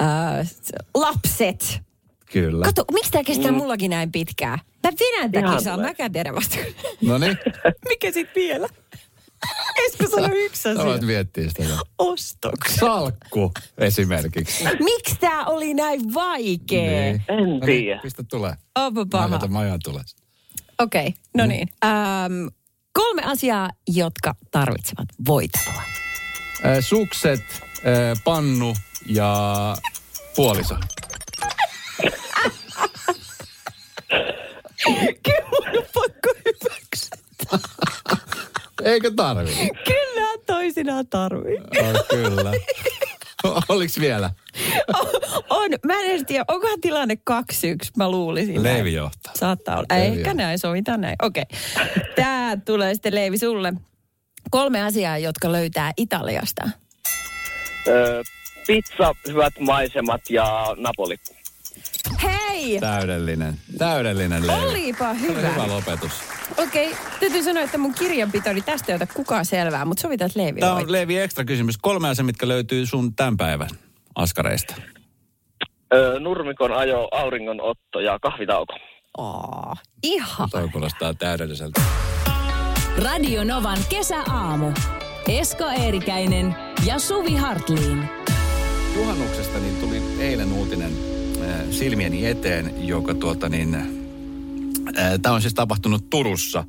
Uh, 0.00 0.46
lapset. 0.94 1.80
Kyllä. 2.32 2.64
Kato, 2.64 2.84
miksi 2.92 3.10
tämä 3.10 3.24
kestää 3.24 3.52
mullakin 3.52 3.90
näin 3.90 4.12
pitkään? 4.12 4.58
Mä 4.82 4.90
vedän 5.00 5.32
tätä 5.32 5.56
kisaa, 5.56 5.76
mäkään 5.76 6.12
tiedä 6.12 6.34
vasta. 6.34 6.56
No 7.00 7.18
niin, 7.18 7.38
Mikä 7.88 8.10
sit 8.12 8.28
vielä? 8.34 8.68
Esko 9.86 10.04
sano 10.10 10.34
yksi 10.34 10.68
asia. 10.68 10.84
voit 10.84 11.02
miettiä 11.02 11.48
sitä. 11.48 11.62
Ostokset. 11.98 12.78
Salkku 12.80 13.52
esimerkiksi. 13.78 14.64
Miksi 14.80 15.16
tää 15.20 15.44
oli 15.46 15.74
näin 15.74 16.14
vaikea? 16.14 16.90
Niin. 16.90 17.22
En 17.28 17.36
No 17.38 17.44
niin, 17.44 17.60
tiedä. 17.60 18.00
Pistä 18.02 18.24
tulee. 18.30 18.54
Onpa 18.74 19.00
Mä 19.00 19.06
paha. 19.10 19.48
mä 19.48 19.58
ajan 19.58 19.80
tulee. 19.84 20.02
Okei, 20.78 21.06
okay, 21.06 21.12
no 21.34 21.46
niin. 21.46 21.68
Ähm, 21.84 22.46
kolme 22.92 23.22
asiaa, 23.24 23.70
jotka 23.88 24.34
tarvitsevat 24.50 25.08
voitelua. 25.28 25.82
Äh, 26.64 26.78
sukset, 26.80 27.40
äh, 27.60 28.22
pannu 28.24 28.74
ja 29.06 29.76
puoliso. 30.36 30.74
Kyllä 35.22 35.78
on 35.78 35.84
pakko 35.94 36.34
hyväksyä. 36.44 37.18
Eikö 38.84 39.10
tarvi? 39.16 39.70
Kyllä 39.84 40.38
toisinaan 40.46 41.06
tarvii. 41.06 41.58
Oh, 41.58 42.06
kyllä. 42.10 42.52
Oliks 43.68 44.00
vielä? 44.00 44.30
On, 45.50 45.70
mä 45.86 46.00
en 46.00 46.10
edes 46.10 46.22
tiedä, 46.26 46.44
onkohan 46.48 46.80
tilanne 46.80 47.14
2-1, 47.14 47.36
mä 47.96 48.10
luulisin. 48.10 48.62
Leivi 48.62 48.92
johtaa. 48.92 49.32
Saattaa 49.36 49.76
olla. 49.76 49.86
Leivi 49.90 50.18
Ehkä 50.18 50.30
on. 50.30 50.36
näin, 50.36 50.58
sovitaan 50.58 51.00
näin. 51.00 51.16
Okei. 51.22 51.44
Okay. 51.50 52.02
Tää 52.16 52.56
tulee 52.56 52.94
sitten 52.94 53.14
Leivi 53.14 53.38
sulle. 53.38 53.72
Kolme 54.50 54.82
asiaa, 54.82 55.18
jotka 55.18 55.52
löytää 55.52 55.92
Italiasta. 55.96 56.62
Öö, 57.88 58.22
pizza, 58.66 59.14
hyvät 59.28 59.52
maisemat 59.60 60.20
ja 60.30 60.74
Napoli. 60.76 61.16
Hei! 62.22 62.80
Täydellinen, 62.80 63.58
täydellinen 63.78 64.46
Leevi. 64.46 64.64
Olipa 64.64 65.12
hyvä. 65.12 65.48
Hyvä 65.48 65.68
lopetus. 65.68 66.12
Okei, 66.58 66.92
okay. 66.92 67.04
täytyy 67.20 67.42
sanoa, 67.42 67.62
että 67.62 67.78
mun 67.78 67.94
kirjanpitoni 67.94 68.62
tästä 68.62 68.92
ei 68.92 68.96
ota 68.96 69.06
kukaan 69.14 69.44
selvää, 69.44 69.84
mutta 69.84 70.00
sovitaan, 70.00 70.26
että 70.26 70.40
Leevi 70.40 70.60
Tämä 70.60 70.74
on 70.74 70.92
Leevi 70.92 71.18
ekstra 71.18 71.44
kysymys. 71.44 71.78
Kolme 71.78 72.08
asiaa, 72.08 72.26
mitkä 72.26 72.48
löytyy 72.48 72.86
sun 72.86 73.14
tämän 73.14 73.36
päivän 73.36 73.68
askareista. 74.14 74.74
Öö, 75.94 76.20
nurmikon 76.20 76.72
ajo, 76.72 77.08
auringonotto 77.12 78.00
ja 78.00 78.18
kahvitauko. 78.18 78.74
Oh, 79.18 79.78
ihan. 80.02 80.48
Toi 80.50 80.68
kuulostaa 80.68 81.14
täydelliseltä. 81.14 81.80
Radio 83.02 83.44
Novan 83.44 83.78
kesäaamu. 83.88 84.72
Esko 85.28 85.64
Eerikäinen 85.64 86.56
ja 86.86 86.98
Suvi 86.98 87.34
Hartliin. 87.34 88.08
Juhannuksesta 88.96 89.58
niin 89.58 89.76
tuli 89.76 90.02
eilen 90.20 90.52
uutinen 90.52 91.13
silmieni 91.70 92.26
eteen, 92.26 92.88
joka 92.88 93.14
tuota 93.14 93.48
niin, 93.48 93.76
tämä 95.22 95.34
on 95.34 95.42
siis 95.42 95.54
tapahtunut 95.54 96.10
Turussa. 96.10 96.64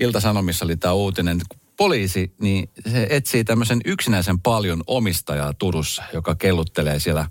Ilta-Sanomissa 0.00 0.64
oli 0.64 0.76
tämä 0.76 0.94
uutinen. 0.94 1.40
Poliisi, 1.76 2.34
niin 2.40 2.70
se 2.92 3.06
etsii 3.10 3.44
tämmöisen 3.44 3.80
yksinäisen 3.84 4.40
paljon 4.40 4.82
omistajaa 4.86 5.54
Turussa, 5.54 6.02
joka 6.12 6.34
kelluttelee 6.34 6.98
siellä 6.98 7.26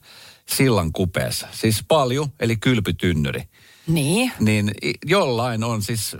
sillan 0.49 0.91
kupeessa. 0.91 1.47
Siis 1.51 1.83
paljon, 1.87 2.27
eli 2.39 2.57
kylpytynnyri. 2.57 3.43
Niin. 3.87 4.31
Niin 4.39 4.71
jollain 5.05 5.63
on 5.63 5.81
siis 5.81 6.13
äh, 6.13 6.19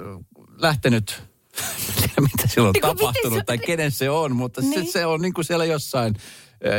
lähtenyt, 0.58 1.24
mitä 2.32 2.48
silloin 2.48 2.76
on 2.84 2.96
tapahtunut 2.96 3.40
se- 3.40 3.44
tai 3.46 3.58
kenen 3.58 3.92
se 3.92 4.10
on, 4.10 4.36
mutta 4.36 4.62
niin. 4.62 4.86
Se, 4.86 4.92
se 4.92 5.06
on 5.06 5.22
niin 5.22 5.34
kuin 5.34 5.46
siellä 5.46 5.66
jossain 5.66 6.16
äh, 6.16 6.22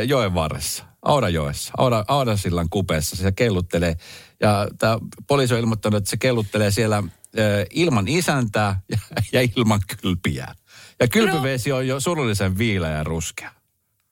joen 0.07 0.33
varressa, 0.33 0.83
Audajoessa, 1.01 1.73
Auda, 1.77 2.05
Audasillan 2.07 2.69
kupeessa. 2.69 3.15
Se 3.15 3.31
kelluttelee 3.31 3.95
ja 4.39 4.67
tämä 4.77 4.97
poliisi 5.27 5.53
on 5.53 5.59
ilmoittanut, 5.59 5.97
että 5.97 6.09
se 6.09 6.17
kelluttelee 6.17 6.71
siellä 6.71 7.03
ilman 7.69 8.07
isäntää 8.07 8.81
ja, 9.31 9.47
ilman 9.55 9.81
kylpiä. 10.01 10.47
Ja 10.99 11.07
kylpyvesi 11.07 11.71
on 11.71 11.87
jo 11.87 11.99
surullisen 11.99 12.57
viileä 12.57 12.91
ja 12.91 13.03
ruskea. 13.03 13.51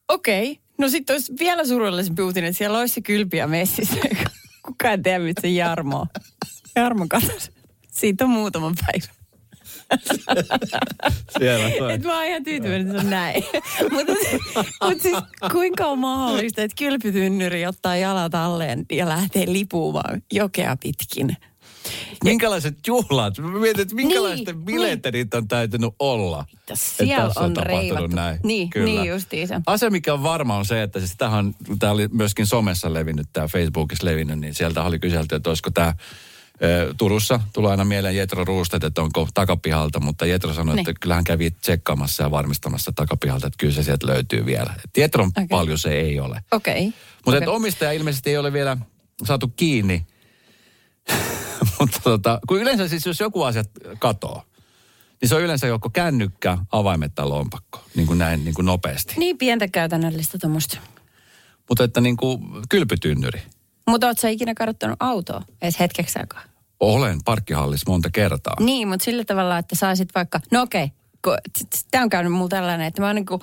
Okei. 0.08 0.52
Okay. 0.52 0.64
No 0.78 0.90
sitten 0.90 1.14
olisi 1.14 1.34
vielä 1.40 1.66
surullisempi 1.66 2.22
uutinen, 2.22 2.48
että 2.48 2.58
siellä 2.58 2.80
olisi 2.80 2.94
se 2.94 3.02
kylpiä 3.02 3.48
messissä. 3.48 3.96
Kukaan 4.66 4.92
ei 4.92 5.02
tiedä, 5.04 5.20
mitä 5.20 5.42
se 5.42 5.48
Jarmo. 5.48 6.08
Jarmo 6.76 7.06
katos. 7.10 7.52
Siitä 7.92 8.24
on 8.24 8.30
muutama 8.30 8.74
päivä. 8.86 9.21
Siellä 11.40 11.70
toi. 11.78 11.94
Et 11.94 12.04
mä 12.04 12.16
oon 12.18 12.26
ihan 12.28 12.44
tyytyväinen, 12.44 12.88
että 12.88 13.00
se 13.00 13.06
on 13.06 13.10
näin. 13.10 13.44
Mutta 13.94 14.14
mut 14.84 15.02
siis 15.02 15.18
kuinka 15.52 15.86
on 15.86 16.00
mahdollista, 16.00 16.62
että 16.62 16.76
kylpytynnyri 16.78 17.66
ottaa 17.66 17.96
jalat 17.96 18.36
alleen 18.36 18.86
ja 18.92 19.10
lähtee 19.10 19.46
lipumaan 19.54 20.22
jokea 20.34 20.78
pitkin? 20.84 21.38
Minkälaiset 22.24 22.78
juhlat? 22.88 23.38
Mä 23.38 23.60
mietin, 23.60 23.82
että 23.82 23.96
minkälaisten 23.96 24.56
Niin, 24.56 24.66
bileitä 24.66 25.12
niitä 25.12 25.38
on 25.38 25.48
täytynyt 25.48 25.94
olla. 26.00 26.46
että 26.52 26.76
Siellä 26.76 27.28
tässä 27.28 27.40
on 27.40 27.54
tapahtunut 27.54 27.92
reivattu. 27.92 28.16
näin. 28.16 28.40
Niin, 28.44 28.70
niin 28.86 29.06
justiinsa. 29.06 29.62
Asia, 29.66 29.90
mikä 29.90 30.14
on 30.14 30.24
varma, 30.24 30.56
on 30.58 30.66
se, 30.66 30.84
että 30.84 31.00
siis 31.00 31.14
tämähän, 31.18 31.56
tämä 31.80 31.92
oli 31.92 32.08
myöskin 32.08 32.46
somessa 32.46 32.94
levinnyt, 32.94 33.28
tämä 33.34 33.48
Facebookissa 33.48 34.06
levinnyt, 34.06 34.40
niin 34.40 34.54
sieltä 34.54 34.84
oli 34.84 35.00
kyselty, 35.00 35.36
että 35.36 35.50
olisiko 35.50 35.72
tämä 35.72 35.94
Turussa, 36.98 37.40
tulee 37.54 37.72
aina 37.72 37.86
mieleen 37.86 38.16
Jetro 38.16 38.46
Ruustet, 38.46 38.84
että 38.84 39.02
onko 39.02 39.28
takapihalta, 39.34 40.00
mutta 40.00 40.26
Jetro 40.26 40.54
sanoi, 40.54 40.80
että 40.80 40.92
Niin. 40.92 41.00
kyllä 41.00 41.16
hän 41.16 41.24
kävi 41.24 41.52
tsekkaamassa 41.52 42.24
ja 42.24 42.32
varmistamassa 42.32 42.92
takapihalta, 42.96 43.48
että 43.48 43.58
kyllä 43.58 43.74
se 43.74 43.84
sieltä 43.84 44.08
löytyy 44.08 44.46
vielä. 44.46 44.74
Et 44.86 44.98
Jetron 44.98 45.28
Okei. 45.28 45.48
paljon 45.48 45.78
se 45.78 45.92
ei 46.00 46.20
ole. 46.20 46.42
Okei. 46.52 46.88
Okay. 46.88 47.00
Mutta 47.26 47.38
okay. 47.38 47.56
omistaja 47.56 47.92
ilmeisesti 47.92 48.30
ei 48.30 48.38
ole 48.38 48.54
vielä 48.54 48.78
saatu 49.24 49.48
kiinni. 49.48 50.06
Mutta 51.80 52.00
tota, 52.04 52.40
kun 52.48 52.62
yleensä 52.62 52.88
siis 52.88 53.06
jos 53.06 53.20
joku 53.20 53.44
asia 53.44 53.64
katoo, 54.00 54.44
niin 55.22 55.30
se 55.30 55.36
on 55.36 55.42
yleensä 55.42 55.68
joko 55.68 55.90
kännykkä, 55.90 56.58
avaimet 56.72 57.16
tai 57.16 57.26
lompakko. 57.26 57.84
Niin 57.96 58.08
kuin 58.08 58.20
näin 58.20 58.44
niin 58.46 58.54
kuin 58.54 58.66
nopeasti. 58.66 59.14
Niin 59.18 59.38
pientä 59.38 59.68
käytännöllistä 59.68 60.38
tuommoista. 60.38 60.78
Mutta 61.70 61.84
että 61.84 62.02
niin 62.02 62.18
kuin 62.18 62.42
kylpytynnyri. 62.70 63.42
Mutta 63.88 64.08
oot 64.08 64.20
sä 64.20 64.30
ikinä 64.30 64.54
kadottanut 64.54 64.98
autoa 65.00 65.42
edes 65.62 65.80
hetkeksi 65.80 66.20
aikaa? 66.20 66.42
Olen 66.82 67.20
parkkihallissa 67.26 67.92
monta 67.92 68.10
kertaa. 68.14 68.56
Niin, 68.60 68.88
mutta 68.88 69.04
sillä 69.04 69.24
tavalla, 69.26 69.58
että 69.58 69.76
saisit 69.76 70.10
vaikka, 70.16 70.40
no 70.52 70.62
okei, 70.62 70.92
tämä 71.92 72.04
on 72.04 72.10
käynyt 72.10 72.34
mulla 72.34 72.50
tällainen, 72.50 72.88
että 72.88 73.02
mä 73.02 73.14
niin 73.14 73.26
kuin, 73.26 73.42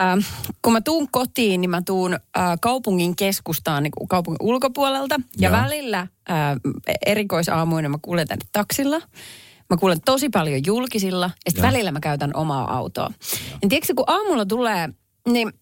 ähm, 0.00 0.18
kun 0.62 0.72
mä 0.72 0.80
tuun 0.80 1.08
kotiin, 1.10 1.60
niin 1.60 1.70
mä 1.70 1.82
tuun 1.86 2.14
äh, 2.14 2.58
kaupungin 2.60 3.16
keskustaan 3.16 3.82
niin 3.82 3.92
kaupungin 4.08 4.42
ulkopuolelta. 4.42 5.20
Ja 5.38 5.48
Joo. 5.48 5.60
välillä 5.60 5.98
äh, 6.00 6.56
erikoisaamuina 7.06 7.88
mä 7.88 7.98
kuljetan 8.02 8.38
taksilla. 8.52 9.00
Mä 9.70 9.76
kuulen 9.76 10.00
tosi 10.04 10.28
paljon 10.28 10.60
julkisilla 10.66 11.30
ja 11.44 11.50
sitten 11.50 11.66
välillä 11.66 11.92
mä 11.92 12.00
käytän 12.00 12.36
omaa 12.36 12.76
autoa. 12.76 13.10
Ja 13.62 13.68
tiedätkö, 13.68 13.94
kun 13.96 14.04
aamulla 14.06 14.46
tulee, 14.46 14.88
niin 15.28 15.52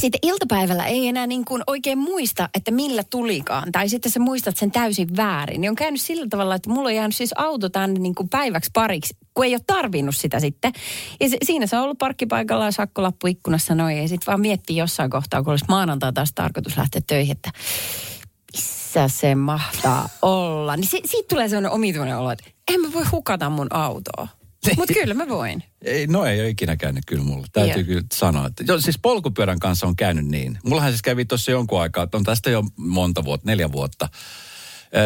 sitten 0.00 0.18
iltapäivällä 0.22 0.86
ei 0.86 1.08
enää 1.08 1.26
niin 1.26 1.44
kuin 1.44 1.62
oikein 1.66 1.98
muista, 1.98 2.48
että 2.54 2.70
millä 2.70 3.04
tulikaan. 3.04 3.72
Tai 3.72 3.88
sitten 3.88 4.12
sä 4.12 4.20
muistat 4.20 4.56
sen 4.56 4.70
täysin 4.70 5.16
väärin. 5.16 5.60
Niin 5.60 5.70
on 5.70 5.76
käynyt 5.76 6.00
sillä 6.00 6.26
tavalla, 6.30 6.54
että 6.54 6.70
mulla 6.70 6.88
on 6.88 6.94
jäänyt 6.94 7.16
siis 7.16 7.32
auto 7.36 7.68
tänne 7.68 8.00
niin 8.00 8.14
kuin 8.14 8.28
päiväksi 8.28 8.70
pariksi, 8.74 9.16
kun 9.34 9.44
ei 9.44 9.54
ole 9.54 9.60
tarvinnut 9.66 10.16
sitä 10.16 10.40
sitten. 10.40 10.72
Ja 11.20 11.28
se, 11.28 11.36
siinä 11.42 11.66
se 11.66 11.76
on 11.76 11.82
ollut 11.82 11.98
parkkipaikalla 11.98 12.64
ja 12.64 12.72
sakkolappu 12.72 13.26
ikkunassa 13.26 13.74
noin. 13.74 13.96
Ja 13.96 14.08
sitten 14.08 14.26
vaan 14.26 14.40
miettii 14.40 14.76
jossain 14.76 15.10
kohtaa, 15.10 15.42
kun 15.42 15.50
olisi 15.50 15.64
maanantai 15.68 16.12
taas 16.12 16.32
tarkoitus 16.34 16.76
lähteä 16.76 17.02
töihin, 17.06 17.32
että 17.32 17.50
missä 18.52 19.08
se 19.08 19.34
mahtaa 19.34 20.08
olla. 20.22 20.76
Niin 20.76 20.88
si, 20.88 21.00
siitä 21.04 21.28
tulee 21.28 21.48
sellainen 21.48 21.72
omituinen 21.72 22.18
olo, 22.18 22.30
että 22.30 22.44
en 22.74 22.80
mä 22.80 22.92
voi 22.92 23.04
hukata 23.12 23.50
mun 23.50 23.66
autoa. 23.70 24.28
Mutta 24.76 24.94
kyllä 24.94 25.14
mä 25.14 25.28
voin. 25.28 25.62
Ei, 25.82 26.06
no 26.06 26.24
ei 26.24 26.40
ole 26.40 26.48
ikinä 26.48 26.76
käynyt 26.76 27.04
kyllä 27.06 27.22
mulle. 27.22 27.46
Täytyy 27.52 27.82
Joo. 27.82 27.86
kyllä 27.86 28.02
sanoa. 28.14 28.46
Että, 28.46 28.64
jo, 28.68 28.80
siis 28.80 28.98
polkupyörän 28.98 29.58
kanssa 29.58 29.86
on 29.86 29.96
käynyt 29.96 30.26
niin. 30.26 30.58
Mullahan 30.64 30.90
siis 30.90 31.02
kävi 31.02 31.24
tuossa 31.24 31.50
jonkun 31.50 31.80
aikaa, 31.80 32.04
että 32.04 32.16
on 32.16 32.24
tästä 32.24 32.50
jo 32.50 32.64
monta 32.76 33.24
vuotta, 33.24 33.46
neljä 33.46 33.72
vuotta. 33.72 34.08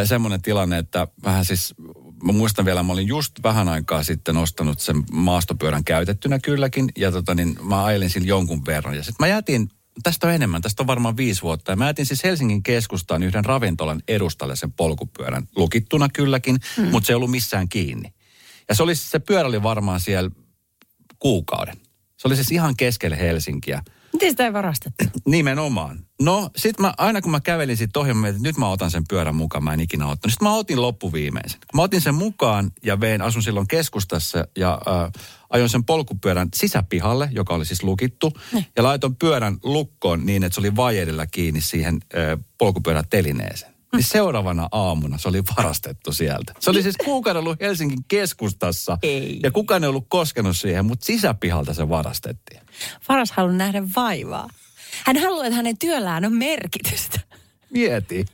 Semmoinen 0.05 0.43
tilanne, 0.43 0.79
että 0.79 1.09
vähän 1.25 1.45
siis, 1.45 1.75
mä 2.23 2.33
muistan 2.33 2.65
vielä, 2.65 2.83
mä 2.83 2.93
olin 2.93 3.07
just 3.07 3.33
vähän 3.43 3.69
aikaa 3.69 4.03
sitten 4.03 4.37
ostanut 4.37 4.81
sen 4.81 5.05
maastopyörän 5.13 5.85
käytettynä 5.85 6.39
kylläkin. 6.39 6.89
Ja 6.97 7.13
tota 7.13 7.35
niin, 7.35 7.57
mä 7.63 7.85
ajelin 7.85 8.11
sillä 8.11 8.29
jonkun 8.29 8.67
verran. 8.67 8.97
Ja 8.97 9.03
sitten 9.03 9.27
mä 9.27 9.29
jätin, 9.29 9.69
tästä 10.03 10.27
on 10.27 10.33
enemmän, 10.33 10.63
tästä 10.63 10.83
on 10.83 10.87
varmaan 10.87 11.17
viisi 11.17 11.43
vuotta. 11.43 11.73
Ja 11.73 11.77
mä 11.77 11.87
jätin 11.87 12.07
siis 12.07 12.25
Helsingin 12.25 12.63
keskustaan 12.63 13.23
yhden 13.23 13.45
ravintolan 13.45 14.03
edustalle 14.09 14.57
sen 14.57 14.73
polkupyörän 14.73 15.49
lukittuna 15.57 16.09
kylläkin, 16.09 16.59
mm. 16.77 16.87
mutta 16.87 17.07
se 17.07 17.13
ei 17.13 17.15
ollut 17.15 17.31
missään 17.31 17.69
kiinni. 17.69 18.13
Ja 18.71 18.75
se, 18.75 18.83
oli, 18.83 18.95
se 18.95 19.19
pyörä 19.19 19.49
oli 19.49 19.63
varmaan 19.63 20.01
siellä 20.01 20.31
kuukauden. 21.19 21.77
Se 22.17 22.29
oli 22.29 22.37
siis 22.37 22.51
ihan 22.53 22.77
keskellä 22.77 23.17
Helsinkiä. 23.17 23.83
Miten 24.13 24.31
sitä 24.31 24.45
ei 24.45 24.53
varastettu? 24.53 25.05
Nimenomaan. 25.27 26.07
No, 26.23 26.51
sit 26.57 26.79
mä, 26.79 26.95
aina 26.99 27.23
kun 27.23 27.31
mä 27.31 27.41
kävelin 27.41 27.77
siitä 27.77 28.01
ohi, 28.01 28.15
mä 28.15 28.21
mietin, 28.21 28.37
että 28.37 28.49
nyt 28.49 28.57
mä 28.57 28.69
otan 28.69 28.91
sen 28.91 29.05
pyörän 29.09 29.35
mukaan, 29.35 29.65
mä 29.65 29.73
en 29.73 29.81
ikinä 29.81 30.07
ottanut. 30.07 30.33
Sitten 30.33 30.49
mä 30.49 30.55
otin 30.55 30.83
loppuviimeisen. 30.83 31.61
Mä 31.75 31.83
otin 31.83 32.01
sen 32.01 32.15
mukaan 32.15 32.71
ja 32.85 33.01
vein, 33.01 33.23
asun 33.23 33.43
silloin 33.43 33.69
keskustassa 33.69 34.49
ja 34.57 34.81
äh, 34.89 35.23
ajoin 35.51 35.71
sen 35.71 35.85
polkupyörän 35.85 36.49
sisäpihalle, 36.55 37.29
joka 37.33 37.55
oli 37.55 37.65
siis 37.65 37.83
lukittu. 37.83 38.33
Ja 38.77 38.83
laitoin 38.83 39.17
pyörän 39.17 39.59
lukkoon 39.63 40.27
niin, 40.27 40.45
että 40.45 40.55
se 40.55 40.61
oli 40.61 40.77
vajedellä 40.77 41.27
kiinni 41.27 41.61
siihen 41.61 41.95
äh, 41.95 42.45
polkupyörän 42.59 43.05
telineeseen. 43.11 43.80
Niin 43.93 44.05
seuraavana 44.05 44.69
aamuna 44.73 45.19
se 45.19 45.29
oli 45.29 45.43
varastettu 45.57 46.13
sieltä. 46.13 46.53
Se 46.61 46.71
oli 46.71 46.83
siis 46.83 46.97
kuukauden 47.05 47.41
ollut 47.41 47.61
Helsingin 47.61 48.05
keskustassa. 48.09 48.99
Ei. 49.03 49.41
Ja 49.43 49.51
kukaan 49.51 49.85
ei 49.85 49.89
ollut 49.89 50.07
koskenut 50.09 50.57
siihen, 50.57 50.85
mutta 50.85 51.07
sisäpihalta 51.07 51.75
se 51.75 51.89
varastettiin. 51.89 52.61
Faras 53.03 53.33
haluaa 53.33 53.57
nähdä 53.57 53.83
vaivaa. 53.97 54.49
Hän 55.07 55.17
haluaa, 55.17 55.45
että 55.45 55.57
hänen 55.57 55.79
työllään 55.79 56.25
on 56.25 56.33
merkitystä. 56.33 57.21
Mieti. 57.71 58.25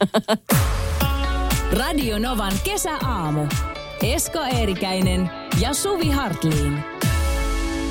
Radio 1.73 2.19
Novan 2.19 2.53
kesäaamu. 2.65 3.47
Esko 4.03 4.39
Eerikäinen 4.39 5.31
ja 5.61 5.75
Suvi 5.75 6.11
Hartliin. 6.11 6.85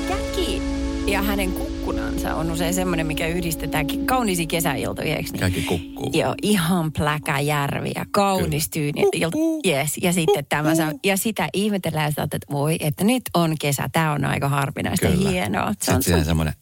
Käki 0.08 0.62
ja 1.06 1.22
hänen 1.22 1.52
kukkunansa 1.86 2.34
on 2.34 2.50
usein 2.50 2.74
semmoinen, 2.74 3.06
mikä 3.06 3.26
yhdistetään 3.26 3.86
ki- 3.86 3.98
kauniisiin 4.06 4.48
kesäiltoihin, 4.48 5.16
eikö 5.16 5.30
niin? 5.32 5.40
Kaikki 5.40 5.62
kukkuu. 5.62 6.10
Joo, 6.12 6.34
ihan 6.42 6.92
pläkä 6.92 7.40
järvi 7.40 7.92
ja 7.94 8.06
kaunis 8.10 8.70
tyyni. 8.70 9.02
Ilta, 9.12 9.38
yes, 9.66 9.98
ja 10.02 10.12
sitten 10.12 10.46
tämä. 10.48 10.72
Ja 11.04 11.16
sitä 11.16 11.48
ihmetellään 11.52 12.12
sitä, 12.12 12.22
että 12.22 12.38
voi, 12.50 12.76
että 12.80 13.04
nyt 13.04 13.22
on 13.34 13.54
kesä. 13.60 13.88
Tämä 13.92 14.12
on 14.12 14.24
aika 14.24 14.48
harvinaista 14.48 15.06
Kyllä. 15.08 15.30
hienoa. 15.30 15.66
Se 15.72 15.72
Sitten 15.72 15.94
on, 15.96 16.02
siihen 16.02 16.24
semmoinen, 16.24 16.54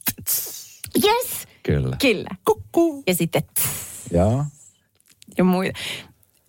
yes, 1.05 1.49
kyllä. 1.63 1.97
kyllä. 2.01 2.29
Kukkuu. 2.45 3.03
Ja 3.07 3.15
sitten 3.15 3.43
tss, 3.55 3.67
Joo. 4.13 4.45
ja 5.39 5.45
muita. 5.45 5.79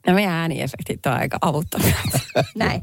No 0.07 0.13
meidän 0.13 0.33
ääniefektit 0.33 1.05
on 1.05 1.13
aika 1.13 1.37
avuttomia. 1.41 1.95
Näin. 2.55 2.81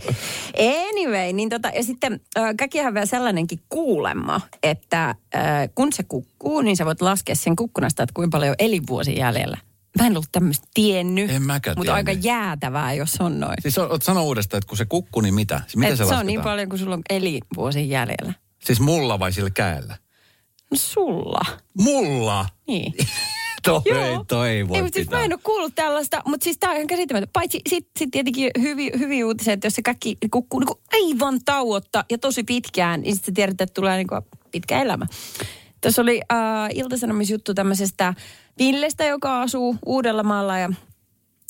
Anyway, 0.88 1.32
niin 1.32 1.48
tota, 1.48 1.68
ja 1.68 1.82
sitten 1.82 2.20
äh, 2.38 2.54
käkihän 2.56 2.94
vielä 2.94 3.06
sellainenkin 3.06 3.60
kuulemma, 3.68 4.40
että 4.62 5.08
äh, 5.08 5.16
kun 5.74 5.92
se 5.92 6.02
kukkuu, 6.02 6.60
niin 6.60 6.76
sä 6.76 6.86
voit 6.86 7.00
laskea 7.02 7.34
sen 7.34 7.56
kukkunasta, 7.56 8.02
että 8.02 8.12
kuinka 8.14 8.36
paljon 8.36 8.50
on 8.50 8.56
elinvuosi 8.58 9.18
jäljellä. 9.18 9.56
Mä 10.00 10.06
en 10.06 10.12
ollut 10.12 10.28
tämmöistä 10.32 10.66
tiennyt, 10.74 11.30
En 11.30 11.42
mäkään 11.42 11.76
mutta 11.78 11.94
aika 11.94 12.06
tiennyt. 12.10 12.24
jäätävää, 12.24 12.92
jos 12.94 13.16
on 13.20 13.40
noin. 13.40 13.54
Siis 13.62 13.78
on- 13.78 13.90
oot 13.90 14.02
sano 14.02 14.22
uudestaan, 14.24 14.58
että 14.58 14.68
kun 14.68 14.78
se 14.78 14.84
kukkuu, 14.84 15.22
niin 15.22 15.34
mitä? 15.34 15.58
Siis 15.58 15.76
Miten 15.76 15.92
Et 15.92 15.98
se 15.98 16.04
se 16.04 16.14
on 16.14 16.26
niin 16.26 16.40
paljon 16.42 16.68
kuin 16.68 16.78
sulla 16.78 16.94
on 16.94 17.02
elinvuosi 17.10 17.88
jäljellä. 17.90 18.32
Siis 18.64 18.80
mulla 18.80 19.18
vai 19.18 19.32
sillä 19.32 19.50
käellä? 19.50 19.96
No 20.70 20.76
sulla. 20.76 21.40
Mulla? 21.78 22.46
Niin. 22.68 22.94
Toi, 23.64 23.80
Joo. 23.84 24.24
toi 24.28 24.48
ei 24.48 24.68
voi 24.68 24.76
Ei, 24.76 24.82
mutta 24.82 24.96
siis 24.96 25.10
mä 25.10 25.24
en 25.24 25.32
ole 25.32 25.40
kuullut 25.42 25.74
tällaista, 25.74 26.22
mutta 26.26 26.44
siis 26.44 26.58
tää 26.58 26.70
on 26.70 26.76
ihan 26.76 26.86
käsittämätöntä. 26.86 27.30
Paitsi 27.32 27.60
sitten 27.68 27.92
sit 27.98 28.10
tietenkin 28.10 28.50
hyviä, 28.60 28.90
hyviä 28.98 29.26
uutisia, 29.26 29.52
että 29.52 29.66
jos 29.66 29.74
se 29.74 29.82
kaikki 29.82 30.16
kukkuu 30.30 30.60
niin 30.60 30.68
aivan 30.92 31.40
tauotta 31.44 32.04
ja 32.10 32.18
tosi 32.18 32.44
pitkään, 32.44 33.00
niin 33.00 33.14
sitten 33.14 33.34
tiedät, 33.34 33.60
että 33.60 33.74
tulee 33.74 33.96
niin 33.96 34.08
pitkä 34.50 34.82
elämä. 34.82 35.06
Tässä 35.80 36.02
oli 36.02 36.20
äh, 36.32 36.38
iltasanomissa 36.74 37.34
juttu 37.34 37.54
tämmöisestä 37.54 38.14
Villestä, 38.58 39.04
joka 39.04 39.42
asuu 39.42 39.76
Uudellamaalla 39.86 40.58
ja 40.58 40.70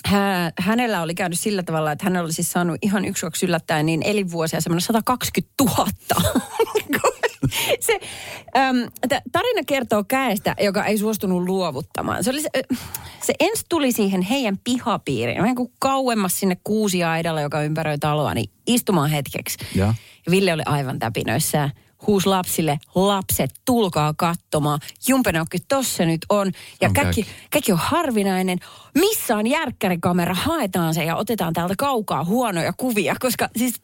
hä, 0.06 0.52
hänellä 0.58 1.02
oli 1.02 1.14
käynyt 1.14 1.38
sillä 1.38 1.62
tavalla, 1.62 1.92
että 1.92 2.04
hän 2.04 2.16
oli 2.16 2.32
siis 2.32 2.52
saanut 2.52 2.76
ihan 2.82 3.04
yksi 3.04 3.46
yllättäen 3.46 3.86
niin 3.86 4.02
elinvuosia 4.04 4.60
semmoinen 4.60 4.80
120 4.80 5.64
000. 5.64 5.86
se, 7.86 8.00
äm, 8.56 8.90
t- 9.08 9.22
tarina 9.32 9.62
kertoo 9.66 10.04
käestä, 10.04 10.54
joka 10.60 10.84
ei 10.84 10.98
suostunut 10.98 11.44
luovuttamaan. 11.44 12.24
Se, 12.24 12.30
oli 12.30 12.42
se, 12.42 12.48
se 13.22 13.34
ensin 13.40 13.66
tuli 13.68 13.92
siihen 13.92 14.22
heidän 14.22 14.58
pihapiiriin, 14.64 15.42
vähän 15.42 15.54
kuin 15.56 15.72
kauemmas 15.78 16.40
sinne 16.40 16.56
kuusiaidalla, 16.64 17.40
joka 17.40 17.62
ympäröi 17.62 17.98
taloa, 17.98 18.34
niin 18.34 18.50
istumaan 18.66 19.10
hetkeksi. 19.10 19.58
Ja? 19.74 19.86
Ja 20.26 20.30
Ville 20.30 20.52
oli 20.52 20.62
aivan 20.66 20.98
täpinöissään. 20.98 21.70
Huus 22.06 22.26
lapsille, 22.26 22.78
lapset, 22.94 23.50
tulkaa 23.64 24.14
katsomaan. 24.16 24.80
Jumpenokki, 25.08 25.58
tossa 25.68 26.04
nyt 26.04 26.20
on. 26.28 26.52
Ja 26.80 26.88
On 26.88 26.94
käki, 26.94 27.22
käki. 27.22 27.26
käki 27.50 27.72
on 27.72 27.78
harvinainen. 27.78 28.58
Missä 28.94 29.36
on 29.36 29.46
järkkärikamera? 29.46 30.34
Haetaan 30.34 30.94
se 30.94 31.04
ja 31.04 31.16
otetaan 31.16 31.52
täältä 31.52 31.74
kaukaa 31.78 32.24
huonoja 32.24 32.72
kuvia, 32.76 33.16
koska 33.20 33.48
siis 33.56 33.74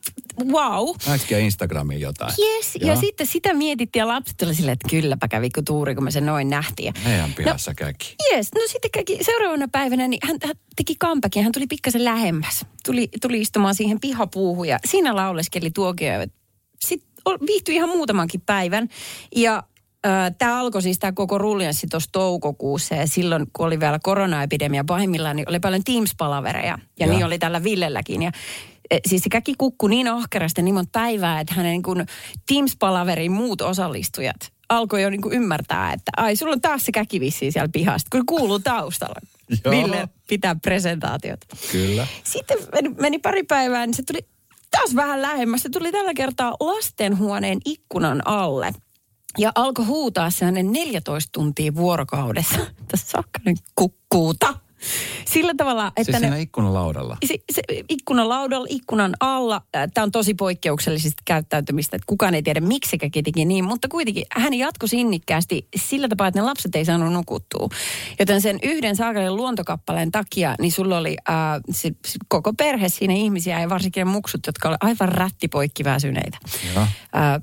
wow. 0.45 0.89
Äkkiä 1.09 1.39
Instagramiin 1.39 2.01
jotain. 2.01 2.33
Yes, 2.39 2.75
ja, 2.81 2.87
ja 2.87 2.97
sitten 2.97 3.27
sitä 3.27 3.55
mietittiin 3.55 4.01
ja 4.01 4.09
lapset 4.09 4.43
oli 4.43 4.55
silleen, 4.55 4.73
että 4.73 4.89
kylläpä 4.89 5.29
kävi 5.29 5.51
kun 5.51 5.65
tuuri, 5.65 5.95
kun 5.95 6.05
me 6.05 6.11
se 6.11 6.21
noin 6.21 6.51
nähtiin. 6.51 6.95
Meidän 7.05 7.33
pihassa 7.35 7.75
käki. 7.75 8.15
Yes, 8.33 8.49
no 8.55 8.61
sitten 8.67 8.91
käki 8.91 9.25
seuraavana 9.25 9.69
päivänä, 9.73 10.09
niin 10.09 10.21
hän, 10.23 10.37
hän 10.47 10.57
teki 10.77 10.97
comebackin, 10.97 11.43
hän 11.43 11.53
tuli 11.53 11.67
pikkasen 11.67 12.05
lähemmäs. 12.05 12.67
Tuli, 12.87 13.09
tuli 13.23 13.41
istumaan 13.41 13.75
siihen 13.75 14.01
pihapuuhun 14.01 14.69
ja 14.69 14.79
siinä 14.87 15.17
lauleskeli 15.17 15.71
tuokio. 15.71 16.13
Sitten 16.81 17.09
viihtyi 17.47 17.75
ihan 17.75 17.89
muutamankin 17.89 18.41
päivän 18.41 18.89
ja 19.37 19.63
Tämä 20.39 20.61
alkoi 20.61 20.83
siis 20.83 20.99
tämä 20.99 21.13
koko 21.13 21.39
ruljanssi 21.39 21.87
tuossa 21.87 22.13
toukokuussa 22.13 22.95
ja 22.95 23.07
silloin, 23.07 23.47
kun 23.53 23.67
oli 23.67 23.81
vielä 23.81 23.99
koronaepidemia 24.03 24.85
pahimmillaan, 24.85 25.37
niin 25.37 25.49
oli 25.49 25.61
paljon 25.61 25.83
Teams-palavereja 25.85 26.67
ja, 26.67 26.79
ja. 27.01 27.07
Niin 27.07 27.25
oli 27.25 27.39
tällä 27.39 27.65
Villelläkin. 27.65 28.23
Ja, 28.23 28.33
siis 29.09 29.23
se 29.23 29.29
käki 29.29 29.55
kukku 29.59 29.89
niin 29.89 30.09
ahkerasti 30.09 30.63
niin 30.63 30.75
monta 30.75 30.91
päivää, 30.93 31.41
että 31.41 31.55
hänen 31.55 31.73
niin 31.73 31.83
kuin 31.83 32.07
Teams-palaverin 32.47 33.31
muut 33.31 33.61
osallistujat 33.61 34.53
alkoi 34.69 35.03
jo 35.03 35.11
niin 35.11 35.23
kuin 35.23 35.35
ymmärtää, 35.35 35.93
että 35.93 36.11
ai 36.17 36.37
sulla 36.37 36.53
on 36.53 36.61
taas 36.61 36.85
se 36.85 36.93
käki 36.93 37.21
vissiin 37.21 37.53
siellä 37.53 37.69
pihasta, 37.73 38.09
kun 38.13 38.27
kuuluu 38.27 38.59
taustalla. 38.59 39.21
Ville 39.71 40.09
pitää 40.29 40.57
presentaatiot. 40.63 41.41
Kyllä. 41.73 42.07
Sitten 42.25 42.59
meni, 42.73 42.89
meni 42.89 43.19
pari 43.19 43.43
päivää, 43.43 43.87
niin 43.87 43.95
se 43.95 44.03
tuli 44.03 44.27
taas 44.71 44.95
vähän 44.95 45.23
lähemmäs. 45.23 45.63
Se 45.63 45.69
tuli 45.69 45.93
tällä 45.93 46.15
kertaa 46.15 46.57
lastenhuoneen 46.61 47.59
ikkunan 47.65 48.27
alle. 48.27 48.73
Ja 49.39 49.53
alkoi 49.55 49.85
huutaa 49.85 50.31
se 50.31 50.45
hänen 50.45 50.73
14 50.73 51.31
tuntia 51.33 51.75
vuorokaudessa. 51.75 52.59
Tässä 52.91 53.11
sakkainen 53.11 53.57
kukkuuta. 53.75 54.55
Sillä 55.25 55.55
tavalla, 55.57 55.87
että 55.87 56.05
Siis 56.05 56.15
ne, 56.15 56.21
siinä 56.21 56.37
ikkunalaudalla. 56.37 57.17
se, 57.27 57.35
se 57.53 57.63
ikkunan 57.89 58.29
laudalla, 58.29 58.67
ikkunan 58.71 59.15
alla. 59.21 59.63
Tämä 59.95 60.03
on 60.03 60.13
tosi 60.13 60.35
poikkeuksellisesta 60.35 61.23
käyttäytymistä, 61.25 61.97
että 61.97 62.07
kukaan 62.07 62.35
ei 62.35 62.43
tiedä 62.43 62.61
miksi 62.61 62.91
se 62.91 63.23
teki 63.23 63.45
niin, 63.45 63.65
mutta 63.65 63.89
kuitenkin 63.89 64.25
hän 64.37 64.55
jatkoi 64.55 64.89
sinnikkäästi 64.89 65.69
sillä 65.77 66.09
tapaa, 66.09 66.27
että 66.27 66.41
ne 66.41 66.45
lapset 66.45 66.77
ei 66.77 66.85
saanut 66.85 67.13
nukuttua. 67.13 67.69
Joten 68.19 68.41
sen 68.41 68.59
yhden 68.63 68.97
saakelen 68.97 69.37
luontokappaleen 69.37 70.11
takia, 70.11 70.55
niin 70.61 70.73
sulla 70.73 70.99
oli 70.99 71.17
äh, 71.31 71.35
se, 71.71 71.91
se, 72.07 72.19
koko 72.29 72.53
perhe 72.53 72.89
siinä 72.89 73.15
ihmisiä 73.15 73.61
ja 73.61 73.69
varsinkin 73.69 74.01
ne 74.01 74.05
muksut, 74.05 74.47
jotka 74.47 74.69
olivat 74.69 74.85
aivan 74.85 75.09
rättipoikki 75.09 75.85
väsyneitä. 75.85 76.39
Äh, 76.77 76.89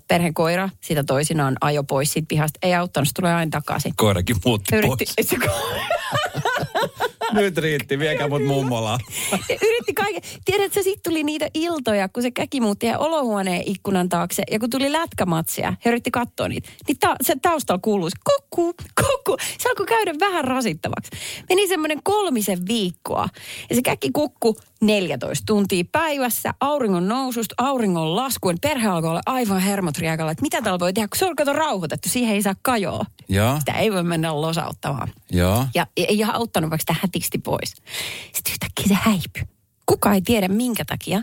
perheen 0.07 0.33
koira 0.33 0.69
sitä 0.81 1.03
toisinaan 1.03 1.57
ajo 1.61 1.83
pois 1.83 2.13
siitä 2.13 2.25
pihasta. 2.27 2.59
Ei 2.61 2.75
auttanut, 2.75 3.07
se 3.07 3.13
tulee 3.13 3.33
aina 3.33 3.49
takaisin. 3.49 3.93
Koirakin 3.95 4.35
muutti 4.45 4.75
Yritti, 4.75 5.05
pois. 5.17 5.29
se, 5.29 5.37
Nyt 7.33 7.57
riitti, 7.57 7.99
viekää 7.99 8.27
mut 8.27 8.45
mummolaan. 8.45 8.99
Yritti 9.49 9.93
kaiken. 9.93 10.21
Tiedätkö, 10.45 10.83
sitten 10.83 11.11
tuli 11.11 11.23
niitä 11.23 11.47
iltoja, 11.53 12.09
kun 12.09 12.23
se 12.23 12.31
käki 12.31 12.61
muutti 12.61 12.87
olohuoneen 12.97 13.63
ikkunan 13.65 14.09
taakse. 14.09 14.43
Ja 14.51 14.59
kun 14.59 14.69
tuli 14.69 14.91
lätkämatsia, 14.91 15.73
he 15.85 15.89
yritti 15.89 16.11
katsoa 16.11 16.47
niitä. 16.47 16.69
Niin 16.87 16.97
ta- 16.99 17.15
se 17.21 17.33
taustalla 17.41 17.79
kuuluisi 17.83 18.17
kukku, 18.23 18.73
kukku. 19.01 19.37
Se 19.59 19.69
alkoi 19.69 19.85
käydä 19.85 20.13
vähän 20.19 20.43
rasittavaksi. 20.43 21.11
Meni 21.49 21.67
semmoinen 21.67 22.03
kolmisen 22.03 22.59
viikkoa. 22.67 23.27
Ja 23.69 23.75
se 23.75 23.81
käki 23.81 24.09
kukku 24.13 24.55
14 24.81 25.43
tuntia 25.47 25.83
päivässä, 25.91 26.53
auringon 26.59 27.07
noususta, 27.07 27.55
auringon 27.57 28.15
laskuen. 28.15 28.57
Perhe 28.61 28.87
alkoi 28.87 29.09
olla 29.09 29.21
aivan 29.25 29.59
hermotriakalla, 29.59 30.31
että 30.31 30.41
mitä 30.41 30.61
täällä 30.61 30.79
voi 30.79 30.93
tehdä, 30.93 31.07
kun 31.07 31.17
se 31.19 31.25
on 31.25 31.35
kato 31.35 31.53
rauhoitettu, 31.53 32.09
siihen 32.09 32.35
ei 32.35 32.41
saa 32.41 32.55
kajoa. 32.61 33.05
Joo, 33.29 33.59
Sitä 33.59 33.71
ei 33.73 33.91
voi 33.93 34.03
mennä 34.03 34.41
losauttamaan. 34.41 35.11
joo. 35.31 35.65
Ja 35.75 35.87
ei 35.97 36.17
ihan 36.19 36.35
auttanut, 36.35 36.69
vaikka 36.69 36.81
sitä 36.81 36.95
hätiksti 37.01 37.37
pois. 37.37 37.69
Sitten 38.33 38.51
yhtäkkiä 38.51 38.85
se 38.87 38.93
häipyi. 39.09 39.43
Kuka 39.85 40.13
ei 40.13 40.21
tiedä 40.21 40.47
minkä 40.47 40.85
takia. 40.85 41.21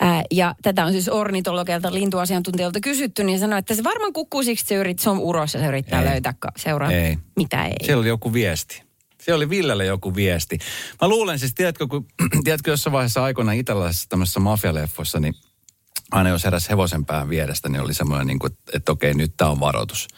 Ää, 0.00 0.22
ja 0.30 0.54
tätä 0.62 0.84
on 0.84 0.92
siis 0.92 1.08
ornitologeilta, 1.08 1.94
lintuasiantuntijoilta 1.94 2.80
kysytty, 2.80 3.24
niin 3.24 3.38
sanoi, 3.38 3.58
että 3.58 3.74
se 3.74 3.84
varmaan 3.84 4.12
kukkuu 4.12 4.42
siksi, 4.42 4.62
että 4.62 4.68
se, 4.68 4.74
yrit, 4.74 4.98
se 4.98 5.10
on 5.10 5.18
urossa, 5.18 5.58
se 5.58 5.66
yrittää 5.66 6.02
Ei. 6.02 6.08
löytää 6.08 6.34
seuraa. 6.56 6.92
Ei. 6.92 7.18
Mitä 7.36 7.64
ei. 7.66 7.74
Siellä 7.82 8.00
oli 8.00 8.08
joku 8.08 8.32
viesti. 8.32 8.82
Se 9.20 9.34
oli 9.34 9.50
Villelle 9.50 9.84
joku 9.84 10.14
viesti. 10.14 10.58
Mä 11.02 11.08
luulen 11.08 11.38
siis, 11.38 11.54
tiedätkö, 11.54 11.86
kun, 11.86 12.06
tiedätkö 12.44 12.70
jossain 12.70 12.92
vaiheessa 12.92 13.24
aikoina 13.24 13.52
italialaisessa 13.52 14.08
tämmöisessä 14.08 14.40
mafialeffossa, 14.40 15.20
niin 15.20 15.34
aina 16.10 16.30
jos 16.30 16.44
heräsi 16.44 16.68
hevosen 16.68 17.04
pään 17.04 17.28
vierestä, 17.28 17.68
niin 17.68 17.82
oli 17.82 17.94
semmoinen, 17.94 18.26
niin 18.26 18.38
kuin, 18.38 18.52
että, 18.52 18.72
että 18.74 18.92
okei, 18.92 19.14
nyt 19.14 19.32
tämä 19.36 19.50
on 19.50 19.60
varoitus. 19.60 20.08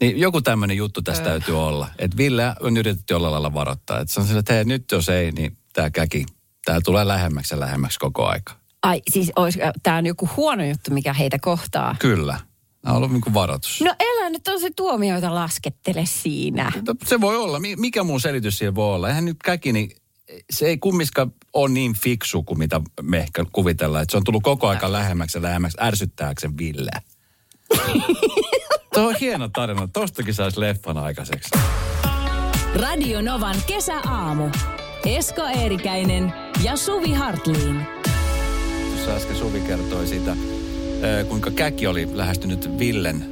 Niin 0.00 0.20
joku 0.20 0.42
tämmöinen 0.42 0.76
juttu 0.76 1.02
tässä 1.02 1.22
täytyy 1.22 1.60
olla. 1.66 1.88
Että 1.98 2.16
Ville 2.16 2.54
on 2.60 2.76
yritetty 2.76 3.14
jollain 3.14 3.32
lailla 3.32 3.54
varoittaa. 3.54 4.00
Että 4.00 4.14
se 4.14 4.20
on 4.20 4.26
sillä, 4.26 4.40
että 4.40 4.52
hei, 4.52 4.64
nyt 4.64 4.84
jos 4.92 5.08
ei, 5.08 5.32
niin 5.32 5.56
tämä 5.72 5.90
käki, 5.90 6.26
tämä 6.64 6.80
tulee 6.84 7.08
lähemmäksi 7.08 7.54
ja 7.54 7.60
lähemmäksi 7.60 7.98
koko 7.98 8.26
aika. 8.26 8.52
Ai 8.82 9.02
siis 9.10 9.32
tämä 9.82 9.96
on 9.96 10.06
joku 10.06 10.30
huono 10.36 10.64
juttu, 10.64 10.90
mikä 10.90 11.12
heitä 11.12 11.38
kohtaa. 11.38 11.96
Kyllä. 11.98 12.40
Tämä 12.84 12.92
on 12.92 12.96
ollut 12.96 13.12
niin 13.12 13.20
kuin 13.20 13.34
varoitus. 13.34 13.80
No 13.80 13.94
elä 14.00 14.30
nyt 14.30 14.48
on 14.48 14.60
se 14.60 14.70
tuomioita 14.76 15.34
laskettele 15.34 16.06
siinä. 16.06 16.72
No, 16.86 16.94
Se 17.06 17.20
voi 17.20 17.36
olla. 17.36 17.60
Mi- 17.60 17.76
Mikä 17.76 18.02
muu 18.04 18.18
selitys 18.18 18.58
siellä 18.58 18.74
voi 18.74 18.94
olla? 18.94 19.08
Eihän 19.08 19.24
nyt 19.24 19.36
käki, 19.44 19.72
niin 19.72 19.90
se 20.50 20.66
ei 20.66 20.78
kumminkaan 20.78 21.32
ole 21.52 21.68
niin 21.70 21.94
fiksu 21.94 22.42
kuin 22.42 22.58
mitä 22.58 22.80
me 23.02 23.18
ehkä 23.18 23.44
kuvitellaan. 23.52 24.02
Että 24.02 24.10
se 24.12 24.16
on 24.16 24.24
tullut 24.24 24.42
koko 24.42 24.68
aika 24.68 24.92
lähemmäksi 24.92 25.38
ja 25.38 25.42
lähemmäksi 25.42 25.78
ärsyttääkseen 25.80 26.58
Villeä. 26.58 27.02
Tuo 28.94 29.08
on 29.08 29.14
hieno 29.20 29.48
tarina. 29.48 29.88
Tostakin 29.92 30.34
saisi 30.34 30.60
leffan 30.60 30.98
aikaiseksi. 30.98 31.50
Radio 32.74 33.22
Novan 33.22 33.56
kesäaamu. 33.66 34.48
Esko 35.06 35.42
Eerikäinen 35.46 36.32
ja 36.64 36.76
Suvi 36.76 37.12
Hartliin. 37.12 37.86
Tuossa 38.90 39.10
äsken 39.16 39.36
Suvi 39.36 39.60
kertoi 39.60 40.06
siitä, 40.06 40.36
kuinka 41.28 41.50
käki 41.50 41.86
oli 41.86 42.08
lähestynyt 42.12 42.78
Villen, 42.78 43.24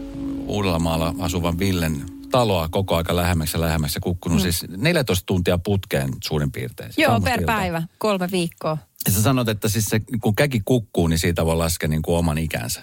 Uudellamaalla 0.46 1.14
asuvan 1.18 1.58
Villen 1.58 2.02
taloa 2.30 2.68
koko 2.68 2.96
aika 2.96 3.16
lähemmäksi 3.16 3.56
ja 3.56 3.60
lähemmäksi 3.60 4.00
kukkunut 4.00 4.38
mm. 4.38 4.42
siis 4.42 4.64
14 4.76 5.26
tuntia 5.26 5.58
putkeen 5.58 6.10
suurin 6.24 6.52
piirtein. 6.52 6.90
Joo, 6.96 7.12
Aamusta 7.12 7.30
per 7.30 7.40
iltaan. 7.40 7.58
päivä, 7.58 7.82
kolme 7.98 8.28
viikkoa. 8.32 8.78
Ja 9.06 9.12
sä 9.12 9.22
sanot, 9.22 9.48
että 9.48 9.68
siis 9.68 9.84
se, 9.84 10.00
kun 10.20 10.36
käki 10.36 10.60
kukkuu, 10.64 11.06
niin 11.06 11.18
siitä 11.18 11.46
voi 11.46 11.56
laskea 11.56 11.88
niin 11.88 12.02
kuin 12.02 12.18
oman 12.18 12.38
ikänsä. 12.38 12.82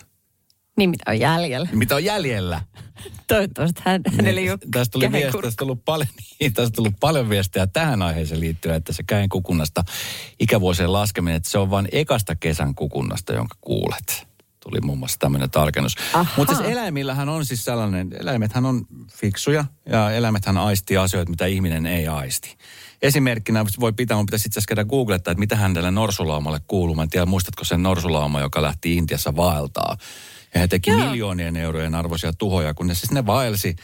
Niin 0.78 0.90
mitä 0.90 1.04
on 1.08 1.20
jäljellä. 1.20 1.70
Mitä 1.72 1.96
on 1.96 2.04
jäljellä? 2.04 2.62
Toivottavasti 3.28 3.82
hän, 3.86 4.02
ole 4.20 4.32
Niin, 4.32 4.60
tästä 4.72 4.92
tuli 4.92 5.12
viesti, 5.12 5.42
tästä 5.42 5.58
tullut 5.60 5.86
paljon, 5.86 6.10
niin, 6.40 6.54
tästä 6.54 6.76
tullut 6.76 6.94
paljon 7.00 7.30
viestejä 7.30 7.68
tähän 7.68 8.02
aiheeseen 8.02 8.40
liittyen, 8.40 8.76
että 8.76 8.94
se 8.94 9.04
käen 9.04 9.30
kukunnasta 9.30 9.84
ikävuosien 10.40 10.94
laskeminen, 10.94 11.38
että 11.38 11.50
se 11.50 11.58
on 11.58 11.70
vain 11.70 11.88
ekasta 11.92 12.36
kesän 12.36 12.76
kukunnasta, 12.76 13.34
jonka 13.34 13.56
kuulet. 13.62 14.29
Tuli 14.60 14.82
muun 14.82 15.00
muassa 15.00 15.20
tämmöinen 15.20 15.52
tarkennus. 15.52 15.96
Mutta 16.38 16.56
siis 16.56 16.70
eläimillähän 16.70 17.30
on 17.30 17.46
siis 17.46 17.64
sellainen, 17.64 18.10
eläimethän 18.20 18.66
on 18.66 18.86
fiksuja 19.12 19.66
ja 19.86 20.12
eläimethän 20.12 20.58
aistii 20.58 20.98
asioita, 20.98 21.30
mitä 21.30 21.46
ihminen 21.46 21.86
ei 21.86 22.08
aisti. 22.08 22.58
esimerkkinä 23.02 23.66
voi 23.80 23.94
pitää, 23.94 24.18
mun 24.18 24.26
pitäisi 24.26 24.48
itse 24.48 24.60
asiassa 24.60 24.68
käydä 24.68 24.86
googlettaa, 24.86 25.32
että 25.32 25.40
mitä 25.40 25.56
hänelle 25.56 25.92
norsulaumalle 25.92 26.60
kuuluu. 26.68 26.96
Mä 26.96 27.04
en 27.04 27.10
tiedä, 27.10 27.26
muistatko 27.26 27.64
sen 27.64 27.84
norsulauma, 27.84 28.40
joka 28.40 28.62
lähti 28.62 28.96
Intiassa 28.96 29.36
vaeltaa. 29.36 29.98
Ja 30.54 30.60
he 30.60 30.68
teki 30.68 30.90
Joo. 30.90 31.00
miljoonien 31.00 31.56
eurojen 31.56 31.96
arvoisia 31.96 32.34
tuhoja, 32.34 32.74
kun 32.74 32.88
ne 32.88 32.96
siis 32.96 33.12
ne 33.12 33.26
vaelsi. 33.26 33.76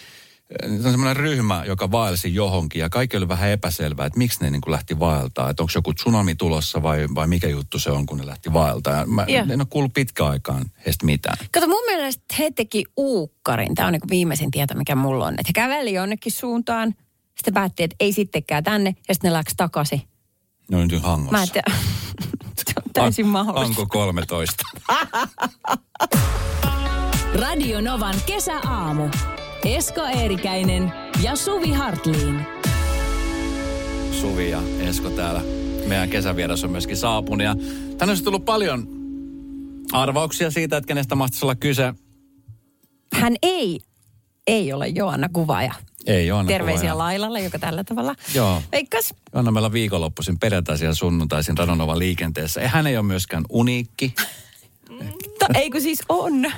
Se 0.82 0.86
on 0.86 0.92
semmoinen 0.92 1.16
ryhmä, 1.16 1.64
joka 1.68 1.92
vaelsi 1.92 2.36
johonkin 2.36 2.80
ja 2.80 2.90
kaikki 2.90 3.18
oli 3.18 3.28
vähän 3.28 3.50
epäselvää, 3.50 4.06
että 4.06 4.18
miksi 4.18 4.42
ne 4.42 4.50
niin 4.50 4.62
kuin 4.62 4.72
lähti 4.72 5.00
vaeltaa. 5.00 5.50
Että 5.50 5.64
onko 5.64 5.72
joku 5.76 5.94
tsunami 5.94 6.36
tulossa 6.36 6.84
vai, 6.84 7.08
vai 7.16 7.28
mikä 7.28 7.48
juttu 7.48 7.80
se 7.80 7.92
on, 7.92 8.06
kun 8.06 8.18
ne 8.18 8.26
lähti 8.26 8.54
vaeltaa. 8.54 9.06
Mä 9.06 9.26
Joo. 9.28 9.46
en 9.50 9.62
ole 9.62 9.68
kuullut 9.70 9.94
pitkään 9.94 10.30
aikaan 10.30 10.66
heistä 10.86 11.06
mitään. 11.06 11.38
Kato, 11.52 11.68
mun 11.68 11.86
mielestä 11.86 12.24
he 12.40 12.52
teki 12.52 12.84
uukkarin. 12.98 13.76
Tämä 13.76 13.88
on 13.88 13.94
niin 13.94 14.10
viimeisin 14.10 14.52
tieto, 14.52 14.74
mikä 14.76 14.96
mulla 14.96 15.26
on. 15.26 15.34
Että 15.34 15.44
he 15.48 15.54
käveli 15.54 15.94
jonnekin 15.94 16.32
suuntaan, 16.32 16.96
sitten 17.36 17.54
päätti, 17.54 17.84
että 17.84 17.96
ei 18.00 18.14
sittenkään 18.14 18.64
tänne, 18.64 18.96
ja 19.08 19.14
sitten 19.14 19.30
ne 19.30 19.34
läks 19.34 19.54
takaisin. 19.58 20.02
Ne 20.72 20.78
on 20.78 20.88
nyt 20.88 21.04
hangossa. 21.04 21.32
Mä 21.38 21.44
en 21.44 21.50
tiedä. 21.52 21.72
Se 22.66 22.74
on 22.78 22.92
täysin 22.94 23.28
mahdollista. 23.28 23.82
Anko 23.82 23.86
13. 23.86 24.64
Radio 27.42 27.82
Novan 27.82 28.16
kesäaamu. 28.26 29.10
Esko 29.66 30.02
Eerikäinen 30.02 30.92
ja 31.24 31.36
Suvi 31.36 31.72
Hartliin. 31.72 32.46
Suvi 34.12 34.52
ja 34.52 34.62
Esko 34.80 35.10
täällä. 35.10 35.42
Meidän 35.88 36.10
kesävieras 36.10 36.64
on 36.64 36.72
myöskin 36.72 36.98
saapunut. 36.98 37.44
Ja 37.44 37.56
tänne 37.98 38.12
olisi 38.12 38.24
tullut 38.24 38.46
paljon 38.46 38.88
arvauksia 39.92 40.52
siitä, 40.52 40.78
että 40.78 40.88
kenestä 40.88 41.16
mahtaisi 41.16 41.46
olla 41.46 41.56
kyse. 41.56 41.94
Hän 43.14 43.36
ei, 43.42 43.80
ei 44.48 44.74
ole 44.74 44.88
Joanna 44.88 45.30
Kuvaaja. 45.34 45.74
Ei 46.06 46.28
Joanna 46.28 46.48
Terveisiä 46.48 46.80
Kuvaaja. 46.80 46.98
Lailalle, 46.98 47.42
joka 47.42 47.60
tällä 47.60 47.84
tavalla 47.84 48.16
Joo. 48.34 48.62
veikkas. 48.72 49.14
Joanna 49.34 49.52
meillä 49.52 49.72
viikonloppuisin 49.72 50.40
perjantaisin 50.40 50.86
ja 50.86 50.96
sunnuntaisin 50.96 51.58
Radonova 51.58 52.00
liikenteessä. 52.00 52.68
Hän 52.68 52.88
ei 52.88 52.98
ole 52.98 53.06
myöskään 53.06 53.44
uniikki. 53.50 54.14
Ta, 55.40 55.46
ei 55.56 55.70
kun 55.70 55.82
siis 55.82 56.00
on, 56.10 56.52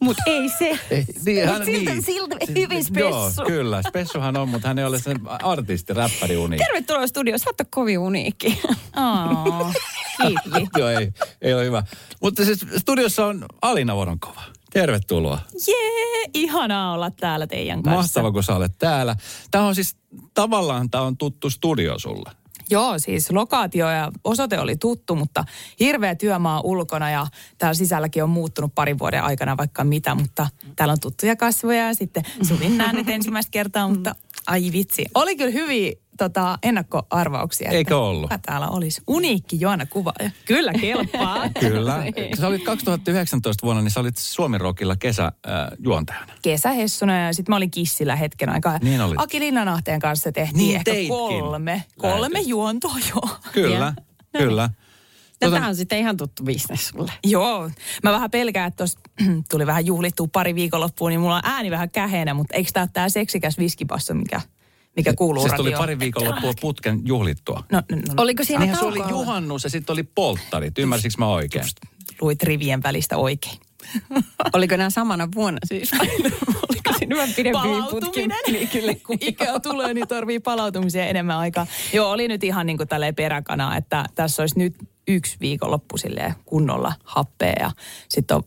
mutta 0.00 0.22
ei 0.26 0.48
se. 0.58 0.78
Ei, 0.90 1.04
niin, 1.24 1.48
Mut 1.48 1.64
siltä- 1.64 1.92
siltä 2.00 2.36
hyvin 2.56 2.84
Joo, 2.96 3.28
spessu. 3.30 3.42
kyllä. 3.46 3.82
Spessuhan 3.88 4.36
on, 4.36 4.48
mutta 4.48 4.68
hän 4.68 4.78
ei 4.78 4.84
ole 4.84 4.98
sen 4.98 5.16
artisti, 5.28 5.94
räppäri 5.94 6.36
uniikki. 6.36 6.64
Tervetuloa 6.66 7.06
studioon, 7.06 7.38
sä 7.38 7.50
oot 7.50 7.68
kovin 7.70 7.98
uniikki. 7.98 8.60
Oh. 8.96 9.72
Joo, 10.78 10.88
ei, 10.88 11.12
ei 11.42 11.54
ole 11.54 11.64
hyvä. 11.64 11.82
Mutta 12.22 12.44
siis 12.44 12.66
studiossa 12.78 13.26
on 13.26 13.44
Alina 13.62 13.96
Voronkova. 13.96 14.42
Tervetuloa. 14.72 15.38
Jee, 15.68 16.30
ihanaa 16.34 16.92
olla 16.92 17.10
täällä 17.10 17.46
teidän 17.46 17.82
kanssa. 17.82 17.96
Mahtava, 18.20 18.32
kun 18.32 18.44
sä 18.44 18.56
olet 18.56 18.72
täällä. 18.78 19.16
Tämä 19.50 19.66
on 19.66 19.74
siis, 19.74 19.96
tavallaan 20.34 20.90
tämä 20.90 21.04
on 21.04 21.16
tuttu 21.16 21.50
studio 21.50 21.98
sulle. 21.98 22.30
Joo, 22.70 22.98
siis 22.98 23.30
lokaatio 23.30 23.90
ja 23.90 24.12
osoite 24.24 24.58
oli 24.58 24.76
tuttu, 24.76 25.16
mutta 25.16 25.44
hirveä 25.80 26.14
työmaa 26.14 26.60
ulkona 26.60 27.10
ja 27.10 27.26
täällä 27.58 27.74
sisälläkin 27.74 28.22
on 28.22 28.30
muuttunut 28.30 28.74
parin 28.74 28.98
vuoden 28.98 29.22
aikana 29.22 29.56
vaikka 29.56 29.84
mitä, 29.84 30.14
mutta 30.14 30.46
täällä 30.76 30.92
on 30.92 31.00
tuttuja 31.00 31.36
kasvoja 31.36 31.86
ja 31.86 31.94
sitten 31.94 32.22
Suvin 32.48 32.78
näen 32.78 32.94
nyt 32.94 33.08
ensimmäistä 33.08 33.50
kertaa, 33.50 33.88
mutta 33.88 34.14
ai 34.46 34.72
vitsi. 34.72 35.04
Oli 35.14 35.36
kyllä 35.36 35.50
hyviä 35.50 35.92
tota, 36.24 36.58
ennakkoarvauksia. 36.62 37.66
että 37.68 37.76
Eikö 37.76 37.98
ollut? 37.98 38.30
täällä 38.46 38.68
olisi? 38.68 39.02
Uniikki 39.06 39.60
Joana 39.60 39.86
Kuvaaja. 39.86 40.30
Kyllä 40.44 40.72
kelpaa. 40.72 41.48
Kyllä. 41.60 42.02
Sä 42.40 42.46
olit 42.46 42.64
2019 42.64 43.66
vuonna, 43.66 43.82
niin 43.82 43.90
sä 43.90 44.00
olit 44.00 44.16
Suomi 44.16 44.58
Rockilla 44.58 44.96
kesäjuontajana. 44.96 46.32
kesähessuna 46.42 47.18
ja 47.26 47.32
sitten 47.34 47.52
mä 47.52 47.56
olin 47.56 47.70
Kissillä 47.70 48.16
hetken 48.16 48.48
aikaa. 48.48 48.78
Niin 48.82 49.00
olit. 49.00 49.20
Aki 49.20 49.40
Linnanahteen 49.40 50.00
kanssa 50.00 50.32
tehtiin 50.32 50.58
Niin 50.58 50.76
ehkä 50.76 50.90
teitkin. 50.90 51.08
kolme, 51.08 51.84
kolme 51.98 52.20
Lähetys. 52.34 52.48
juontoa 52.48 52.94
joo. 53.14 53.36
Kyllä, 53.52 53.94
kyllä. 54.38 54.70
Ja 55.42 55.48
Tota- 55.48 55.52
tämä 55.52 55.68
on 55.68 55.76
sitten 55.76 55.98
ihan 55.98 56.16
tuttu 56.16 56.42
bisnes 56.42 56.88
sulle. 56.88 57.12
Joo, 57.24 57.70
mä 58.02 58.12
vähän 58.12 58.30
pelkään, 58.30 58.68
että 58.68 58.76
tuossa 58.76 58.98
tuli 59.50 59.66
vähän 59.66 59.86
juhlittua 59.86 60.28
pari 60.32 60.54
viikonloppua, 60.54 61.08
niin 61.08 61.20
mulla 61.20 61.34
on 61.36 61.42
ääni 61.44 61.70
vähän 61.70 61.90
käheenä, 61.90 62.34
mutta 62.34 62.56
eikö 62.56 62.70
tää 62.72 62.82
ole 62.82 62.90
tää 62.92 63.08
seksikäs 63.08 63.58
viskipasso, 63.58 64.14
mikä, 64.14 64.40
mikä 64.96 65.14
kuuluu 65.14 65.42
Siis 65.42 65.54
tuli 65.54 65.70
radioon? 65.70 65.82
pari 65.82 65.98
viikonloppua 65.98 66.52
putken 66.60 67.00
juhlittua. 67.04 67.64
No, 67.72 67.82
no, 67.90 67.96
no, 67.96 68.14
Oliko 68.16 68.44
siinä 68.44 68.60
Niinhän 68.60 68.78
se 68.78 68.84
oli 68.84 69.10
juhannus 69.10 69.64
ja 69.64 69.70
sitten 69.70 69.92
oli 69.92 70.02
polttarit. 70.02 70.78
Ymmärsikö 70.78 71.14
mä 71.18 71.28
oikein? 71.28 71.64
luit 72.20 72.42
rivien 72.42 72.82
välistä 72.82 73.16
oikein. 73.16 73.58
Oliko 74.54 74.76
nämä 74.76 74.90
samana 74.90 75.28
vuonna 75.34 75.58
siis? 75.64 75.90
Oliko 76.70 76.92
siinä 76.98 77.16
vähän 77.16 77.34
pidempi 77.36 77.68
putki? 77.90 78.28
Niin, 78.46 78.68
kyllä, 78.68 78.92
ikää 79.20 79.60
tulee, 79.60 79.94
niin 79.94 80.08
tarvii 80.08 80.40
palautumiseen 80.40 81.08
enemmän 81.08 81.36
aikaa. 81.36 81.66
Joo, 81.92 82.10
oli 82.10 82.28
nyt 82.28 82.44
ihan 82.44 82.66
niin 82.66 82.76
kuin 82.76 82.88
tälleen 82.88 83.14
peräkanaa, 83.14 83.76
että 83.76 84.04
tässä 84.14 84.42
olisi 84.42 84.58
nyt 84.58 84.74
yksi 85.08 85.36
viikonloppu 85.40 85.98
silleen 85.98 86.34
kunnolla 86.44 86.92
happea 87.04 87.54
ja 87.60 87.70
sitten 88.08 88.36
on, 88.36 88.42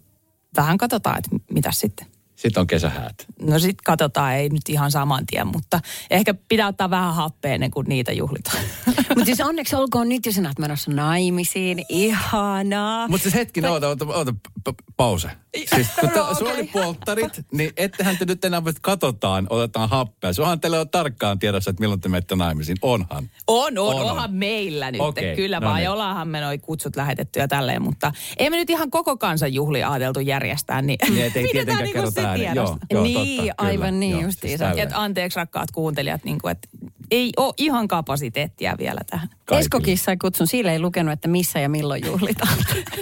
vähän 0.58 0.78
katsotaan, 0.78 1.18
että 1.18 1.30
mitä 1.54 1.72
sitten. 1.72 2.08
Sitten 2.44 2.62
on 2.62 2.68
kesähäät. 2.68 3.26
No 3.42 3.60
sit 3.60 3.82
katsotaan, 3.82 4.34
ei 4.34 4.50
nyt 4.50 4.70
ihan 4.70 4.92
saman 4.92 5.26
tien, 5.26 5.48
mutta 5.48 5.80
ehkä 6.10 6.34
pitää 6.34 6.68
ottaa 6.68 6.90
vähän 6.90 7.16
happea 7.16 7.54
ennen 7.54 7.72
kuin 7.72 7.88
niitä 7.90 8.12
juhlitaan. 8.12 8.64
Mutta 9.10 9.26
siis 9.26 9.42
onneksi 9.42 9.76
olkoon 9.76 10.10
nyt, 10.10 10.26
jos 10.26 10.36
sä 10.36 10.42
oot 10.42 10.60
menossa 10.60 10.92
naimisiin. 10.92 11.86
Ihanaa. 11.90 13.08
Mutta 13.08 13.24
siis 13.24 13.36
hetkinen, 13.36 13.72
oota, 13.72 13.88
oota, 13.88 14.06
oota, 14.06 14.34
p- 14.34 14.64
p- 14.64 14.96
pause. 14.98 15.30
Siis 15.76 15.88
kun 16.00 16.10
No, 16.16 16.28
no, 16.28 16.34
sulla 16.36 16.52
oli 16.54 16.64
polttarit, 16.64 17.46
niin 17.52 17.72
ettehän 17.78 18.18
te 18.18 18.26
nyt 18.26 18.46
enää, 18.46 18.58
että 18.60 18.80
katsotaan, 18.82 19.48
otetaan 19.50 19.90
happea. 19.90 20.34
Suohan 20.34 20.60
teillä 20.60 20.80
on 20.80 20.90
tarkkaan 20.90 21.40
tiedossa, 21.40 21.70
että 21.70 21.82
milloin 21.82 22.02
te 22.02 22.10
menette 22.10 22.36
naimisiin. 22.36 22.78
Onhan. 22.82 23.30
On, 23.48 23.78
on, 23.78 23.88
On, 23.96 24.02
on. 24.02 24.12
onhan 24.12 24.34
meillä 24.34 24.92
nyt. 24.92 25.02
Okei, 25.02 25.36
Kyllä 25.36 25.60
no 25.60 25.66
vaan, 25.66 25.76
niin. 25.76 25.84
ja 25.84 25.92
ollaanhan 25.94 26.28
me 26.28 26.42
noi 26.42 26.58
kutsut 26.58 26.96
lähetetty 26.96 27.40
ja 27.40 27.48
tälleen, 27.48 27.82
mutta 27.82 28.12
ei 28.38 28.50
me 28.50 28.56
nyt 28.58 28.70
ihan 28.70 28.92
koko 28.92 29.18
kansan 29.18 29.54
juhli 29.54 29.84
ajateltu 29.84 30.20
järjestää, 30.20 30.82
niin 30.82 30.98
Niin, 31.10 31.22
ei 31.24 31.32
pidetään 31.32 31.52
tietenkään 31.52 31.84
niinku 31.84 31.94
kerrota 31.94 32.22
se 32.22 32.38
tiedosta. 32.38 32.78
Joo, 32.92 33.00
joo, 33.00 33.04
Niin, 33.04 33.38
totta, 33.48 33.54
aivan 33.64 33.78
kyllä, 33.88 33.92
niin 33.92 34.12
joo, 34.12 34.22
justiinsa. 34.22 34.66
siis 34.66 34.76
täyden. 34.76 34.88
Et 34.88 34.94
anteeksi 34.98 35.38
rakkaat 35.40 35.72
kuuntelijat, 35.72 36.24
niin 36.24 36.38
kuin, 36.42 36.52
että 36.52 36.68
ei 37.12 37.32
ole 37.38 37.54
ihan 37.58 37.88
kapasiteettia 37.88 38.76
vielä 38.78 39.02
tähän. 39.10 39.28
Kaikille. 39.30 39.60
Eskokin 39.60 39.98
sai 39.98 40.18
kutsun, 40.18 40.48
sillä 40.48 40.72
ei 40.72 40.80
lukenut, 40.80 41.14
että 41.14 41.28
missä 41.28 41.60
ja 41.60 41.70
milloin 41.70 42.06
juhlitaan. 42.06 42.58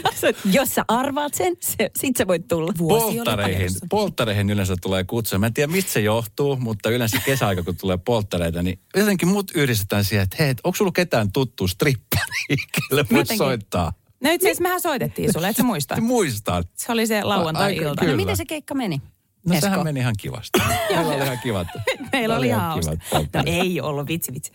Jos 0.53 0.75
sä 0.75 0.85
arvaat 0.87 1.33
sen, 1.33 1.53
se, 1.59 1.91
sit 1.99 2.17
sä 2.17 2.27
voit 2.27 2.40
tulla. 2.47 2.73
Polttareihin, 2.77 3.69
polttareihin 3.89 4.49
yleensä 4.49 4.75
tulee 4.81 5.03
kutsuja. 5.03 5.39
Mä 5.39 5.45
en 5.45 5.53
tiedä, 5.53 5.71
mistä 5.71 5.91
se 5.91 5.99
johtuu, 6.01 6.55
mutta 6.55 6.89
yleensä 6.89 7.17
kesäaika, 7.25 7.63
kun 7.63 7.77
tulee 7.77 7.97
polttareita, 7.97 8.63
niin 8.63 8.79
jotenkin 8.95 9.27
mut 9.27 9.51
yhdistetään 9.55 10.03
siihen, 10.03 10.23
että 10.23 10.35
hei, 10.39 10.49
et 10.49 10.61
onko 10.63 10.75
sulla 10.75 10.91
ketään 10.91 11.31
tuttu 11.31 11.67
strippari, 11.67 12.55
kelle 12.89 13.05
voi 13.11 13.37
soittaa? 13.37 13.93
No 14.23 14.31
itse 14.31 14.47
asiassa 14.47 14.63
mehän 14.63 14.81
soitettiin 14.81 15.33
sulle, 15.33 15.49
et 15.49 15.55
sä 15.55 15.63
muista. 15.63 16.01
Muistan. 16.11 16.63
Se 16.75 16.91
oli 16.91 17.07
se 17.07 17.23
lauantai-ilta. 17.23 17.89
No 17.89 17.95
Kyllä. 17.95 18.15
miten 18.15 18.37
se 18.37 18.45
keikka 18.45 18.73
meni? 18.75 19.01
No 19.47 19.53
Esko? 19.53 19.65
sehän 19.65 19.83
meni 19.83 19.99
ihan 19.99 20.15
kivasti. 20.17 20.59
Meillä 20.95 21.13
oli 21.13 21.23
ihan 21.23 21.39
kivat. 21.39 21.67
Meillä 22.13 22.37
oli 22.37 22.47
ihan 22.47 22.61
hauska. 22.61 22.95
kivat 23.09 23.33
No 23.33 23.43
ei 23.45 23.81
ollut, 23.81 24.07
vitsi 24.07 24.33
vitsi. 24.33 24.51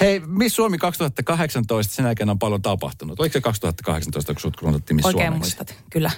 Hei, 0.00 0.20
Miss 0.26 0.56
Suomi 0.56 0.78
2018, 0.78 1.94
sen 1.94 2.04
jälkeen 2.04 2.30
on 2.30 2.38
paljon 2.38 2.62
tapahtunut. 2.62 3.20
Oliko 3.20 3.32
se 3.32 3.40
2018, 3.40 4.34
kun 4.34 4.40
sut 4.40 4.56
Miss 4.92 5.06
Oikein 5.06 5.26
Suomeksi? 5.26 5.38
muistat, 5.38 5.74
kyllä. 5.90 6.10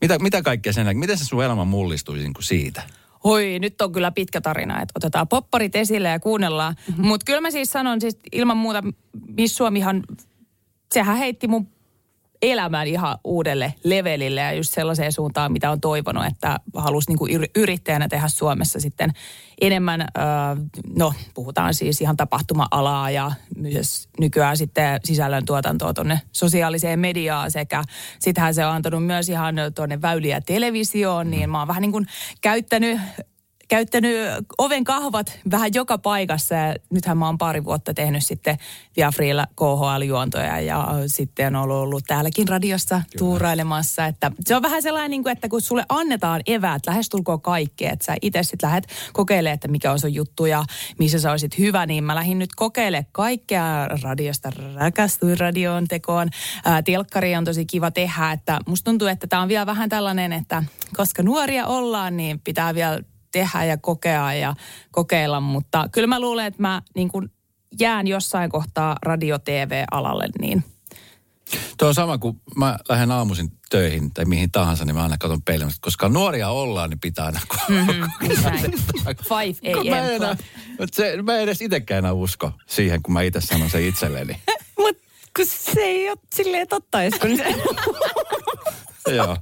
Mitä, 0.00 0.18
mitä 0.18 0.42
kaikkea 0.42 0.72
sen 0.72 0.80
jälkeen? 0.80 0.98
Miten 0.98 1.18
se 1.18 1.24
sun 1.24 1.44
elämä 1.44 1.64
mullistui 1.64 2.18
niin 2.18 2.34
kuin 2.34 2.44
siitä? 2.44 2.82
Hoi, 3.24 3.58
nyt 3.58 3.82
on 3.82 3.92
kyllä 3.92 4.10
pitkä 4.10 4.40
tarina, 4.40 4.82
että 4.82 4.92
otetaan 4.96 5.28
popparit 5.28 5.76
esille 5.76 6.08
ja 6.08 6.20
kuunnellaan. 6.20 6.74
Mm-hmm. 6.88 7.06
Mutta 7.06 7.24
kyllä 7.24 7.40
mä 7.40 7.50
siis 7.50 7.70
sanon 7.70 8.00
siis 8.00 8.18
ilman 8.32 8.56
muuta, 8.56 8.82
Miss 9.36 9.56
Suomihan, 9.56 10.04
sehän 10.94 11.16
heitti 11.16 11.48
mun 11.48 11.68
elämän 12.42 12.86
ihan 12.86 13.18
uudelle 13.24 13.74
levelille 13.84 14.40
ja 14.40 14.52
just 14.52 14.74
sellaiseen 14.74 15.12
suuntaan, 15.12 15.52
mitä 15.52 15.70
on 15.70 15.80
toivonut, 15.80 16.26
että 16.26 16.60
halusi 16.76 17.10
niinku 17.10 17.26
yr- 17.26 17.50
yrittäjänä 17.56 18.08
tehdä 18.08 18.28
Suomessa 18.28 18.80
sitten 18.80 19.10
enemmän, 19.60 20.06
no 20.96 21.12
puhutaan 21.34 21.74
siis 21.74 22.00
ihan 22.00 22.16
tapahtuma-alaa 22.16 23.10
ja 23.10 23.32
myös 23.56 24.08
nykyään 24.20 24.56
sitten 24.56 25.00
sisällön 25.04 25.44
tuotantoa 25.44 25.94
tuonne 25.94 26.20
sosiaaliseen 26.32 27.00
mediaan 27.00 27.50
sekä 27.50 27.84
sittenhän 28.18 28.54
se 28.54 28.66
on 28.66 28.72
antanut 28.72 29.06
myös 29.06 29.28
ihan 29.28 29.54
tuonne 29.74 30.02
väyliä 30.02 30.40
televisioon, 30.40 31.30
niin 31.30 31.50
mä 31.50 31.58
oon 31.58 31.68
vähän 31.68 31.82
niin 31.82 31.92
kuin 31.92 32.06
käyttänyt 32.40 33.00
käyttänyt 33.68 34.16
oven 34.58 34.84
kahvat 34.84 35.38
vähän 35.50 35.74
joka 35.74 35.98
paikassa 35.98 36.54
ja 36.54 36.74
nythän 36.90 37.18
mä 37.18 37.26
oon 37.26 37.38
pari 37.38 37.64
vuotta 37.64 37.94
tehnyt 37.94 38.24
sitten 38.24 38.58
Viafriilla 38.96 39.46
KHL-juontoja 39.56 40.60
ja 40.60 40.88
sitten 41.06 41.56
on 41.56 41.70
ollut, 41.70 42.04
täälläkin 42.06 42.48
radiossa 42.48 43.02
tuurailemassa. 43.18 44.06
Että 44.06 44.32
se 44.44 44.56
on 44.56 44.62
vähän 44.62 44.82
sellainen, 44.82 45.10
niin 45.10 45.22
kuin, 45.22 45.32
että 45.32 45.48
kun 45.48 45.62
sulle 45.62 45.84
annetaan 45.88 46.40
eväät 46.46 46.82
lähestulkoon 46.86 47.40
kaikkea, 47.40 47.92
että 47.92 48.04
sä 48.04 48.16
itse 48.22 48.42
sitten 48.42 48.68
lähdet 48.68 48.88
kokeilemaan, 49.12 49.54
että 49.54 49.68
mikä 49.68 49.92
on 49.92 49.98
sun 49.98 50.14
juttu 50.14 50.46
ja 50.46 50.64
missä 50.98 51.18
sä 51.18 51.30
olisit 51.30 51.58
hyvä, 51.58 51.86
niin 51.86 52.04
mä 52.04 52.14
lähdin 52.14 52.38
nyt 52.38 52.54
kokeilemaan 52.56 53.06
kaikkea 53.12 53.88
radiosta. 54.02 54.52
Rakastuin 54.74 55.40
radioon 55.40 55.88
tekoon. 55.88 56.28
Ää, 56.64 56.82
telkkari 56.82 57.36
on 57.36 57.44
tosi 57.44 57.66
kiva 57.66 57.90
tehdä, 57.90 58.32
että 58.32 58.58
musta 58.66 58.90
tuntuu, 58.90 59.08
että 59.08 59.26
tämä 59.26 59.42
on 59.42 59.48
vielä 59.48 59.66
vähän 59.66 59.88
tällainen, 59.88 60.32
että 60.32 60.64
koska 60.96 61.22
nuoria 61.22 61.66
ollaan, 61.66 62.16
niin 62.16 62.40
pitää 62.40 62.74
vielä 62.74 63.00
tehdä 63.32 63.64
ja 63.64 63.76
kokea 63.76 64.34
ja 64.34 64.54
kokeilla, 64.90 65.40
mutta 65.40 65.88
kyllä 65.92 66.06
mä 66.06 66.20
luulen, 66.20 66.46
että 66.46 66.62
mä 66.62 66.82
niin 66.94 67.08
kuin 67.08 67.30
jään 67.80 68.06
jossain 68.06 68.50
kohtaa 68.50 68.96
radio-tv-alalle, 69.02 70.28
niin 70.40 70.64
Tuo 71.78 71.88
on 71.88 71.94
sama, 71.94 72.18
kun 72.18 72.40
mä 72.56 72.78
lähden 72.88 73.10
aamuisin 73.10 73.52
töihin 73.70 74.14
tai 74.14 74.24
mihin 74.24 74.50
tahansa, 74.50 74.84
niin 74.84 74.94
mä 74.94 75.02
aina 75.02 75.18
katson 75.18 75.42
peilin. 75.42 75.70
Koska 75.80 76.08
nuoria 76.08 76.48
ollaan, 76.48 76.90
niin 76.90 77.00
pitää 77.00 77.24
aina... 77.26 77.40
Mm-hmm. 77.68 78.10
5 79.40 79.60
Kun 79.74 79.86
mä, 79.88 79.98
en 79.98 80.04
a.m. 80.04 80.10
enää, 80.10 80.36
mutta 80.80 80.96
se, 80.96 81.22
mä 81.22 81.34
en 81.34 81.42
edes 81.42 81.62
itsekään 81.62 81.98
enää 81.98 82.12
usko 82.12 82.52
siihen, 82.66 83.02
kun 83.02 83.12
mä 83.12 83.22
itse 83.22 83.40
sanon 83.40 83.70
sen 83.70 83.84
itselleni. 83.84 84.36
Mutta 84.78 85.02
kun 85.36 85.46
se 85.46 85.80
ei 85.80 86.10
ole 86.10 86.18
silleen 86.34 86.68
totta, 86.68 86.98
kun 87.20 87.36
se... 87.36 87.44
Joo. 89.16 89.36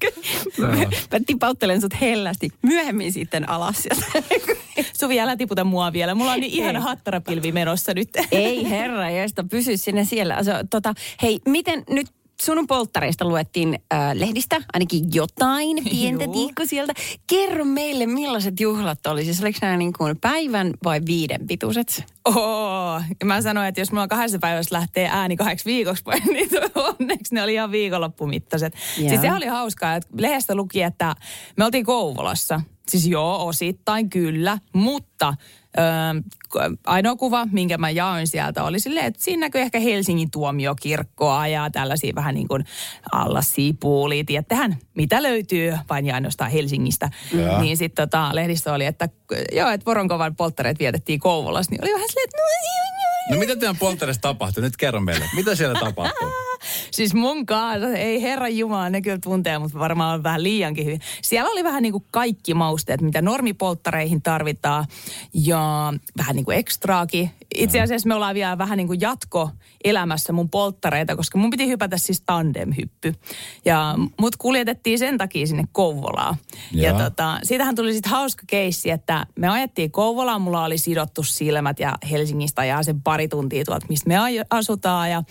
Mä 1.12 1.20
tipauttelen 1.26 1.80
sut 1.80 2.00
hellästi 2.00 2.50
myöhemmin 2.62 3.12
sitten 3.12 3.48
alas. 3.48 3.88
Suvi, 5.00 5.20
älä 5.20 5.36
tiputa 5.36 5.64
mua 5.64 5.92
vielä. 5.92 6.14
Mulla 6.14 6.32
on 6.32 6.40
niin 6.40 6.52
ihana 6.52 6.80
hattarapilvi 6.80 7.52
menossa 7.52 7.94
nyt. 7.94 8.08
Ei 8.32 8.70
herra, 8.70 9.10
josta 9.10 9.44
pysy 9.50 9.76
sinne 9.76 10.04
siellä. 10.04 10.36
Tota, 10.70 10.94
hei, 11.22 11.38
miten 11.46 11.84
nyt 11.90 12.06
sun 12.42 12.66
polttareista 12.66 13.24
luettiin 13.24 13.78
äh, 13.94 14.12
lehdistä, 14.14 14.62
ainakin 14.72 15.04
jotain 15.14 15.84
pientä 15.90 16.24
Juu. 16.24 16.32
tiikko 16.32 16.62
sieltä. 16.66 16.92
Kerro 17.26 17.64
meille, 17.64 18.06
millaiset 18.06 18.60
juhlat 18.60 19.06
oli. 19.06 19.24
Siis 19.24 19.40
oliko 19.40 19.58
nämä 19.62 19.76
niin 19.76 19.92
kuin 19.92 20.18
päivän 20.20 20.74
vai 20.84 21.00
viiden 21.06 21.46
pituiset? 21.46 22.04
Oo. 22.24 23.00
Mä 23.24 23.42
sanoin, 23.42 23.68
että 23.68 23.80
jos 23.80 23.92
mulla 23.92 24.08
kahdessa 24.08 24.38
päivässä 24.38 24.74
lähtee 24.74 25.08
ääni 25.12 25.36
kahdeksi 25.36 25.64
viikoksi 25.64 26.02
pois, 26.02 26.24
niin 26.32 26.48
onneksi 26.74 27.34
ne 27.34 27.42
oli 27.42 27.54
ihan 27.54 27.70
viikonloppumittaiset. 27.70 28.74
Joo. 28.98 29.08
Siis 29.08 29.20
se 29.20 29.32
oli 29.32 29.46
hauskaa, 29.46 29.94
että 29.94 30.08
lehdestä 30.18 30.54
luki, 30.54 30.82
että 30.82 31.14
me 31.56 31.64
oltiin 31.64 31.84
Kouvolassa. 31.84 32.60
Siis 32.88 33.06
joo, 33.06 33.46
osittain 33.46 34.10
kyllä, 34.10 34.58
mutta 34.72 35.34
ö, 35.78 36.76
ainoa 36.86 37.16
kuva, 37.16 37.46
minkä 37.52 37.78
mä 37.78 37.90
jaoin 37.90 38.26
sieltä, 38.26 38.64
oli 38.64 38.80
silleen, 38.80 39.06
että 39.06 39.24
siinä 39.24 39.40
näkyy 39.40 39.60
ehkä 39.60 39.78
Helsingin 39.78 40.30
tuomiokirkkoa 40.30 41.46
ja 41.46 41.70
tällaisia 41.70 42.14
vähän 42.14 42.34
niin 42.34 42.48
kuin 42.48 42.64
allasiipuulia. 43.12 44.24
Tiedättehän, 44.24 44.76
mitä 44.94 45.22
löytyy 45.22 45.78
vain 45.90 46.06
ja 46.06 46.14
ainoastaan 46.14 46.50
Helsingistä. 46.50 47.10
Joo. 47.32 47.60
Niin 47.60 47.76
sitten 47.76 48.08
tota, 48.08 48.30
lehdistö 48.32 48.72
oli, 48.72 48.86
että 48.86 49.08
joo, 49.52 49.70
että 49.70 49.86
Voronkovan 49.86 50.36
polttareet 50.36 50.78
vietettiin 50.78 51.20
Kouvolassa, 51.20 51.70
niin 51.70 51.84
oli 51.84 51.92
vähän 51.92 52.08
silleen, 52.08 52.24
että 52.24 52.36
no, 52.36 53.15
No 53.30 53.36
mitä 53.36 53.56
teidän 53.56 53.76
poltterissa 53.76 54.22
tapahtui? 54.22 54.62
Nyt 54.62 54.76
kerro 54.76 55.00
meille. 55.00 55.24
Mitä 55.36 55.54
siellä 55.54 55.80
tapahtuu? 55.80 56.28
Siis 56.90 57.14
mun 57.14 57.46
kanssa, 57.46 57.88
ei 57.88 58.22
herran 58.22 58.56
jumala, 58.56 58.90
ne 58.90 59.02
kyllä 59.02 59.18
tuntee, 59.18 59.58
mutta 59.58 59.78
varmaan 59.78 60.22
vähän 60.22 60.42
liiankin 60.42 60.84
hyvin. 60.84 61.00
Siellä 61.22 61.50
oli 61.50 61.64
vähän 61.64 61.82
niin 61.82 61.92
kuin 61.92 62.04
kaikki 62.10 62.54
mausteet, 62.54 63.00
mitä 63.00 63.22
normipolttareihin 63.22 64.22
tarvitaan 64.22 64.86
ja 65.34 65.92
vähän 66.18 66.36
niin 66.36 66.44
kuin 66.44 66.58
ekstraakin. 66.58 67.30
Itse 67.54 67.80
asiassa 67.80 68.08
me 68.08 68.14
ollaan 68.14 68.34
vielä 68.34 68.58
vähän 68.58 68.76
niin 68.76 68.86
kuin 68.86 69.00
jatko 69.00 69.50
elämässä 69.84 70.32
mun 70.32 70.50
polttareita, 70.50 71.16
koska 71.16 71.38
mun 71.38 71.50
piti 71.50 71.68
hypätä 71.68 71.98
siis 71.98 72.22
tandemhyppy. 72.26 73.14
Ja 73.64 73.94
mut 74.20 74.36
kuljetettiin 74.36 74.98
sen 74.98 75.18
takia 75.18 75.46
sinne 75.46 75.64
Kouvolaan. 75.72 76.36
Ja 76.72 76.90
Joo. 76.90 76.98
tota, 76.98 77.38
siitähän 77.42 77.74
tuli 77.74 77.92
sitten 77.92 78.12
hauska 78.12 78.44
keissi, 78.46 78.90
että 78.90 79.26
me 79.38 79.48
ajettiin 79.48 79.90
Kouvolaan, 79.90 80.42
mulla 80.42 80.64
oli 80.64 80.78
sidottu 80.78 81.22
silmät 81.22 81.80
ja 81.80 81.94
Helsingistä 82.10 82.62
ajaa 82.62 82.82
sen 82.82 83.02
pari 83.02 83.28
tuntia 83.28 83.64
tuolta, 83.64 83.86
mistä 83.88 84.08
me 84.08 84.16
asutaan 84.50 85.10
ja 85.10 85.22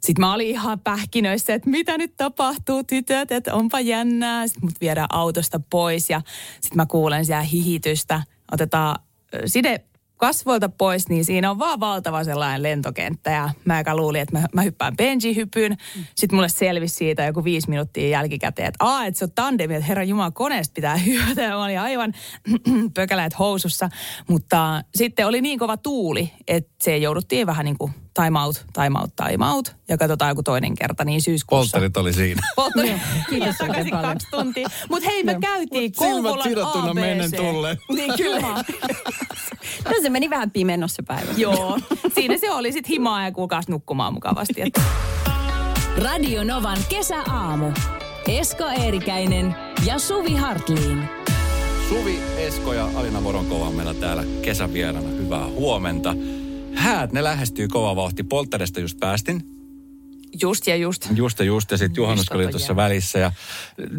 sitten 0.00 0.20
mä 0.20 0.34
olin 0.34 0.48
ihan 0.48 0.80
pähkinöissä, 0.80 1.54
että 1.54 1.70
mitä 1.70 1.98
nyt 1.98 2.16
tapahtuu 2.16 2.84
tytöt, 2.84 3.32
että 3.32 3.54
onpa 3.54 3.80
jännää. 3.80 4.46
Sitten 4.46 4.64
mut 4.64 4.80
viedään 4.80 5.08
autosta 5.12 5.60
pois 5.70 6.10
ja 6.10 6.20
sitten 6.60 6.76
mä 6.76 6.86
kuulen 6.86 7.26
siellä 7.26 7.42
hihitystä. 7.42 8.22
Otetaan 8.52 8.96
side 9.46 9.84
kasvoilta 10.26 10.68
pois, 10.68 11.08
niin 11.08 11.24
siinä 11.24 11.50
on 11.50 11.58
vaan 11.58 11.80
valtava 11.80 12.24
sellainen 12.24 12.62
lentokenttä. 12.62 13.30
Ja 13.30 13.50
mä 13.64 13.80
eka 13.80 13.96
luulin, 13.96 14.20
että 14.20 14.38
mä, 14.38 14.46
mä 14.54 14.62
hyppään 14.62 14.96
benji-hypyyn. 14.96 15.76
Sitten 16.14 16.36
mulle 16.36 16.48
selvisi 16.48 16.94
siitä 16.94 17.24
joku 17.24 17.44
viisi 17.44 17.70
minuuttia 17.70 18.08
jälkikäteen, 18.08 18.68
että 18.68 18.84
aa, 18.84 19.06
että 19.06 19.18
se 19.18 19.24
on 19.24 19.32
tandemi, 19.34 19.74
että 19.74 19.86
herra 19.86 20.04
Jumala, 20.04 20.30
koneesta 20.30 20.72
pitää 20.74 20.96
hyötä. 21.06 21.42
Ja 21.42 21.48
mä 21.50 21.64
olin 21.64 21.80
aivan 21.80 22.12
pökäläät 22.94 23.38
housussa. 23.38 23.88
Mutta 24.28 24.84
sitten 24.94 25.26
oli 25.26 25.40
niin 25.40 25.58
kova 25.58 25.76
tuuli, 25.76 26.32
että 26.48 26.72
se 26.80 26.96
jouduttiin 26.96 27.46
vähän 27.46 27.64
niin 27.64 27.78
kuin 27.78 27.92
time 28.14 28.38
out, 28.40 28.64
time 28.72 28.98
out, 29.00 29.10
time 29.16 29.46
out. 29.46 29.76
Ja 29.88 29.98
katsotaan 29.98 30.28
joku 30.28 30.42
toinen 30.42 30.74
kerta, 30.74 31.04
niin 31.04 31.22
syyskuussa. 31.22 31.72
Poltterit 31.72 31.96
oli 31.96 32.12
siinä. 32.12 32.42
Poltteri. 32.56 33.00
Kiitos 33.30 33.60
oikein 33.60 33.90
paljon. 33.90 34.12
kaksi 34.12 34.26
tuntia. 34.30 34.68
Mutta 34.90 35.08
hei, 35.08 35.22
me 35.22 35.36
käytiin 35.40 35.92
Silmät 35.98 36.12
Kouvolan 36.22 36.48
sidottuna 36.48 36.90
ABC. 36.90 36.94
mennen 37.00 37.32
tulleen. 37.36 37.76
Niin 37.96 38.12
kyllä. 38.16 38.64
No 39.84 39.92
se 40.02 40.10
meni 40.10 40.30
vähän 40.30 40.50
pimennossa 40.50 40.96
se 40.96 41.02
päivä. 41.02 41.32
Joo. 41.36 41.78
Siinä 42.14 42.38
se 42.38 42.50
oli 42.50 42.72
sitten 42.72 42.88
himaa 42.88 43.24
ja 43.24 43.32
kuulkaas 43.32 43.68
nukkumaan 43.68 44.12
mukavasti. 44.12 44.54
Että 44.62 44.80
Radio 46.02 46.44
Novan 46.44 46.78
kesäaamu. 46.88 47.70
Esko 48.28 48.64
Eerikäinen 48.68 49.56
ja 49.86 49.98
Suvi 49.98 50.34
Hartliin. 50.34 51.08
Suvi, 51.88 52.18
Esko 52.36 52.72
ja 52.72 52.88
Alina 52.94 53.24
Voronkova 53.24 53.66
on 53.66 53.74
meillä 53.74 53.94
täällä 53.94 54.24
kesävieraana. 54.42 55.08
Hyvää 55.08 55.46
huomenta. 55.46 56.14
Häät, 56.82 57.12
ne 57.12 57.24
lähestyy 57.24 57.68
kova 57.68 57.96
vauhti. 57.96 58.22
Poltterista 58.22 58.80
just 58.80 59.00
päästin. 59.00 59.42
just 60.42 60.66
ja 60.66 60.76
just. 60.76 61.08
Just 61.14 61.38
ja 61.38 61.44
just, 61.44 61.70
ja 61.70 61.78
sitten 61.78 62.02
juhannus 62.02 62.28
oli 62.28 62.48
tuossa 62.48 62.76
välissä. 62.76 63.18
Ja, 63.18 63.32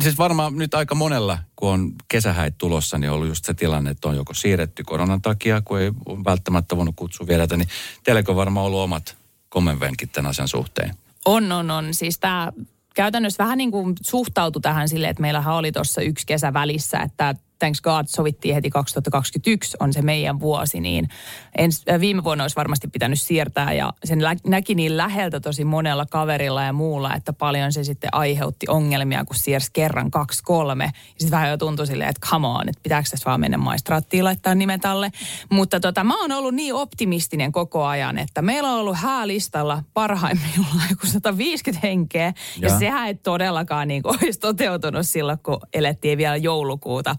siis 0.02 0.18
varmaan 0.18 0.58
nyt 0.58 0.74
aika 0.74 0.96
monella, 0.96 1.40
kun 1.56 1.70
on 1.70 1.92
kesähäit 2.08 2.58
tulossa, 2.58 2.98
niin 2.98 3.10
on 3.10 3.16
ollut 3.16 3.28
just 3.28 3.46
se 3.46 3.54
tilanne, 3.54 3.92
että 3.92 4.08
on 4.08 4.16
joko 4.16 4.34
siirretty 4.34 4.84
koronan 4.84 5.22
takia, 5.22 5.62
kun 5.62 5.80
ei 5.80 5.92
välttämättä 6.26 6.78
voinut 6.78 6.96
kutsua 6.96 7.28
vieraita, 7.28 7.58
niin 7.58 7.68
teilläkö 8.04 8.32
on 8.32 8.38
varmaan 8.38 8.66
ollut 8.66 8.80
omat 8.80 9.18
kommenvenkit 9.50 10.12
tämän 10.12 10.30
asian 10.30 10.48
suhteen? 10.48 10.96
On, 11.26 11.52
on, 11.52 11.72
on. 11.72 11.94
Siis 11.94 12.20
tämä 12.20 12.52
käytännössä 12.96 13.44
vähän 13.44 13.58
niin 13.58 13.72
kuin 13.72 13.96
suhtautui 14.02 14.62
tähän 14.62 14.90
silleen, 14.90 15.12
että 15.12 15.22
meillähän 15.22 15.56
oli 15.56 15.72
tuossa 15.72 16.02
yksi 16.02 16.26
kesä 16.26 16.54
välissä, 16.54 17.00
että 17.00 17.36
thanks 17.64 17.82
God 17.82 18.06
sovittiin 18.08 18.56
heti 18.56 18.70
2021 18.70 19.78
on 19.80 19.94
se 19.94 20.02
meidän 20.02 20.40
vuosi, 20.40 20.80
niin 20.80 21.10
ens, 21.58 21.84
äh, 21.92 22.00
viime 22.00 22.24
vuonna 22.24 22.44
olisi 22.44 22.56
varmasti 22.56 22.88
pitänyt 22.88 23.22
siirtää 23.22 23.74
ja 23.74 23.94
sen 24.04 24.24
lä- 24.24 24.36
näki 24.48 24.76
niin 24.76 24.98
läheltä 24.98 25.40
tosi 25.40 25.66
monella 25.66 26.06
kaverilla 26.06 26.64
ja 26.64 26.74
muulla, 26.74 27.16
että 27.16 27.34
paljon 27.34 27.74
se 27.74 27.84
sitten 27.84 28.10
aiheutti 28.14 28.66
ongelmia, 28.70 29.26
kun 29.26 29.36
siirsi 29.36 29.70
kerran 29.74 30.12
kaksi 30.12 30.44
kolme. 30.44 30.84
Ja 30.84 30.92
sitten 31.10 31.32
vähän 31.32 31.50
jo 31.50 31.58
tuntui 31.58 31.88
silleen, 31.88 32.10
että 32.10 32.28
come 32.28 32.48
on, 32.48 32.70
että 32.70 32.80
pitääkö 32.84 33.10
tässä 33.10 33.26
vaan 33.30 33.40
mennä 33.40 33.58
maistraattiin 33.58 34.24
laittaa 34.24 34.56
nimet 34.56 34.86
alle. 34.86 35.12
Mutta 35.52 35.80
tota, 35.80 36.04
mä 36.04 36.22
oon 36.22 36.32
ollut 36.32 36.56
niin 36.56 36.74
optimistinen 36.74 37.52
koko 37.52 37.86
ajan, 37.86 38.18
että 38.18 38.42
meillä 38.42 38.70
on 38.72 38.80
ollut 38.80 38.98
häälistalla 38.98 39.84
parhaimmillaan 39.94 40.90
joku 40.90 41.08
150 41.08 41.88
henkeä. 41.88 42.26
Ja, 42.26 42.34
Ja. 42.62 42.68
ja 42.74 42.80
sehän 42.80 43.08
ei 43.08 43.16
todellakaan 43.16 43.88
niin 43.88 44.04
kuin 44.04 44.18
olisi 44.24 44.40
toteutunut 44.40 45.08
silloin, 45.08 45.40
kun 45.44 45.60
elettiin 45.74 46.18
vielä 46.18 46.36
joulukuuta. 46.36 47.16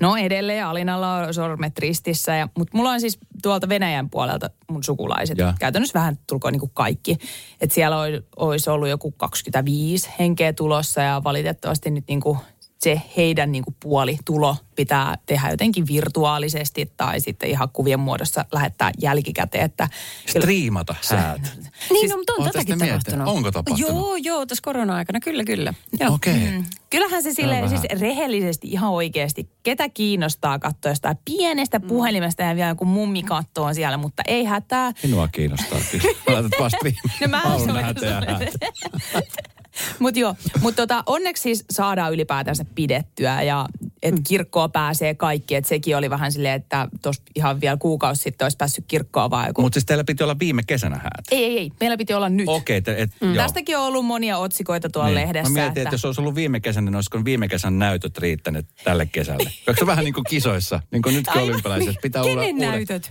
No 0.00 0.16
edelleen 0.16 0.66
Alinalla 0.66 1.14
on 1.14 1.34
sormet 1.34 1.78
ristissä, 1.78 2.34
ja, 2.34 2.48
mutta 2.58 2.76
mulla 2.76 2.90
on 2.90 3.00
siis 3.00 3.18
tuolta 3.42 3.68
Venäjän 3.68 4.10
puolelta 4.10 4.50
mun 4.70 4.84
sukulaiset. 4.84 5.38
Ja. 5.38 5.54
Käytännössä 5.58 5.98
vähän 5.98 6.18
tulkoon 6.26 6.52
niin 6.52 6.60
kuin 6.60 6.72
kaikki. 6.74 7.18
Että 7.60 7.74
siellä 7.74 7.96
olisi 8.36 8.70
ollut 8.70 8.88
joku 8.88 9.10
25 9.10 10.10
henkeä 10.18 10.52
tulossa 10.52 11.00
ja 11.00 11.20
valitettavasti 11.24 11.90
nyt 11.90 12.04
niin 12.08 12.20
kuin 12.20 12.38
se 12.78 13.02
heidän 13.16 13.52
niin 13.52 13.64
kuin 13.64 13.76
puolitulo 13.82 14.56
pitää 14.76 15.18
tehdä 15.26 15.50
jotenkin 15.50 15.86
virtuaalisesti 15.86 16.92
tai 16.96 17.20
sitten 17.20 17.50
ihan 17.50 17.68
kuvien 17.72 18.00
muodossa 18.00 18.44
lähettää 18.52 18.90
jälkikäteen. 19.02 19.64
Että 19.64 19.88
Striimata 20.26 20.94
häät. 21.10 21.42
Niin, 21.42 22.00
Siis 22.00 22.10
no, 22.10 22.16
mutta 22.16 22.32
on 22.38 22.44
tätäkin 22.44 22.78
tapahtunut. 22.78 23.28
Onko 23.28 23.52
tapahtunut? 23.52 23.90
Joo, 23.90 24.16
joo, 24.16 24.46
tässä 24.46 24.62
korona-aikana, 24.62 25.20
kyllä, 25.20 25.44
kyllä. 25.44 25.74
Joo. 26.00 26.14
Okei. 26.14 26.36
Okay. 26.36 26.50
Mm. 26.50 26.64
Kyllähän 26.90 27.22
se 27.22 27.32
sille 27.32 27.68
siis 27.68 28.00
rehellisesti 28.00 28.68
ihan 28.68 28.90
oikeasti, 28.90 29.50
ketä 29.62 29.88
kiinnostaa 29.88 30.58
katsoa 30.58 30.92
jostain 30.92 31.18
pienestä 31.24 31.80
puhelimesta 31.80 32.42
ja 32.42 32.56
vielä 32.56 32.68
joku 32.68 32.84
mummi 32.84 33.22
kattoo 33.22 33.74
siellä, 33.74 33.96
mutta 33.96 34.22
ei 34.26 34.44
hätää. 34.44 34.92
Minua 35.02 35.28
kiinnostaa 35.28 35.78
kyllä. 35.90 36.18
Laitat 36.26 36.52
vaan 36.58 36.70
striimiin. 36.76 37.02
No 37.20 37.28
mä 37.28 37.40
Haluan 37.40 37.84
Mutta 39.98 40.20
joo, 40.20 40.34
mutta 40.60 40.82
tota, 40.82 41.02
onneksi 41.06 41.42
siis 41.42 41.64
saadaan 41.70 42.12
ylipäätänsä 42.12 42.64
pidettyä 42.74 43.42
ja 43.42 43.66
että 44.08 44.20
kirkkoa 44.28 44.68
pääsee 44.68 45.14
kaikki. 45.14 45.54
Että 45.54 45.68
sekin 45.68 45.96
oli 45.96 46.10
vähän 46.10 46.32
silleen, 46.32 46.54
että 46.54 46.88
tuossa 47.02 47.22
ihan 47.34 47.60
vielä 47.60 47.76
kuukausi 47.76 48.22
sitten 48.22 48.44
olisi 48.44 48.56
päässyt 48.56 48.84
kirkkoa 48.88 49.30
vaan 49.30 49.46
joku. 49.46 49.62
Mutta 49.62 49.74
siis 49.76 49.84
teillä 49.86 50.04
piti 50.04 50.22
olla 50.24 50.38
viime 50.38 50.62
kesänä 50.66 50.96
häät. 50.96 51.24
Ei, 51.30 51.44
ei, 51.44 51.58
ei. 51.58 51.70
Meillä 51.80 51.96
piti 51.96 52.14
olla 52.14 52.28
nyt. 52.28 52.48
Okei, 52.48 52.78
okay, 52.78 52.94
et, 52.98 53.10
Mm. 53.20 53.34
joo. 53.34 53.44
Tästäkin 53.44 53.78
on 53.78 53.84
ollut 53.84 54.06
monia 54.06 54.38
otsikoita 54.38 54.88
tuolla 54.88 55.08
Niin. 55.08 55.14
lehdessä. 55.20 55.52
Mä 55.52 55.58
mietin, 55.60 55.82
että... 55.82 55.94
jos 55.94 56.04
olisi 56.04 56.20
ollut 56.20 56.34
viime 56.34 56.60
kesänä, 56.60 56.84
niin 56.84 56.94
olisiko 56.94 57.24
viime 57.24 57.48
kesän 57.48 57.78
näytöt 57.78 58.18
riittäneet 58.18 58.66
tälle 58.84 59.06
kesälle? 59.06 59.50
Onko 59.68 59.78
se 59.78 59.86
vähän 59.86 60.04
niin 60.04 60.14
kuin 60.14 60.24
kisoissa, 60.30 60.80
niin 60.90 61.02
kuin 61.02 61.14
nytkin 61.14 61.42
olympialaisissa? 61.42 62.00
Pitää 62.02 62.22
olla 62.22 62.40
Kenen 62.40 62.54
uudet- 62.56 62.68
näytöt? 62.70 63.10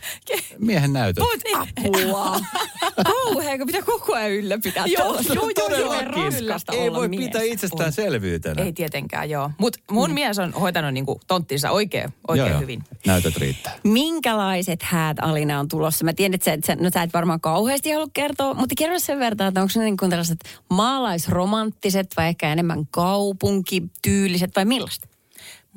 Miehen 0.60 0.94
näytöt. 0.94 1.24
Apua. 1.56 2.40
Kauhea, 3.06 3.58
kun 3.58 3.68
pitää 3.68 3.82
koko 3.82 4.14
ajan 4.16 4.32
ylläpitää. 4.32 4.84
Joo, 4.88 5.04
tuollaista. 5.04 5.34
joo, 5.34 5.50
joo, 5.70 5.80
joo. 5.80 6.02
Raskasta 6.32 6.74
Ei 6.74 6.88
olla 6.88 6.98
voi 6.98 7.08
mies. 7.08 7.24
pitää 7.26 7.42
itsestäänselvyytenä. 7.42 8.64
Ei 8.64 8.74
tietenkään, 8.74 9.30
joo. 9.30 9.52
Mutta 9.58 9.80
mun 9.92 10.10
mm. 10.10 10.14
mies 10.14 10.40
on 10.40 10.54
hoitanut 10.54 10.85
ansainnut 10.86 10.94
niin 10.94 11.06
kuin 11.06 11.20
tonttinsa 11.28 11.72
oikein, 11.72 12.14
oikein 12.28 12.48
Joo, 12.48 12.54
joo. 12.54 12.62
hyvin. 12.62 12.84
Näytöt 13.06 13.38
riittää. 13.38 13.74
Minkälaiset 13.84 14.84
häät 14.84 15.18
Alina 15.22 15.60
on 15.60 15.68
tulossa? 15.68 16.06
Mä 16.06 16.14
tiedän, 16.14 16.34
että 16.34 16.46
sä, 16.46 16.54
et, 16.54 16.64
sä, 16.64 16.76
no, 16.76 16.90
sä 16.94 17.04
et 17.04 17.14
varmaan 17.14 17.42
kauheasti 17.42 17.92
halua 17.92 18.08
kertoa, 18.14 18.54
mutta 18.54 18.76
kerro 18.78 19.00
sen 19.00 19.20
verran, 19.20 19.48
että 19.48 19.62
onko 19.62 19.74
ne 19.76 19.84
niin 19.84 19.98
kuin 19.98 20.10
tällaiset 20.10 20.40
maalaisromanttiset 20.70 22.08
vai 22.18 22.28
ehkä 22.28 22.52
enemmän 22.52 22.88
kaupunkityyliset 22.92 24.56
vai 24.56 24.66
millaista? 24.66 25.08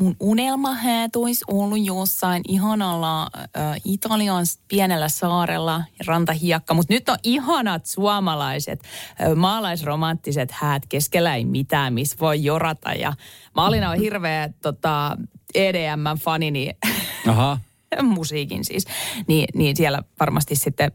Mun 0.01 0.17
unelmahäät 0.21 1.17
olisi 1.17 1.45
ollut 1.49 1.85
jossain 1.85 2.43
ihanalla 2.49 3.23
äh, 3.23 3.81
Italian 3.85 4.45
pienellä 4.69 5.09
saarella, 5.09 5.85
rantahiekka, 6.07 6.75
mutta 6.75 6.95
nyt 6.95 7.09
on 7.09 7.17
ihanat 7.23 7.87
suomalaiset 7.87 8.81
äh, 8.83 9.35
maalaisromanttiset 9.37 10.51
häät, 10.51 10.83
keskellä 10.89 11.35
ei 11.35 11.45
mitään, 11.45 11.95
missä 11.95 12.17
voi 12.21 12.45
jorata. 12.45 12.93
Ja 12.93 13.13
mä 13.55 13.67
olin 13.67 13.87
on 13.87 13.99
hirveä 13.99 14.49
tota, 14.63 15.17
EDM-fani, 15.55 16.51
niin 16.51 16.77
Aha. 17.29 17.59
musiikin 18.03 18.65
siis, 18.65 18.85
niin, 19.27 19.49
niin 19.55 19.77
siellä 19.77 20.03
varmasti 20.21 20.57
sitten 20.57 20.93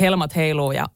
helmat 0.00 0.36
heiluu 0.36 0.72
ja 0.72 0.86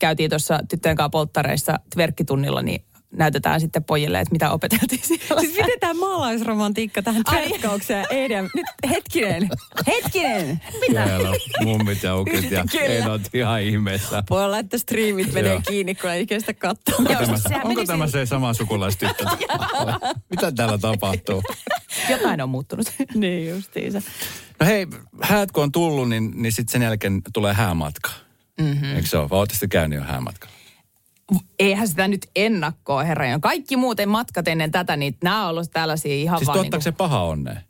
käytiin 0.00 0.30
tuossa 0.30 0.60
tyttöjen 0.68 0.96
kanssa 0.96 1.10
polttareissa 1.10 1.78
tverkkitunnilla, 1.94 2.62
niin 2.62 2.84
näytetään 3.16 3.60
sitten 3.60 3.84
pojille, 3.84 4.20
että 4.20 4.32
mitä 4.32 4.50
opeteltiin 4.50 5.00
siellä. 5.04 5.40
Siis 5.40 5.56
miten 5.56 5.80
tämä 5.80 5.94
maalaisromantiikka 5.94 7.02
tähän 7.02 7.22
tverkkaukseen 7.24 8.06
EDM? 8.10 8.48
Nyt 8.54 8.66
hetkinen, 8.90 9.48
hetkinen. 9.86 10.60
Siellä 10.86 11.30
on 11.30 11.36
mummit 11.64 12.02
ja 12.02 12.16
ukit 12.16 12.50
ja 12.50 12.64
enot 12.80 13.22
ihan 13.34 13.62
ihmeessä. 13.62 14.22
Voi 14.30 14.44
olla, 14.44 14.58
että 14.58 14.78
striimit 14.78 15.32
menee 15.32 15.60
kiinni, 15.68 15.94
kun 15.94 16.10
ei 16.10 16.26
kestä 16.26 16.54
katsoa. 16.54 16.94
Onko 17.64 17.84
tämä, 17.86 18.06
se 18.06 18.26
sama 18.26 18.54
sukulaistyttö? 18.54 19.24
Mitä 20.30 20.52
täällä 20.52 20.78
tapahtuu? 20.78 21.42
Jotain 22.10 22.40
on 22.40 22.48
muuttunut. 22.48 22.92
niin 23.14 23.48
justiinsa. 23.48 24.02
No 24.60 24.66
hei, 24.66 24.86
häät 25.22 25.52
kun 25.52 25.62
on 25.62 25.72
tullut, 25.72 26.08
niin, 26.08 26.32
niin 26.34 26.52
sitten 26.52 26.72
sen 26.72 26.82
jälkeen 26.82 27.22
tulee 27.32 27.54
häämatka. 27.54 28.10
Mm-hmm. 28.60 28.96
Eikö 28.96 29.08
se 29.08 29.18
ole? 29.18 29.30
Vai 29.30 29.46
käynyt 29.68 29.98
jo 29.98 30.04
häämatka? 30.04 30.48
Eihän 31.58 31.88
sitä 31.88 32.08
nyt 32.08 32.26
ennakkoa, 32.36 33.04
herra. 33.04 33.24
Kaikki 33.40 33.76
muuten 33.76 34.08
matkat 34.08 34.48
ennen 34.48 34.70
tätä, 34.70 34.96
niin 34.96 35.16
nämä 35.24 35.44
on 35.44 35.50
ollut 35.50 35.70
tällaisia 35.70 36.14
ihan 36.14 36.38
Siis 36.38 36.46
vaan 36.46 36.56
tuottaako 36.56 36.76
niin 36.76 36.82
se 36.82 36.92
paha 36.92 37.22
onnea? 37.22 37.60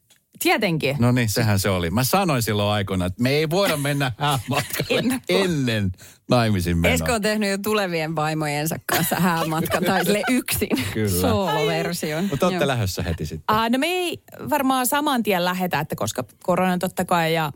Tietenkin. 0.42 0.96
No 0.98 1.12
niin, 1.12 1.28
sehän 1.28 1.58
se 1.58 1.70
oli. 1.70 1.90
Mä 1.90 2.04
sanoin 2.04 2.42
silloin 2.42 2.72
aikoina, 2.72 3.06
että 3.06 3.22
me 3.22 3.30
ei 3.30 3.50
voida 3.50 3.76
mennä 3.76 4.12
häämatkalle 4.18 5.20
ennen 5.28 5.92
naimisiin 6.30 6.78
menoa. 6.78 6.94
Esko 6.94 7.12
on 7.12 7.22
tehnyt 7.22 7.50
jo 7.50 7.58
tulevien 7.58 8.16
vaimojensa 8.16 8.76
kanssa 8.86 9.16
häämatkan, 9.16 9.84
tai 9.84 10.04
sille 10.04 10.22
yksin 10.30 10.68
Kyllä. 10.92 11.20
sooloversion. 11.20 12.24
Mutta 12.30 12.46
olette 12.46 12.66
lähdössä 12.66 13.02
heti 13.02 13.26
sitten. 13.26 13.56
Ah, 13.56 13.70
no 13.70 13.78
me 13.78 13.86
ei 13.86 14.22
varmaan 14.50 14.86
saman 14.86 15.22
tien 15.22 15.44
lähetä, 15.44 15.80
että 15.80 15.96
koska 15.96 16.24
korona 16.42 16.78
totta 16.78 17.04
kai 17.04 17.34
ja 17.34 17.52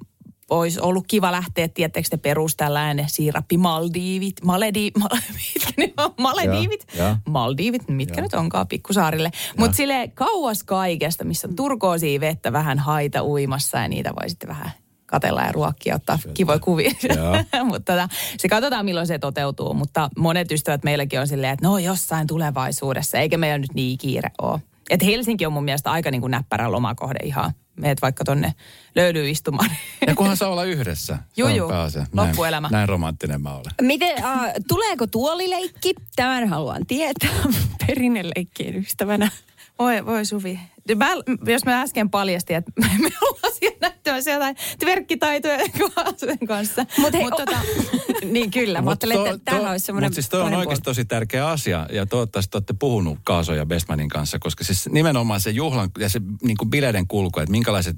olisi 0.51 0.81
ollut 0.81 1.05
kiva 1.09 1.33
lähteä, 1.33 1.69
tiettekö 1.69 2.09
te 2.11 2.17
perus 2.17 2.57
tällainen 2.57 3.09
siirappi 3.09 3.57
Maldiivit, 3.57 4.45
Maledi, 4.45 4.91
mal, 5.01 5.09
mitkä 5.33 5.73
ne 5.77 5.93
on, 5.97 6.15
Malediivit, 6.19 6.87
Ja, 6.97 7.05
ja. 7.05 7.17
Maldiivit, 7.29 7.89
mitkä 7.89 8.17
Ja. 8.19 8.23
nyt 8.23 8.35
onkaan 8.35 8.69
pikkusaarille. 8.69 9.31
Mutta 9.59 9.77
sille 9.77 10.11
kauas 10.15 10.63
kaikesta, 10.63 11.25
missä 11.25 11.49
on 11.49 11.57
turkoosia 11.57 12.21
vettä 12.21 12.53
vähän 12.53 12.79
haita 12.79 13.25
uimassa 13.25 13.79
ja 13.79 13.89
niitä 13.89 14.13
voi 14.21 14.29
sitten 14.31 14.49
vähän 14.49 14.71
katella 15.07 15.43
ja 15.43 15.53
ruokkia, 15.53 15.95
ottaa 15.95 16.19
kivoja 16.35 16.59
kuvia. 16.59 16.91
Mutta 17.65 17.93
tota, 17.93 18.09
se 18.39 18.49
katsotaan 18.49 18.85
milloin 18.85 19.07
se 19.07 19.19
toteutuu, 19.19 19.75
mutta 19.75 20.11
monet 20.19 20.53
ystävät 20.53 20.85
meilläkin 20.85 21.21
on 21.21 21.29
silleen, 21.29 21.53
että 21.53 21.67
no 21.67 21.79
jossain 21.79 22.27
tulevaisuudessa, 22.27 23.19
eikä 23.19 23.39
meillä 23.39 23.59
nyt 23.59 23.75
niin 23.75 23.99
kiire 23.99 24.31
ole. 24.43 24.61
Et 24.91 25.03
Helsinki 25.05 25.47
on 25.47 25.53
mun 25.53 25.65
mielestä 25.65 25.91
aika 25.91 26.11
niin 26.11 26.21
kuin 26.21 26.31
näppärä 26.31 26.73
lomakohde 26.73 27.19
ihan. 27.25 27.53
Meet 27.81 28.03
vaikka 28.03 28.25
tonne 28.25 28.55
löydyy 28.95 29.31
istumaan. 29.31 29.71
Ja 30.07 30.15
kunhan 30.15 30.37
saa 30.37 30.49
olla 30.49 30.65
yhdessä. 30.65 31.17
Se 31.17 31.23
Juu, 31.37 31.49
juu. 31.49 31.69
pääasia. 31.69 32.07
Näin- 32.13 32.29
Loppuelämä. 32.29 32.69
Näin 32.73 32.89
romanttinen 32.89 33.43
mä 33.43 33.55
olen. 33.55 33.73
Miten, 33.83 34.25
äh, 34.25 34.41
tuleeko 34.69 35.07
tuolileikki? 35.07 35.95
Tämän 36.17 36.49
haluan 36.49 36.87
tietää 36.87 37.31
perinneleikkien 37.87 38.77
ystävänä. 38.77 39.31
Voi, 39.79 40.07
voi 40.07 40.25
Suvi. 40.25 40.61
Mä, 40.97 41.09
jos 41.53 41.65
mä 41.65 41.81
äsken 41.83 42.11
paljastin, 42.11 42.57
että 42.57 42.73
me 43.03 43.11
ollaan 43.23 43.53
siellä 43.59 43.79
näyttämässä 43.81 44.31
jotain 44.31 44.57
tverkkitaitoja 44.79 45.59
Kaasujen 45.95 46.39
kanssa. 46.49 46.87
Mut 46.99 47.13
hei, 47.13 47.23
Mut 47.23 47.41
o- 47.41 47.45
niin 48.33 48.51
kyllä, 48.51 48.79
mä 48.79 48.83
Mut 48.83 48.89
ajattelin, 49.05 49.35
että 49.35 49.51
täällä 49.51 49.71
olisi 49.71 49.87
semmoinen 49.87 50.07
Mutta 50.11 50.15
siis 50.15 50.29
toi 50.29 50.43
on 50.43 50.55
oikeasti 50.55 50.85
tosi 50.85 51.05
tärkeä 51.05 51.49
asia. 51.49 51.87
Ja 51.93 52.07
toivottavasti 52.07 52.57
olette 52.57 52.75
puhunut 52.79 53.19
Kaaso 53.25 53.55
ja 53.55 53.67
Bestmanin 53.67 54.09
kanssa, 54.09 54.39
koska 54.39 54.65
siis 54.65 54.89
nimenomaan 54.89 55.41
se 55.41 55.51
juhlan 55.51 55.91
ja 55.99 56.09
se 56.09 56.21
niin 56.43 56.57
kuin 56.57 56.71
bileiden 56.71 57.07
kulku, 57.07 57.41
että 57.41 57.51
minkälaiset 57.51 57.97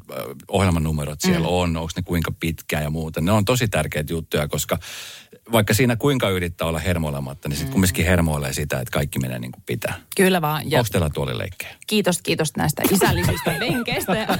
ohjelmanumerot 0.49 1.20
siellä 1.20 1.47
Mm. 1.47 1.55
on, 1.55 1.76
onko 1.76 1.91
ne 1.97 2.03
kuinka 2.03 2.32
pitkää 2.41 2.82
ja 2.82 2.91
muuta. 2.91 3.20
Ne 3.20 3.32
on 3.32 3.45
tosi 3.45 3.68
tärkeitä 3.68 4.12
juttuja, 4.12 4.49
koska 4.49 4.78
vaikka 5.53 5.74
siinä 5.74 5.97
kuinka 5.97 6.28
yrittää 6.28 6.68
olla 6.68 6.78
hermoilematta, 6.78 7.49
niin 7.49 7.57
Mm. 7.57 7.59
sitten 7.59 7.72
kumminkin 7.72 8.05
hermoilee 8.05 8.53
sitä, 8.53 8.81
että 8.81 8.93
kaikki 8.93 9.18
menee 9.18 9.39
niin 9.39 9.53
kuin 9.53 9.62
pitää. 9.66 9.95
Kyllä 10.16 10.41
vaan. 10.41 10.70
Ja 10.70 10.78
Onko 10.78 10.89
teillä 10.93 11.11
tuolileikkejä? 11.11 11.70
kiitos, 11.87 12.22
kiitos 12.22 12.57
näistä 12.57 12.83
isällisistä 12.93 13.55
venkeistä. 13.61 14.39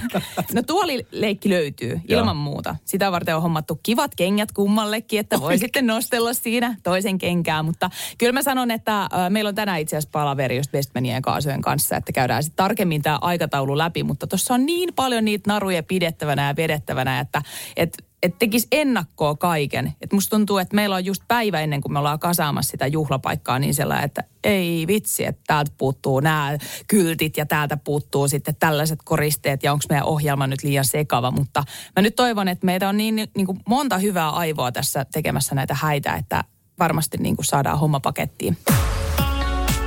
No 0.55 0.62
tuolileikki 0.62 1.49
löytyy 1.49 2.01
ilman 2.09 2.36
muuta. 2.36 2.76
Sitä 2.84 3.12
varten 3.12 3.36
on 3.36 3.43
hommattu 3.43 3.80
kivat 3.82 4.14
kengät 4.14 4.53
kummallekin, 4.53 5.20
että 5.20 5.41
voi 5.41 5.59
sitten 5.59 5.86
nostella 5.86 6.34
siinä 6.34 6.76
toisen 6.82 7.18
kenkää. 7.18 7.62
Mutta 7.62 7.91
kyllä 8.18 8.32
mä 8.32 8.43
sanon, 8.43 8.70
että 8.70 9.03
äh, 9.03 9.09
meillä 9.28 9.49
on 9.49 9.55
tänään 9.55 9.80
itse 9.80 9.97
asiassa 9.97 10.11
palaveri 10.12 10.57
just 10.57 10.72
Westmanien 10.74 11.14
ja 11.14 11.20
Kaasujen 11.20 11.61
kanssa, 11.62 11.97
että 11.97 12.12
käydään 12.12 12.43
sitten 12.43 12.57
tarkemmin 12.57 13.03
tämä 13.03 13.18
aikataulu 13.20 13.78
läpi. 13.78 14.03
Mutta 14.03 14.26
tuossa 14.26 14.55
on 14.55 14.66
niin 14.66 14.95
paljon 14.95 15.24
niitä 15.24 15.51
naruja 15.51 15.82
pidettävänä 15.82 16.47
ja 16.49 16.57
vedettävänä, 16.57 17.20
että 17.20 17.43
et, 17.76 17.97
et 18.22 18.38
tekisi 18.38 18.68
ennakkoa 18.72 19.34
kaiken. 19.34 19.92
Et 20.00 20.12
musta 20.12 20.36
tuntuu, 20.36 20.58
että 20.58 20.76
meillä 20.76 20.96
on 20.96 21.04
just 21.04 21.22
päivä 21.28 21.60
ennen 21.60 21.80
kuin 21.80 21.92
me 21.92 21.98
ollaan 21.98 22.18
kasaamassa 22.18 22.70
sitä 22.70 22.86
juhlapaikkaa 22.86 23.58
niin 23.58 23.74
sellainen, 23.74 24.04
että 24.04 24.24
ei 24.44 24.86
vitsi, 24.86 25.24
että 25.24 25.42
täältä 25.46 25.72
puuttuu 25.78 26.20
nämä 26.20 26.58
kyltit 26.88 27.36
ja 27.36 27.46
täältä 27.46 27.76
puuttuu 27.76 28.28
sitten 28.28 28.56
tällaiset 28.58 28.98
koristeet 29.04 29.62
ja 29.62 29.72
onko 29.72 29.84
meidän 29.88 30.06
ohjelma 30.06 30.46
nyt 30.46 30.62
liian 30.62 30.84
sekava. 30.84 31.30
Mutta 31.30 31.64
mä 31.96 32.02
nyt 32.02 32.16
toivon, 32.16 32.48
että 32.48 32.66
meitä 32.66 32.88
on 32.88 32.96
niin, 32.96 33.14
niin 33.36 33.46
kuin 33.46 33.60
monta 33.68 33.98
hyvää 33.98 34.30
aivoa 34.30 34.72
tässä 34.72 35.06
tekemässä 35.12 35.54
näitä 35.54 35.74
häitä, 35.74 36.14
että 36.14 36.44
varmasti 36.78 37.16
niin 37.18 37.36
kuin 37.36 37.46
saadaan 37.46 37.78
homma 37.78 38.00
pakettiin. 38.00 38.56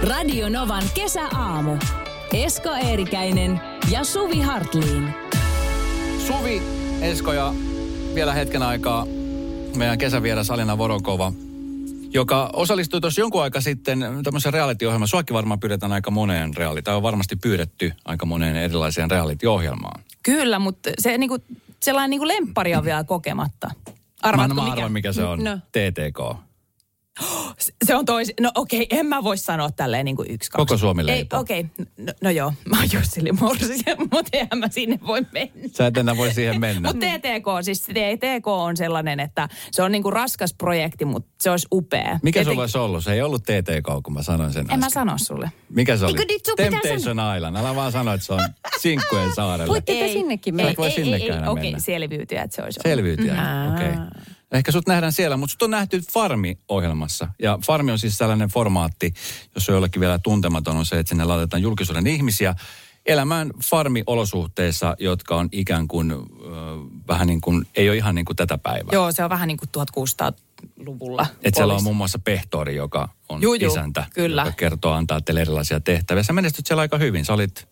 Radio 0.04 0.50
Novan 0.50 0.84
kesäaamu. 0.94 1.78
Esko 2.34 2.70
Eerikäinen 2.70 3.62
ja 3.92 4.04
Suvi 4.04 4.42
Hartliin. 4.42 5.14
Suvi, 6.28 6.62
Esko 7.02 7.34
ja 7.34 7.54
vielä 8.16 8.34
hetken 8.34 8.64
aikaa 8.64 9.06
meidän 9.78 9.98
kesävieras 9.98 10.52
Alina 10.52 10.78
Vorokova, 10.78 11.34
joka 12.10 12.50
osallistui 12.54 13.02
tuossa 13.02 13.22
jonkun 13.22 13.44
aika 13.44 13.62
sitten 13.62 14.06
tämmöisen 14.24 14.54
reality-ohjelmaan. 14.54 15.08
Suakin 15.08 15.34
varmaan 15.34 15.60
pyydetään 15.60 15.92
aika 15.92 16.12
moneen 16.12 16.58
reality, 16.58 16.82
tai 16.82 16.96
on 16.96 17.04
varmasti 17.04 17.36
pyydetty 17.36 17.92
aika 18.06 18.26
moneen 18.26 18.56
erilaiseen 18.56 19.12
reality-ohjelmaan. 19.12 20.04
Kyllä, 20.24 20.60
mutta 20.60 20.90
se 21.00 21.18
niin 21.18 21.30
kuin, 21.30 21.44
sellainen 21.80 22.10
niin 22.10 22.20
kuin 22.20 22.28
lemppari 22.28 22.76
on 22.76 22.84
vielä 22.84 23.04
kokematta. 23.04 23.68
Mä, 23.68 23.94
Arvaatko 24.22 24.56
mä 24.56 24.62
mikä? 24.64 24.74
arvan, 24.74 24.92
mikä 24.92 25.14
se 25.14 25.24
on. 25.24 25.44
No. 25.44 25.58
TTK. 25.58 26.38
Se- 27.86 27.96
on 27.96 28.06
toisi. 28.06 28.34
No 28.42 28.52
okei, 28.56 28.88
en 28.90 29.06
mä 29.06 29.24
voi 29.24 29.38
sanoa 29.38 29.72
tälleen 29.72 30.06
niin 30.06 30.16
kuin 30.16 30.32
yksi, 30.32 30.52
kaksi. 30.52 30.66
Koko 30.66 30.78
Suomi 30.78 31.02
Ei, 31.02 31.06
leipoo. 31.08 31.40
okei. 31.40 31.66
No, 31.98 32.14
no 32.24 32.30
joo, 32.30 32.54
mä 32.70 32.78
oon 32.80 32.88
Jussi 32.94 33.32
Morsi, 33.42 33.74
mutta 34.12 34.30
eihän 34.34 34.58
mä 34.60 34.68
sinne 34.72 35.00
voi 35.08 35.22
mennä. 35.34 35.70
Sä 35.72 35.88
et 35.88 35.98
enää 35.98 36.18
voi 36.18 36.34
siihen 36.34 36.60
mennä. 36.60 36.90
Mutta 36.90 37.06
TTK, 37.06 37.46
siis 37.62 37.82
TTK 37.82 38.48
on 38.48 38.78
sellainen, 38.78 39.20
että 39.20 39.50
se 39.72 39.84
on 39.84 39.92
niinku 39.92 40.12
raskas 40.12 40.54
projekti, 40.54 41.06
mutta 41.06 41.30
se 41.42 41.50
olisi 41.52 41.68
upea. 41.74 42.20
Mikä 42.24 42.40
Joten- 42.40 42.52
sulla 42.52 42.62
olisi 42.64 42.78
ollut? 42.78 43.04
Se 43.04 43.14
ei 43.14 43.22
ollut 43.22 43.44
TTK, 43.44 44.04
kun 44.04 44.14
mä 44.14 44.24
sanoin 44.24 44.54
sen 44.54 44.60
En 44.62 44.68
mä 44.80 44.86
äsken. 44.86 44.92
sano 44.92 45.18
sulle. 45.18 45.52
Mikä 45.70 45.98
se 45.98 46.06
oli? 46.06 46.18
Temptation 46.58 47.18
Island. 47.38 47.56
Älä 47.56 47.76
vaan 47.76 47.92
sano, 47.92 48.14
että 48.14 48.26
se 48.26 48.34
on 48.34 48.42
Sinkkujen 48.80 49.34
saarelle. 49.36 49.68
Voitte 49.72 49.94
te 49.94 50.08
sinnekin 50.08 50.56
mennä. 50.56 50.72
et 50.72 50.78
voi 50.78 50.92
sinnekään 50.92 51.38
enää 51.38 51.50
Okei, 51.50 51.64
mennä. 51.64 51.80
selviytyä, 51.80 52.42
että 52.42 52.56
se 52.56 52.64
olisi 52.64 52.80
ollut. 52.86 52.96
Selviytyjä, 52.96 53.34
Mm. 53.34 53.74
okei. 53.76 53.90
Okay. 53.90 54.06
Ehkä 54.54 54.72
sut 54.72 54.88
nähdään 54.88 55.14
siellä, 55.14 55.38
mutta 55.38 55.52
sut 55.52 55.62
on 55.62 55.72
nähty 55.72 56.02
Farmi-ohjelmassa. 56.14 57.28
Ja 57.42 57.60
Farmi 57.66 57.92
on 57.92 58.00
siis 58.00 58.18
sellainen 58.18 58.50
formaatti, 58.50 59.14
jos 59.56 59.70
on 59.70 59.76
jollekin 59.76 60.00
vielä 60.00 60.20
tuntematon, 60.20 60.78
on 60.78 60.86
se, 60.86 61.00
että 61.00 61.10
sinne 61.10 61.24
laitetaan 61.24 61.62
julkisuuden 61.62 62.08
ihmisiä 62.08 62.56
elämään 63.06 63.52
farmi-olosuhteissa, 63.64 64.96
jotka 65.00 65.36
on 65.36 65.50
ikään 65.52 65.88
kuin 65.88 66.12
äh, 66.12 66.18
vähän 67.08 67.28
niin 67.28 67.42
kuin, 67.42 67.68
ei 67.76 67.90
ole 67.90 67.98
ihan 67.98 68.16
niin 68.16 68.26
kuin 68.26 68.36
tätä 68.36 68.58
päivää. 68.58 68.90
Joo, 68.92 69.12
se 69.12 69.24
on 69.24 69.30
vähän 69.30 69.48
niin 69.48 69.58
kuin 69.58 69.70
1600-luvulla. 69.78 71.26
Että 71.44 71.58
siellä 71.58 71.74
on 71.74 71.84
muun 71.84 71.96
muassa 71.96 72.20
pehtori, 72.20 72.76
joka 72.76 73.10
on 73.30 73.42
Juu, 73.42 73.54
juu, 73.54 73.72
isäntä, 73.72 74.06
kyllä. 74.14 74.42
joka 74.42 74.56
kertoo, 74.58 74.94
antaa 74.94 75.22
teille 75.22 75.42
erilaisia 75.42 75.80
tehtäviä. 75.80 76.24
Sä 76.24 76.34
menestyt 76.34 76.68
siellä 76.68 76.82
aika 76.82 76.98
hyvin. 76.98 77.26
Sä 77.26 77.34
olit 77.34 77.68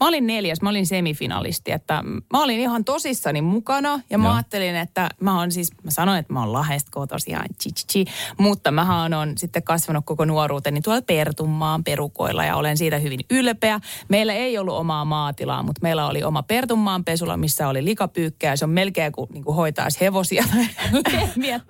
Mä 0.00 0.08
olin 0.08 0.26
neljäs, 0.26 0.62
mä 0.62 0.68
olin 0.70 0.86
semifinalisti, 0.86 1.72
että 1.72 2.02
mä 2.32 2.42
olin 2.42 2.60
ihan 2.60 2.84
tosissani 2.84 3.42
mukana 3.42 4.00
ja 4.10 4.18
mä 4.18 4.24
Joo. 4.24 4.34
ajattelin, 4.34 4.76
että 4.76 5.08
mä 5.20 5.38
oon 5.38 5.52
siis, 5.52 5.70
mä 5.82 5.90
sanoin, 5.90 6.18
että 6.18 6.32
mä 6.32 6.40
oon 6.40 6.52
Lahdesta 6.52 7.06
tosiaan, 7.06 7.46
chi, 7.92 8.04
mutta 8.38 8.70
mähän 8.70 9.14
on 9.14 9.32
sitten 9.38 9.62
kasvanut 9.62 10.04
koko 10.04 10.24
nuoruuteni 10.24 10.80
tuolla 10.80 11.02
Pertunmaan 11.02 11.84
perukoilla 11.84 12.44
ja 12.44 12.56
olen 12.56 12.76
siitä 12.76 12.98
hyvin 12.98 13.20
ylpeä. 13.30 13.80
Meillä 14.08 14.32
ei 14.32 14.58
ollut 14.58 14.74
omaa 14.76 15.04
maatilaa, 15.04 15.62
mutta 15.62 15.78
meillä 15.82 16.06
oli 16.06 16.22
oma 16.22 16.42
Pertunmaan 16.42 17.04
pesula, 17.04 17.36
missä 17.36 17.68
oli 17.68 17.84
likapyykkä 17.84 18.48
ja 18.48 18.56
se 18.56 18.64
on 18.64 18.70
melkein 18.70 19.12
kuin, 19.12 19.28
niin 19.32 19.44
kuin 19.44 19.56
hoitaisi 19.56 20.00
hevosia 20.00 20.44
tai 20.52 20.66
lehmiä. 21.12 21.60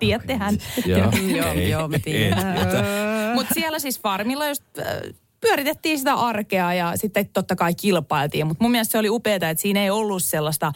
Joo, 0.85 1.11
Joo, 1.37 1.53
joo, 1.53 1.87
mä 1.87 1.99
tiedän. 1.99 2.37
Mutta 3.35 3.53
siellä 3.53 3.79
siis 3.79 3.99
farmilla 3.99 4.47
just 4.47 4.63
äh, 4.79 4.85
pyöritettiin 5.43 5.97
sitä 5.97 6.13
arkea 6.13 6.73
ja 6.73 6.93
sitten 6.95 7.29
totta 7.33 7.55
kai 7.55 7.75
kilpailtiin. 7.75 8.47
Mutta 8.47 8.63
mun 8.63 8.71
mielestä 8.71 8.91
se 8.91 8.97
oli 8.97 9.09
upeaa, 9.09 9.35
että 9.35 9.55
siinä 9.55 9.83
ei 9.83 9.89
ollut 9.89 10.23
sellaista 10.23 10.71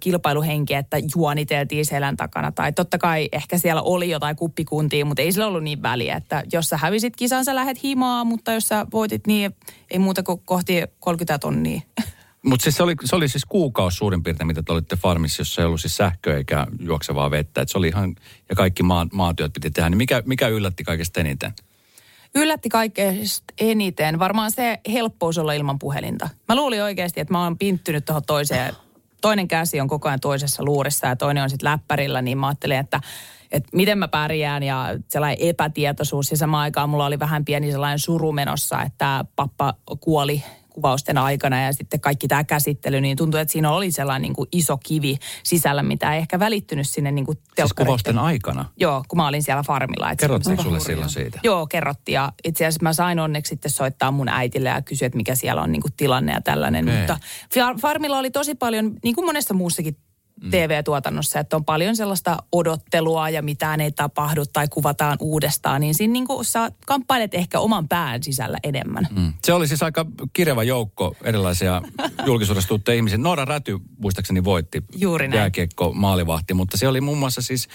kilpailuhenkeä, 0.00 0.78
että 0.78 0.96
juoniteltiin 1.16 1.86
selän 1.86 2.16
takana. 2.16 2.52
Tai 2.52 2.72
totta 2.72 2.98
kai 2.98 3.28
ehkä 3.32 3.58
siellä 3.58 3.82
oli 3.82 4.10
jotain 4.10 4.36
kuppikuntia, 4.36 5.04
mutta 5.04 5.22
ei 5.22 5.32
sillä 5.32 5.46
ollut 5.46 5.62
niin 5.62 5.82
väliä, 5.82 6.16
että 6.16 6.42
jos 6.52 6.68
sä 6.68 6.76
hävisit 6.76 7.16
kisan, 7.16 7.44
sä 7.44 7.54
lähet 7.54 7.82
himaa, 7.82 8.24
mutta 8.24 8.52
jos 8.52 8.68
sä 8.68 8.86
voitit, 8.92 9.26
niin 9.26 9.56
ei 9.90 9.98
muuta 9.98 10.22
kuin 10.22 10.40
kohti 10.44 10.82
30 11.00 11.38
tonnia. 11.38 11.80
Mutta 12.46 12.64
siis 12.64 12.76
se 12.76 12.82
oli, 12.82 12.94
se 13.04 13.16
oli 13.16 13.28
siis 13.28 13.44
kuukausi 13.44 13.96
suurin 13.96 14.22
piirtein, 14.22 14.46
mitä 14.46 14.62
te 14.62 14.72
olitte 14.72 14.96
farmissa, 14.96 15.40
jossa 15.40 15.62
ei 15.62 15.66
ollut 15.66 15.80
siis 15.80 15.96
sähköä 15.96 16.36
eikä 16.36 16.66
juoksevaa 16.80 17.30
vettä. 17.30 17.60
Et 17.60 17.68
se 17.68 17.78
oli 17.78 17.88
ihan, 17.88 18.14
ja 18.48 18.56
kaikki 18.56 18.82
maa, 18.82 19.06
maatyöt 19.12 19.52
piti 19.52 19.70
tehdä. 19.70 19.90
Niin 19.90 19.98
mikä, 19.98 20.22
mikä 20.26 20.48
yllätti 20.48 20.84
kaikesta 20.84 21.20
eniten? 21.20 21.52
Yllätti 22.34 22.68
kaikkein 22.68 23.20
eniten 23.60 24.18
varmaan 24.18 24.50
se 24.50 24.80
helppous 24.92 25.38
olla 25.38 25.52
ilman 25.52 25.78
puhelinta. 25.78 26.28
Mä 26.48 26.54
luulin 26.54 26.82
oikeasti, 26.82 27.20
että 27.20 27.34
mä 27.34 27.44
oon 27.44 27.58
pinttynyt 27.58 28.04
tuohon 28.04 28.22
toiseen. 28.26 28.74
Toinen 29.20 29.48
käsi 29.48 29.80
on 29.80 29.88
koko 29.88 30.08
ajan 30.08 30.20
toisessa 30.20 30.64
luurissa 30.64 31.06
ja 31.06 31.16
toinen 31.16 31.42
on 31.42 31.50
sitten 31.50 31.70
läppärillä, 31.70 32.22
niin 32.22 32.38
mä 32.38 32.46
ajattelin, 32.46 32.78
että 32.78 33.00
että 33.52 33.68
miten 33.72 33.98
mä 33.98 34.08
pärjään 34.08 34.62
ja 34.62 34.86
sellainen 35.08 35.48
epätietoisuus. 35.48 36.30
Ja 36.30 36.36
samaan 36.36 36.62
aikaan 36.62 36.90
mulla 36.90 37.06
oli 37.06 37.18
vähän 37.18 37.44
pieni 37.44 37.72
sellainen 37.72 37.98
suru 37.98 38.32
menossa, 38.32 38.82
että 38.82 39.24
pappa 39.36 39.74
kuoli 40.00 40.44
kuvausten 40.76 41.18
aikana 41.18 41.62
ja 41.62 41.72
sitten 41.72 42.00
kaikki 42.00 42.28
tämä 42.28 42.44
käsittely, 42.44 43.00
niin 43.00 43.16
tuntui, 43.16 43.40
että 43.40 43.52
siinä 43.52 43.70
oli 43.70 43.90
sellainen 43.90 44.22
niin 44.22 44.34
kuin 44.34 44.48
iso 44.52 44.78
kivi 44.84 45.16
sisällä, 45.42 45.82
mitä 45.82 46.14
ei 46.14 46.18
ehkä 46.18 46.38
välittynyt 46.38 46.88
sinne 46.88 47.12
niin 47.12 47.24
kuin 47.26 47.38
Siis 47.56 47.72
kuvausten 47.72 48.18
aikana. 48.18 48.64
Joo, 48.76 49.04
kun 49.08 49.16
mä 49.16 49.28
olin 49.28 49.42
siellä 49.42 49.62
farmilla. 49.62 50.08
on 50.08 50.44
sulle 50.44 50.56
hurjaa. 50.62 50.80
silloin 50.80 51.10
siitä? 51.10 51.40
Joo, 51.42 51.66
kerrottiin. 51.66 52.14
Ja 52.14 52.32
itse 52.44 52.64
asiassa 52.66 52.82
mä 52.82 52.92
sain 52.92 53.18
onneksi 53.18 53.48
sitten 53.50 53.70
soittaa 53.70 54.10
mun 54.10 54.28
äitille 54.28 54.68
ja 54.68 54.82
kysyä, 54.82 55.06
että 55.06 55.16
mikä 55.16 55.34
siellä 55.34 55.62
on 55.62 55.72
niin 55.72 55.82
kuin 55.82 55.92
tilanne 55.96 56.32
ja 56.32 56.40
tällainen. 56.40 56.84
Okei. 56.84 56.98
Mutta 56.98 57.18
far- 57.54 57.80
farmilla 57.80 58.18
oli 58.18 58.30
tosi 58.30 58.54
paljon, 58.54 58.92
niin 59.02 59.14
kuin 59.14 59.24
monessa 59.24 59.54
muussakin 59.54 59.96
Mm. 60.42 60.50
TV-tuotannossa, 60.50 61.40
että 61.40 61.56
on 61.56 61.64
paljon 61.64 61.96
sellaista 61.96 62.36
odottelua 62.52 63.30
ja 63.30 63.42
mitään 63.42 63.80
ei 63.80 63.92
tapahdu 63.92 64.46
tai 64.52 64.68
kuvataan 64.68 65.16
uudestaan, 65.20 65.80
niin 65.80 65.94
siinä 65.94 66.12
niin 66.12 66.26
kuin 66.26 66.44
sä 66.44 66.70
kamppailet 66.86 67.34
ehkä 67.34 67.60
oman 67.60 67.88
pään 67.88 68.22
sisällä 68.22 68.58
enemmän. 68.62 69.08
Mm. 69.16 69.32
Se 69.44 69.52
oli 69.52 69.68
siis 69.68 69.82
aika 69.82 70.06
kirjava 70.32 70.62
joukko 70.62 71.16
erilaisia 71.24 71.82
julkisuudessa 72.26 72.68
tuttuja 72.68 72.94
ihmisiä. 72.94 73.18
Noora 73.18 73.44
Räty 73.44 73.78
muistaakseni 73.98 74.44
voitti 74.44 74.84
Juuri 74.96 75.28
näin. 75.28 75.38
jääkiekko 75.38 75.92
maalivahti, 75.92 76.54
mutta 76.54 76.76
se 76.76 76.88
oli 76.88 77.00
muun 77.00 77.18
muassa 77.18 77.42
siis 77.42 77.68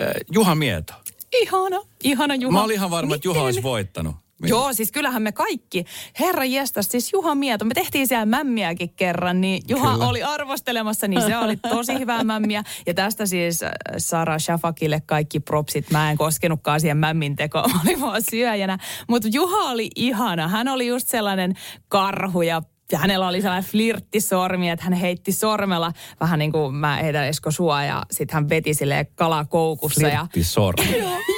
äh, 0.00 0.08
Juha 0.32 0.54
Mieto. 0.54 0.94
Ihana, 1.32 1.80
ihana 2.04 2.34
Juha. 2.34 2.52
Mä 2.52 2.62
olin 2.64 2.74
ihan 2.74 2.90
varma, 2.90 3.14
että 3.14 3.28
Juha 3.28 3.34
Miten? 3.34 3.44
olisi 3.44 3.62
voittanut. 3.62 4.16
Joo, 4.42 4.72
siis 4.72 4.92
kyllähän 4.92 5.22
me 5.22 5.32
kaikki, 5.32 5.84
herra 6.20 6.44
jestas, 6.44 6.86
siis 6.90 7.12
Juha 7.12 7.34
Mieto, 7.34 7.64
me 7.64 7.74
tehtiin 7.74 8.06
siellä 8.08 8.26
mämmiäkin 8.26 8.94
kerran, 8.96 9.40
niin 9.40 9.62
Juha 9.68 9.92
Kyllä. 9.92 10.08
oli 10.08 10.22
arvostelemassa, 10.22 11.08
niin 11.08 11.22
se 11.22 11.36
oli 11.36 11.56
tosi 11.56 11.98
hyvää 11.98 12.24
mämmiä. 12.24 12.62
Ja 12.86 12.94
tästä 12.94 13.26
siis 13.26 13.62
äh, 13.62 13.70
Sara 13.98 14.38
Shafakille 14.38 15.02
kaikki 15.06 15.40
propsit, 15.40 15.90
mä 15.90 16.10
en 16.10 16.16
koskenutkaan 16.16 16.80
siihen 16.80 16.96
mämmin 16.96 17.36
tekoon, 17.36 17.70
mä 17.70 17.80
olin 17.84 18.00
vaan 18.00 18.22
syöjänä. 18.30 18.78
Mutta 19.08 19.28
Juha 19.32 19.70
oli 19.70 19.90
ihana, 19.96 20.48
hän 20.48 20.68
oli 20.68 20.86
just 20.86 21.08
sellainen 21.08 21.54
karhu 21.88 22.42
ja 22.42 22.62
ja 22.92 22.98
hänellä 22.98 23.28
oli 23.28 23.40
sellainen 23.40 23.70
flirttisormi, 23.70 24.70
että 24.70 24.84
hän 24.84 24.92
heitti 24.92 25.32
sormella 25.32 25.92
vähän 26.20 26.38
niin 26.38 26.52
kuin 26.52 26.74
mä 26.74 26.96
heitän 26.96 27.26
Esko 27.26 27.50
sua 27.50 27.84
ja 27.84 28.02
sitten 28.10 28.34
hän 28.34 28.48
veti 28.48 28.74
silleen 28.74 29.06
kalakoukussa. 29.14 30.08
Ja 30.08 30.20
Firtti 30.20 30.44
Sormi. 30.44 30.94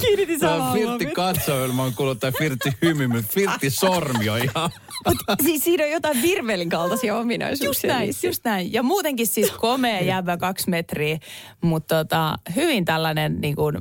kiinnitin 0.00 0.40
Tämä 0.40 0.52
on 0.52 0.58
samaa 0.58 0.74
Firtti 0.74 1.06
katsoilla, 1.06 1.74
mä 1.74 1.82
oon 1.82 1.94
kuullut 1.94 2.20
tämä 2.20 2.32
Firtti 2.38 2.70
hymy, 2.82 3.06
mutta 3.06 3.32
Firtti 3.32 3.70
Sormi 3.70 4.28
on 4.28 4.38
ihan... 4.38 4.70
Siis 5.42 5.64
siinä 5.64 5.84
on 5.84 5.90
jotain 5.90 6.22
virvelin 6.22 6.68
kaltaisia 6.68 7.16
ominaisuuksia. 7.16 7.68
Just 7.68 7.84
näin, 7.84 8.06
niissä. 8.06 8.26
just 8.26 8.44
näin. 8.44 8.72
Ja 8.72 8.82
muutenkin 8.82 9.26
siis 9.26 9.50
komea 9.50 10.00
jäbä 10.00 10.36
kaksi 10.36 10.70
metriä, 10.70 11.18
mutta 11.60 12.04
tota, 12.04 12.38
hyvin 12.56 12.84
tällainen 12.84 13.40
niin 13.40 13.56
kuin, 13.56 13.78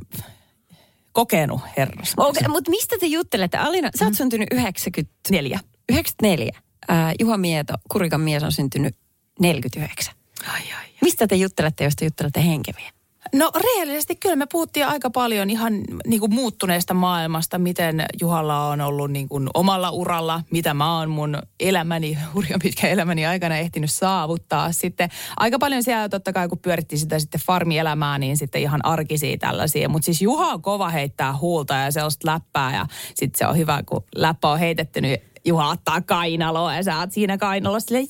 kokenut 1.11 1.61
herras. 1.77 2.13
Okei, 2.17 2.47
mutta 2.47 2.69
mistä 2.69 2.95
te 2.99 3.05
juttelette? 3.05 3.57
Alina, 3.57 3.89
sä 3.99 4.05
oot 4.05 4.13
syntynyt 4.13 4.47
94. 4.51 5.59
94. 5.91 6.59
Äh, 6.91 7.13
Juha 7.19 7.37
Mieto, 7.37 7.73
Kurikan 7.91 8.21
mies 8.21 8.43
on 8.43 8.51
syntynyt 8.51 8.95
49. 9.39 10.13
Ai, 10.47 10.59
ai, 10.59 10.67
ai. 10.79 10.85
Mistä 11.01 11.27
te 11.27 11.35
juttelette, 11.35 11.83
jos 11.83 11.95
te 11.95 12.05
juttelette 12.05 12.43
henkeviä? 12.43 12.91
No 13.33 13.51
rehellisesti 13.55 14.15
kyllä 14.15 14.35
me 14.35 14.45
puhuttiin 14.51 14.87
aika 14.87 15.09
paljon 15.09 15.49
ihan 15.49 15.73
niin 16.07 16.19
kuin 16.19 16.33
muuttuneesta 16.33 16.93
maailmasta, 16.93 17.59
miten 17.59 18.05
Juhalla 18.21 18.67
on 18.67 18.81
ollut 18.81 19.11
niin 19.11 19.29
kuin 19.29 19.49
omalla 19.53 19.89
uralla, 19.91 20.41
mitä 20.51 20.73
mä 20.73 20.97
oon 20.97 21.09
mun 21.09 21.37
elämäni, 21.59 22.17
hurjan 22.33 22.59
pitkän 22.63 22.89
elämäni 22.89 23.25
aikana 23.25 23.57
ehtinyt 23.57 23.91
saavuttaa. 23.91 24.71
Sitten 24.71 25.09
aika 25.37 25.59
paljon 25.59 25.83
siellä 25.83 26.09
totta 26.09 26.33
kai, 26.33 26.47
kun 26.47 26.59
pyörittiin 26.59 26.99
sitä 26.99 27.19
sitten 27.19 27.41
farmielämää, 27.41 28.17
niin 28.17 28.37
sitten 28.37 28.61
ihan 28.61 28.85
arkisia 28.85 29.37
tällaisia. 29.37 29.89
Mutta 29.89 30.05
siis 30.05 30.21
Juha 30.21 30.47
on 30.47 30.61
kova 30.61 30.89
heittää 30.89 31.37
huulta 31.37 31.73
ja 31.73 31.91
sellaista 31.91 32.31
läppää 32.31 32.75
ja 32.75 32.85
sitten 33.15 33.37
se 33.37 33.47
on 33.47 33.57
hyvä, 33.57 33.83
kun 33.85 34.03
läppä 34.15 34.49
on 34.49 34.59
heitetty, 34.59 35.01
niin 35.01 35.17
Juha 35.45 35.69
ottaa 35.69 36.01
kainaloa 36.01 36.75
ja 36.75 36.83
sä 36.83 36.99
oot 36.99 37.11
siinä 37.11 37.37
kainalossa 37.37 37.87
silleen 37.87 38.07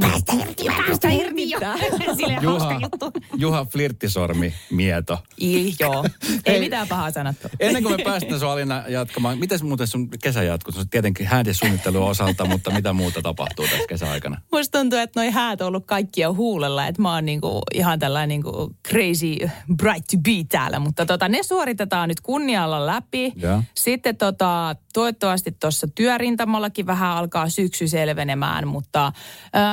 Päästä 0.00 0.32
irti, 0.32 0.64
päästä 0.64 1.08
irti 1.08 1.50
jo. 1.50 1.58
Silleen 2.16 2.44
hauska 2.44 2.72
Juha, 2.72 2.80
juttu. 2.82 3.12
Juha 3.36 3.64
Flirttisormi 3.64 4.54
Mieto. 4.70 5.18
I, 5.42 5.74
joo, 5.80 6.04
ei 6.46 6.60
mitään 6.60 6.88
pahaa 6.88 7.10
sanottu. 7.10 7.48
Ennen 7.60 7.82
kuin 7.82 7.96
me 7.96 8.04
päästään 8.04 8.40
sun 8.40 8.50
Alina 8.50 8.84
jatkamaan, 8.88 9.38
miten 9.38 9.58
muuten 9.62 9.86
sun 9.86 10.10
kesä 10.10 10.42
jatkuu? 10.42 10.84
Tietenkin 10.90 11.26
häädesuunnittelun 11.26 12.02
osalta, 12.02 12.44
mutta 12.44 12.70
mitä 12.70 12.92
muuta 12.92 13.22
tapahtuu 13.22 13.66
tässä 13.66 13.86
kesäaikana? 13.88 14.40
Musta 14.52 14.78
tuntuu, 14.78 14.98
että 14.98 15.20
noi 15.20 15.30
häät 15.30 15.60
on 15.60 15.66
ollut 15.66 15.86
kaikkia 15.86 16.32
huulella, 16.32 16.86
että 16.86 17.02
mä 17.02 17.14
oon 17.14 17.24
niinku 17.24 17.62
ihan 17.74 17.98
tällainen 17.98 18.28
niinku 18.28 18.74
crazy 18.88 19.50
bright 19.76 20.06
to 20.10 20.16
be 20.18 20.44
täällä, 20.48 20.78
mutta 20.78 21.06
tota, 21.06 21.28
ne 21.28 21.42
suoritetaan 21.42 22.08
nyt 22.08 22.20
kunnialla 22.20 22.86
läpi. 22.86 23.32
Joo. 23.36 23.62
Sitten 23.74 24.16
tota, 24.16 24.76
toivottavasti 24.92 25.52
tuossa 25.60 25.86
työrintamallakin 25.94 26.86
vähän 26.86 27.10
alkaa 27.10 27.48
syksy 27.48 27.88
selvenemään, 27.88 28.68
mutta 28.68 29.06
ä, 29.06 29.10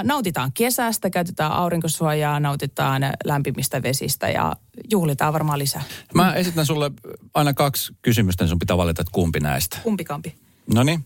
nautitaan 0.04 0.52
kesästä, 0.54 1.10
käytetään 1.10 1.52
aurinkosuojaa, 1.52 2.40
nautitaan 2.40 3.02
lämpimistä 3.24 3.84
vesistä 3.84 4.30
ja 4.30 4.56
juhlitaan 4.92 5.34
varmaan 5.34 5.60
lisää. 5.60 5.84
Mä 6.14 6.34
esitän 6.34 6.66
sulle 6.66 6.92
aina 7.34 7.54
kaksi 7.54 7.94
kysymystä, 8.02 8.44
niin 8.44 8.50
sun 8.50 8.60
pitää 8.60 8.78
valita, 8.78 9.02
että 9.02 9.12
kumpi 9.12 9.40
näistä. 9.40 9.78
Kumpikampi. 9.84 10.36
No 10.74 10.84
niin, 10.84 11.06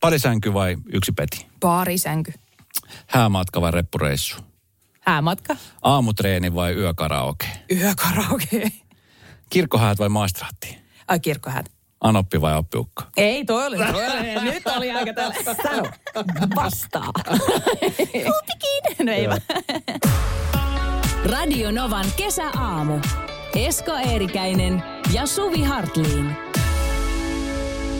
parisänky 0.00 0.54
vai 0.54 0.76
yksi 0.92 1.12
peti? 1.12 1.46
Baarisänky. 1.60 2.32
Häämatka 3.06 3.60
vai 3.60 3.70
reppureissu? 3.70 4.36
Häämatka. 5.00 5.56
Aamutreeni 5.82 6.54
vai 6.54 6.72
yökaraoke? 6.72 7.46
Yökaraoke. 7.70 8.72
Kirkkohäät 9.50 9.98
vai 9.98 10.08
maistraatti? 10.08 10.78
Ai 11.08 11.20
kirkkohäät. 11.20 11.70
Anoppi 12.04 12.40
vai 12.40 12.56
oppiukko? 12.56 13.02
Ei, 13.16 13.44
toi 13.44 13.66
oli, 13.66 13.76
toi 13.76 13.88
oli. 13.88 14.44
Nyt 14.44 14.62
oli 14.76 14.90
aika 14.90 15.12
tällä. 15.12 15.34
Sano, 15.62 15.90
vastaa. 16.56 17.10
Kumpikin. 18.12 19.06
No 19.06 19.12
ei 19.12 19.28
vaan. 19.28 19.40
Radio 21.24 21.70
Novan 21.70 22.06
kesäaamu. 22.16 22.98
Esko 23.56 23.92
Eerikäinen 23.92 24.82
ja 25.12 25.26
Suvi 25.26 25.62
Hartliin. 25.62 26.24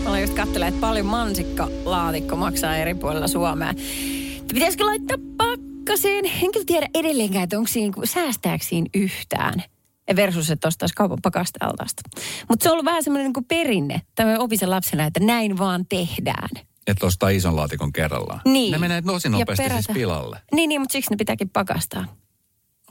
Mä 0.03 0.11
olen 0.11 0.21
just 0.21 0.35
katsellut, 0.35 0.69
että 0.69 0.81
paljon 0.81 1.07
mansikkalaatikko 1.07 2.37
maksaa 2.37 2.77
eri 2.77 2.95
puolilla 2.95 3.29
Suomea. 3.29 3.75
Pitäisikö 4.55 4.85
laittaa 4.85 5.17
pakkaseen? 5.37 6.25
En 6.25 6.53
kyllä 6.53 6.67
tiedä 6.67 6.89
edelleenkään, 6.95 7.45
että 7.45 7.59
onko 7.59 7.69
siinä, 7.69 7.95
säästääkö 8.05 8.65
siinä 8.65 8.87
yhtään. 8.95 9.63
Versus, 10.17 10.51
että 10.51 10.69
ostaisi 10.69 10.95
kaupan 10.95 11.19
pakastealtaasta. 11.23 12.03
Mutta 12.49 12.63
se 12.63 12.69
on 12.69 12.73
ollut 12.73 12.85
vähän 12.85 13.03
semmoinen 13.05 13.33
niin 13.37 13.45
perinne, 13.45 14.03
tämmöinen 14.15 14.41
opisen 14.41 14.71
lapsena, 14.71 15.05
että 15.05 15.21
näin 15.21 15.59
vaan 15.59 15.87
tehdään. 15.89 16.49
Että 16.87 17.07
ostaa 17.07 17.29
ison 17.29 17.57
laatikon 17.57 17.93
kerrallaan. 17.93 18.41
Niin. 18.45 18.73
Ne 18.73 18.79
menee 18.79 19.03
tosi 19.03 19.29
nopeasti 19.29 19.63
siis 19.63 19.73
perätä. 19.73 19.93
pilalle. 19.93 20.41
Niin, 20.53 20.69
niin, 20.69 20.81
mutta 20.81 20.93
siksi 20.93 21.11
ne 21.11 21.17
pitääkin 21.17 21.51
pakastaa. 21.51 22.05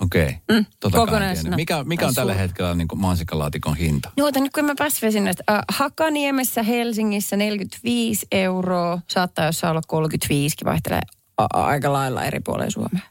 Okei. 0.02 0.24
Okay. 0.24 0.60
Mm, 0.60 0.66
Tota 0.80 0.98
kokonaisena. 0.98 1.56
Mikä, 1.56 1.84
mikä 1.84 2.08
on 2.08 2.14
tällä 2.14 2.34
hetkellä 2.34 2.74
niin 2.76 2.88
mansikkalaatikon 2.96 3.76
hinta? 3.78 4.12
No 4.18 4.26
otan 4.26 4.44
nyt 4.44 4.54
kun 4.54 4.66
mä 4.66 4.74
pääsväsin, 4.78 5.28
että 5.28 5.44
äh, 5.52 5.60
Hakaniemessä 5.70 6.64
Helsingissä 6.64 7.38
45 7.38 8.28
euroa, 8.32 9.00
saattaa 9.10 9.46
jossain 9.46 9.72
olla 9.72 9.82
35, 9.88 10.56
vaihtelee 10.66 11.02
a- 11.38 11.46
aika 11.64 11.94
lailla 11.94 12.24
eri 12.24 12.40
puolilla 12.40 12.70
Suomea. 12.72 13.02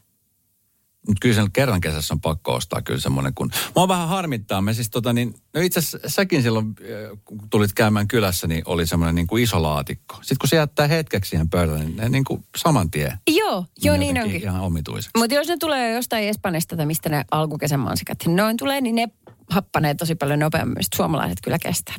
Mutta 1.07 1.19
kyllä 1.21 1.35
sen 1.35 1.51
kerran 1.51 1.81
kesässä 1.81 2.13
on 2.13 2.21
pakko 2.21 2.53
ostaa 2.53 2.81
kyllä 2.81 2.99
semmoinen, 2.99 3.33
kun... 3.33 3.51
Mua 3.75 3.87
vähän 3.87 4.07
harmittaa. 4.07 4.61
Me 4.61 4.73
siis 4.73 4.89
tota 4.89 5.13
niin, 5.13 5.35
no 5.53 5.61
itse 5.61 5.79
asiassa 5.79 6.09
säkin 6.09 6.43
silloin, 6.43 6.67
äh, 6.67 7.19
kun 7.25 7.49
tulit 7.49 7.73
käymään 7.73 8.07
kylässä, 8.07 8.47
niin 8.47 8.63
oli 8.65 8.87
semmoinen 8.87 9.15
niin 9.15 9.27
kuin 9.27 9.43
iso 9.43 9.61
laatikko. 9.61 10.15
Sitten 10.15 10.37
kun 10.41 10.49
se 10.49 10.55
jättää 10.55 10.87
hetkeksi 10.87 11.29
siihen 11.29 11.49
pöydälle, 11.49 11.83
niin 11.83 11.97
ne 11.97 12.09
niin 12.09 12.23
kuin 12.23 12.45
saman 12.57 12.91
tien. 12.91 13.17
Joo, 13.27 13.65
joo 13.83 13.97
niin 13.97 14.07
jotenkin 14.07 14.23
onkin. 14.23 14.41
Ihan 14.41 14.61
omituiseksi. 14.61 15.17
Mutta 15.17 15.35
jos 15.35 15.47
ne 15.47 15.57
tulee 15.57 15.93
jostain 15.93 16.27
Espanjasta 16.27 16.77
tai 16.77 16.85
mistä 16.85 17.09
ne 17.09 17.25
alkukesän 17.31 17.79
mansikat 17.79 18.17
noin 18.27 18.57
tulee, 18.57 18.81
niin 18.81 18.95
ne 18.95 19.07
happanee 19.49 19.95
tosi 19.95 20.15
paljon 20.15 20.39
nopeammin. 20.39 20.83
Suomalaiset 20.95 21.37
kyllä 21.43 21.59
kestää. 21.59 21.95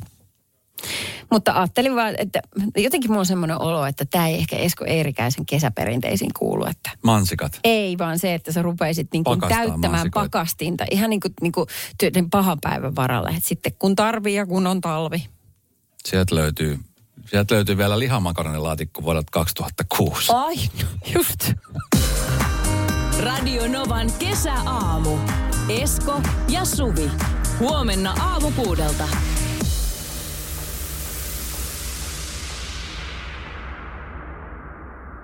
Mutta 1.31 1.53
ajattelin 1.53 1.95
vaan, 1.95 2.15
että 2.17 2.39
jotenkin 2.77 3.11
mulla 3.11 3.19
on 3.19 3.25
semmoinen 3.25 3.61
olo, 3.61 3.85
että 3.85 4.05
tämä 4.05 4.27
ei 4.27 4.35
ehkä 4.35 4.55
Esko 4.55 4.85
Eerikäisen 4.85 5.45
kesäperinteisiin 5.45 6.31
kuulu, 6.39 6.65
että 6.65 6.89
Mansikat. 7.01 7.59
ei 7.63 7.97
vaan 7.97 8.19
se, 8.19 8.33
että 8.33 8.51
sä 8.51 8.61
rupeisit 8.61 9.07
niin 9.13 9.23
kuin 9.23 9.39
täyttämään 9.39 9.91
mansikoita. 9.91 10.29
pakastinta 10.29 10.85
ihan 10.91 11.09
niin 11.09 11.19
kuin, 11.19 11.33
niin 11.41 11.51
kuin 11.51 11.67
pahan 12.31 12.57
päivän 12.61 12.95
varalle. 12.95 13.29
Et 13.29 13.43
sitten 13.43 13.73
kun 13.79 13.95
tarvii 13.95 14.35
ja 14.35 14.45
kun 14.45 14.67
on 14.67 14.81
talvi. 14.81 15.25
Sieltä 16.05 16.35
löytyy, 16.35 16.79
sieltä 17.25 17.55
löytyy 17.55 17.77
vielä 17.77 17.99
lihamakarονilaatikko 17.99 19.03
vuodelta 19.03 19.31
2006. 19.31 20.31
Ai, 20.33 20.55
just. 21.15 21.51
Radio 23.19 23.67
Novan 23.67 24.11
kesäaamu. 24.19 25.17
Esko 25.69 26.21
ja 26.49 26.65
Suvi. 26.65 27.11
Huomenna 27.59 28.15
aamu 28.19 28.51
kuudelta. 28.51 29.07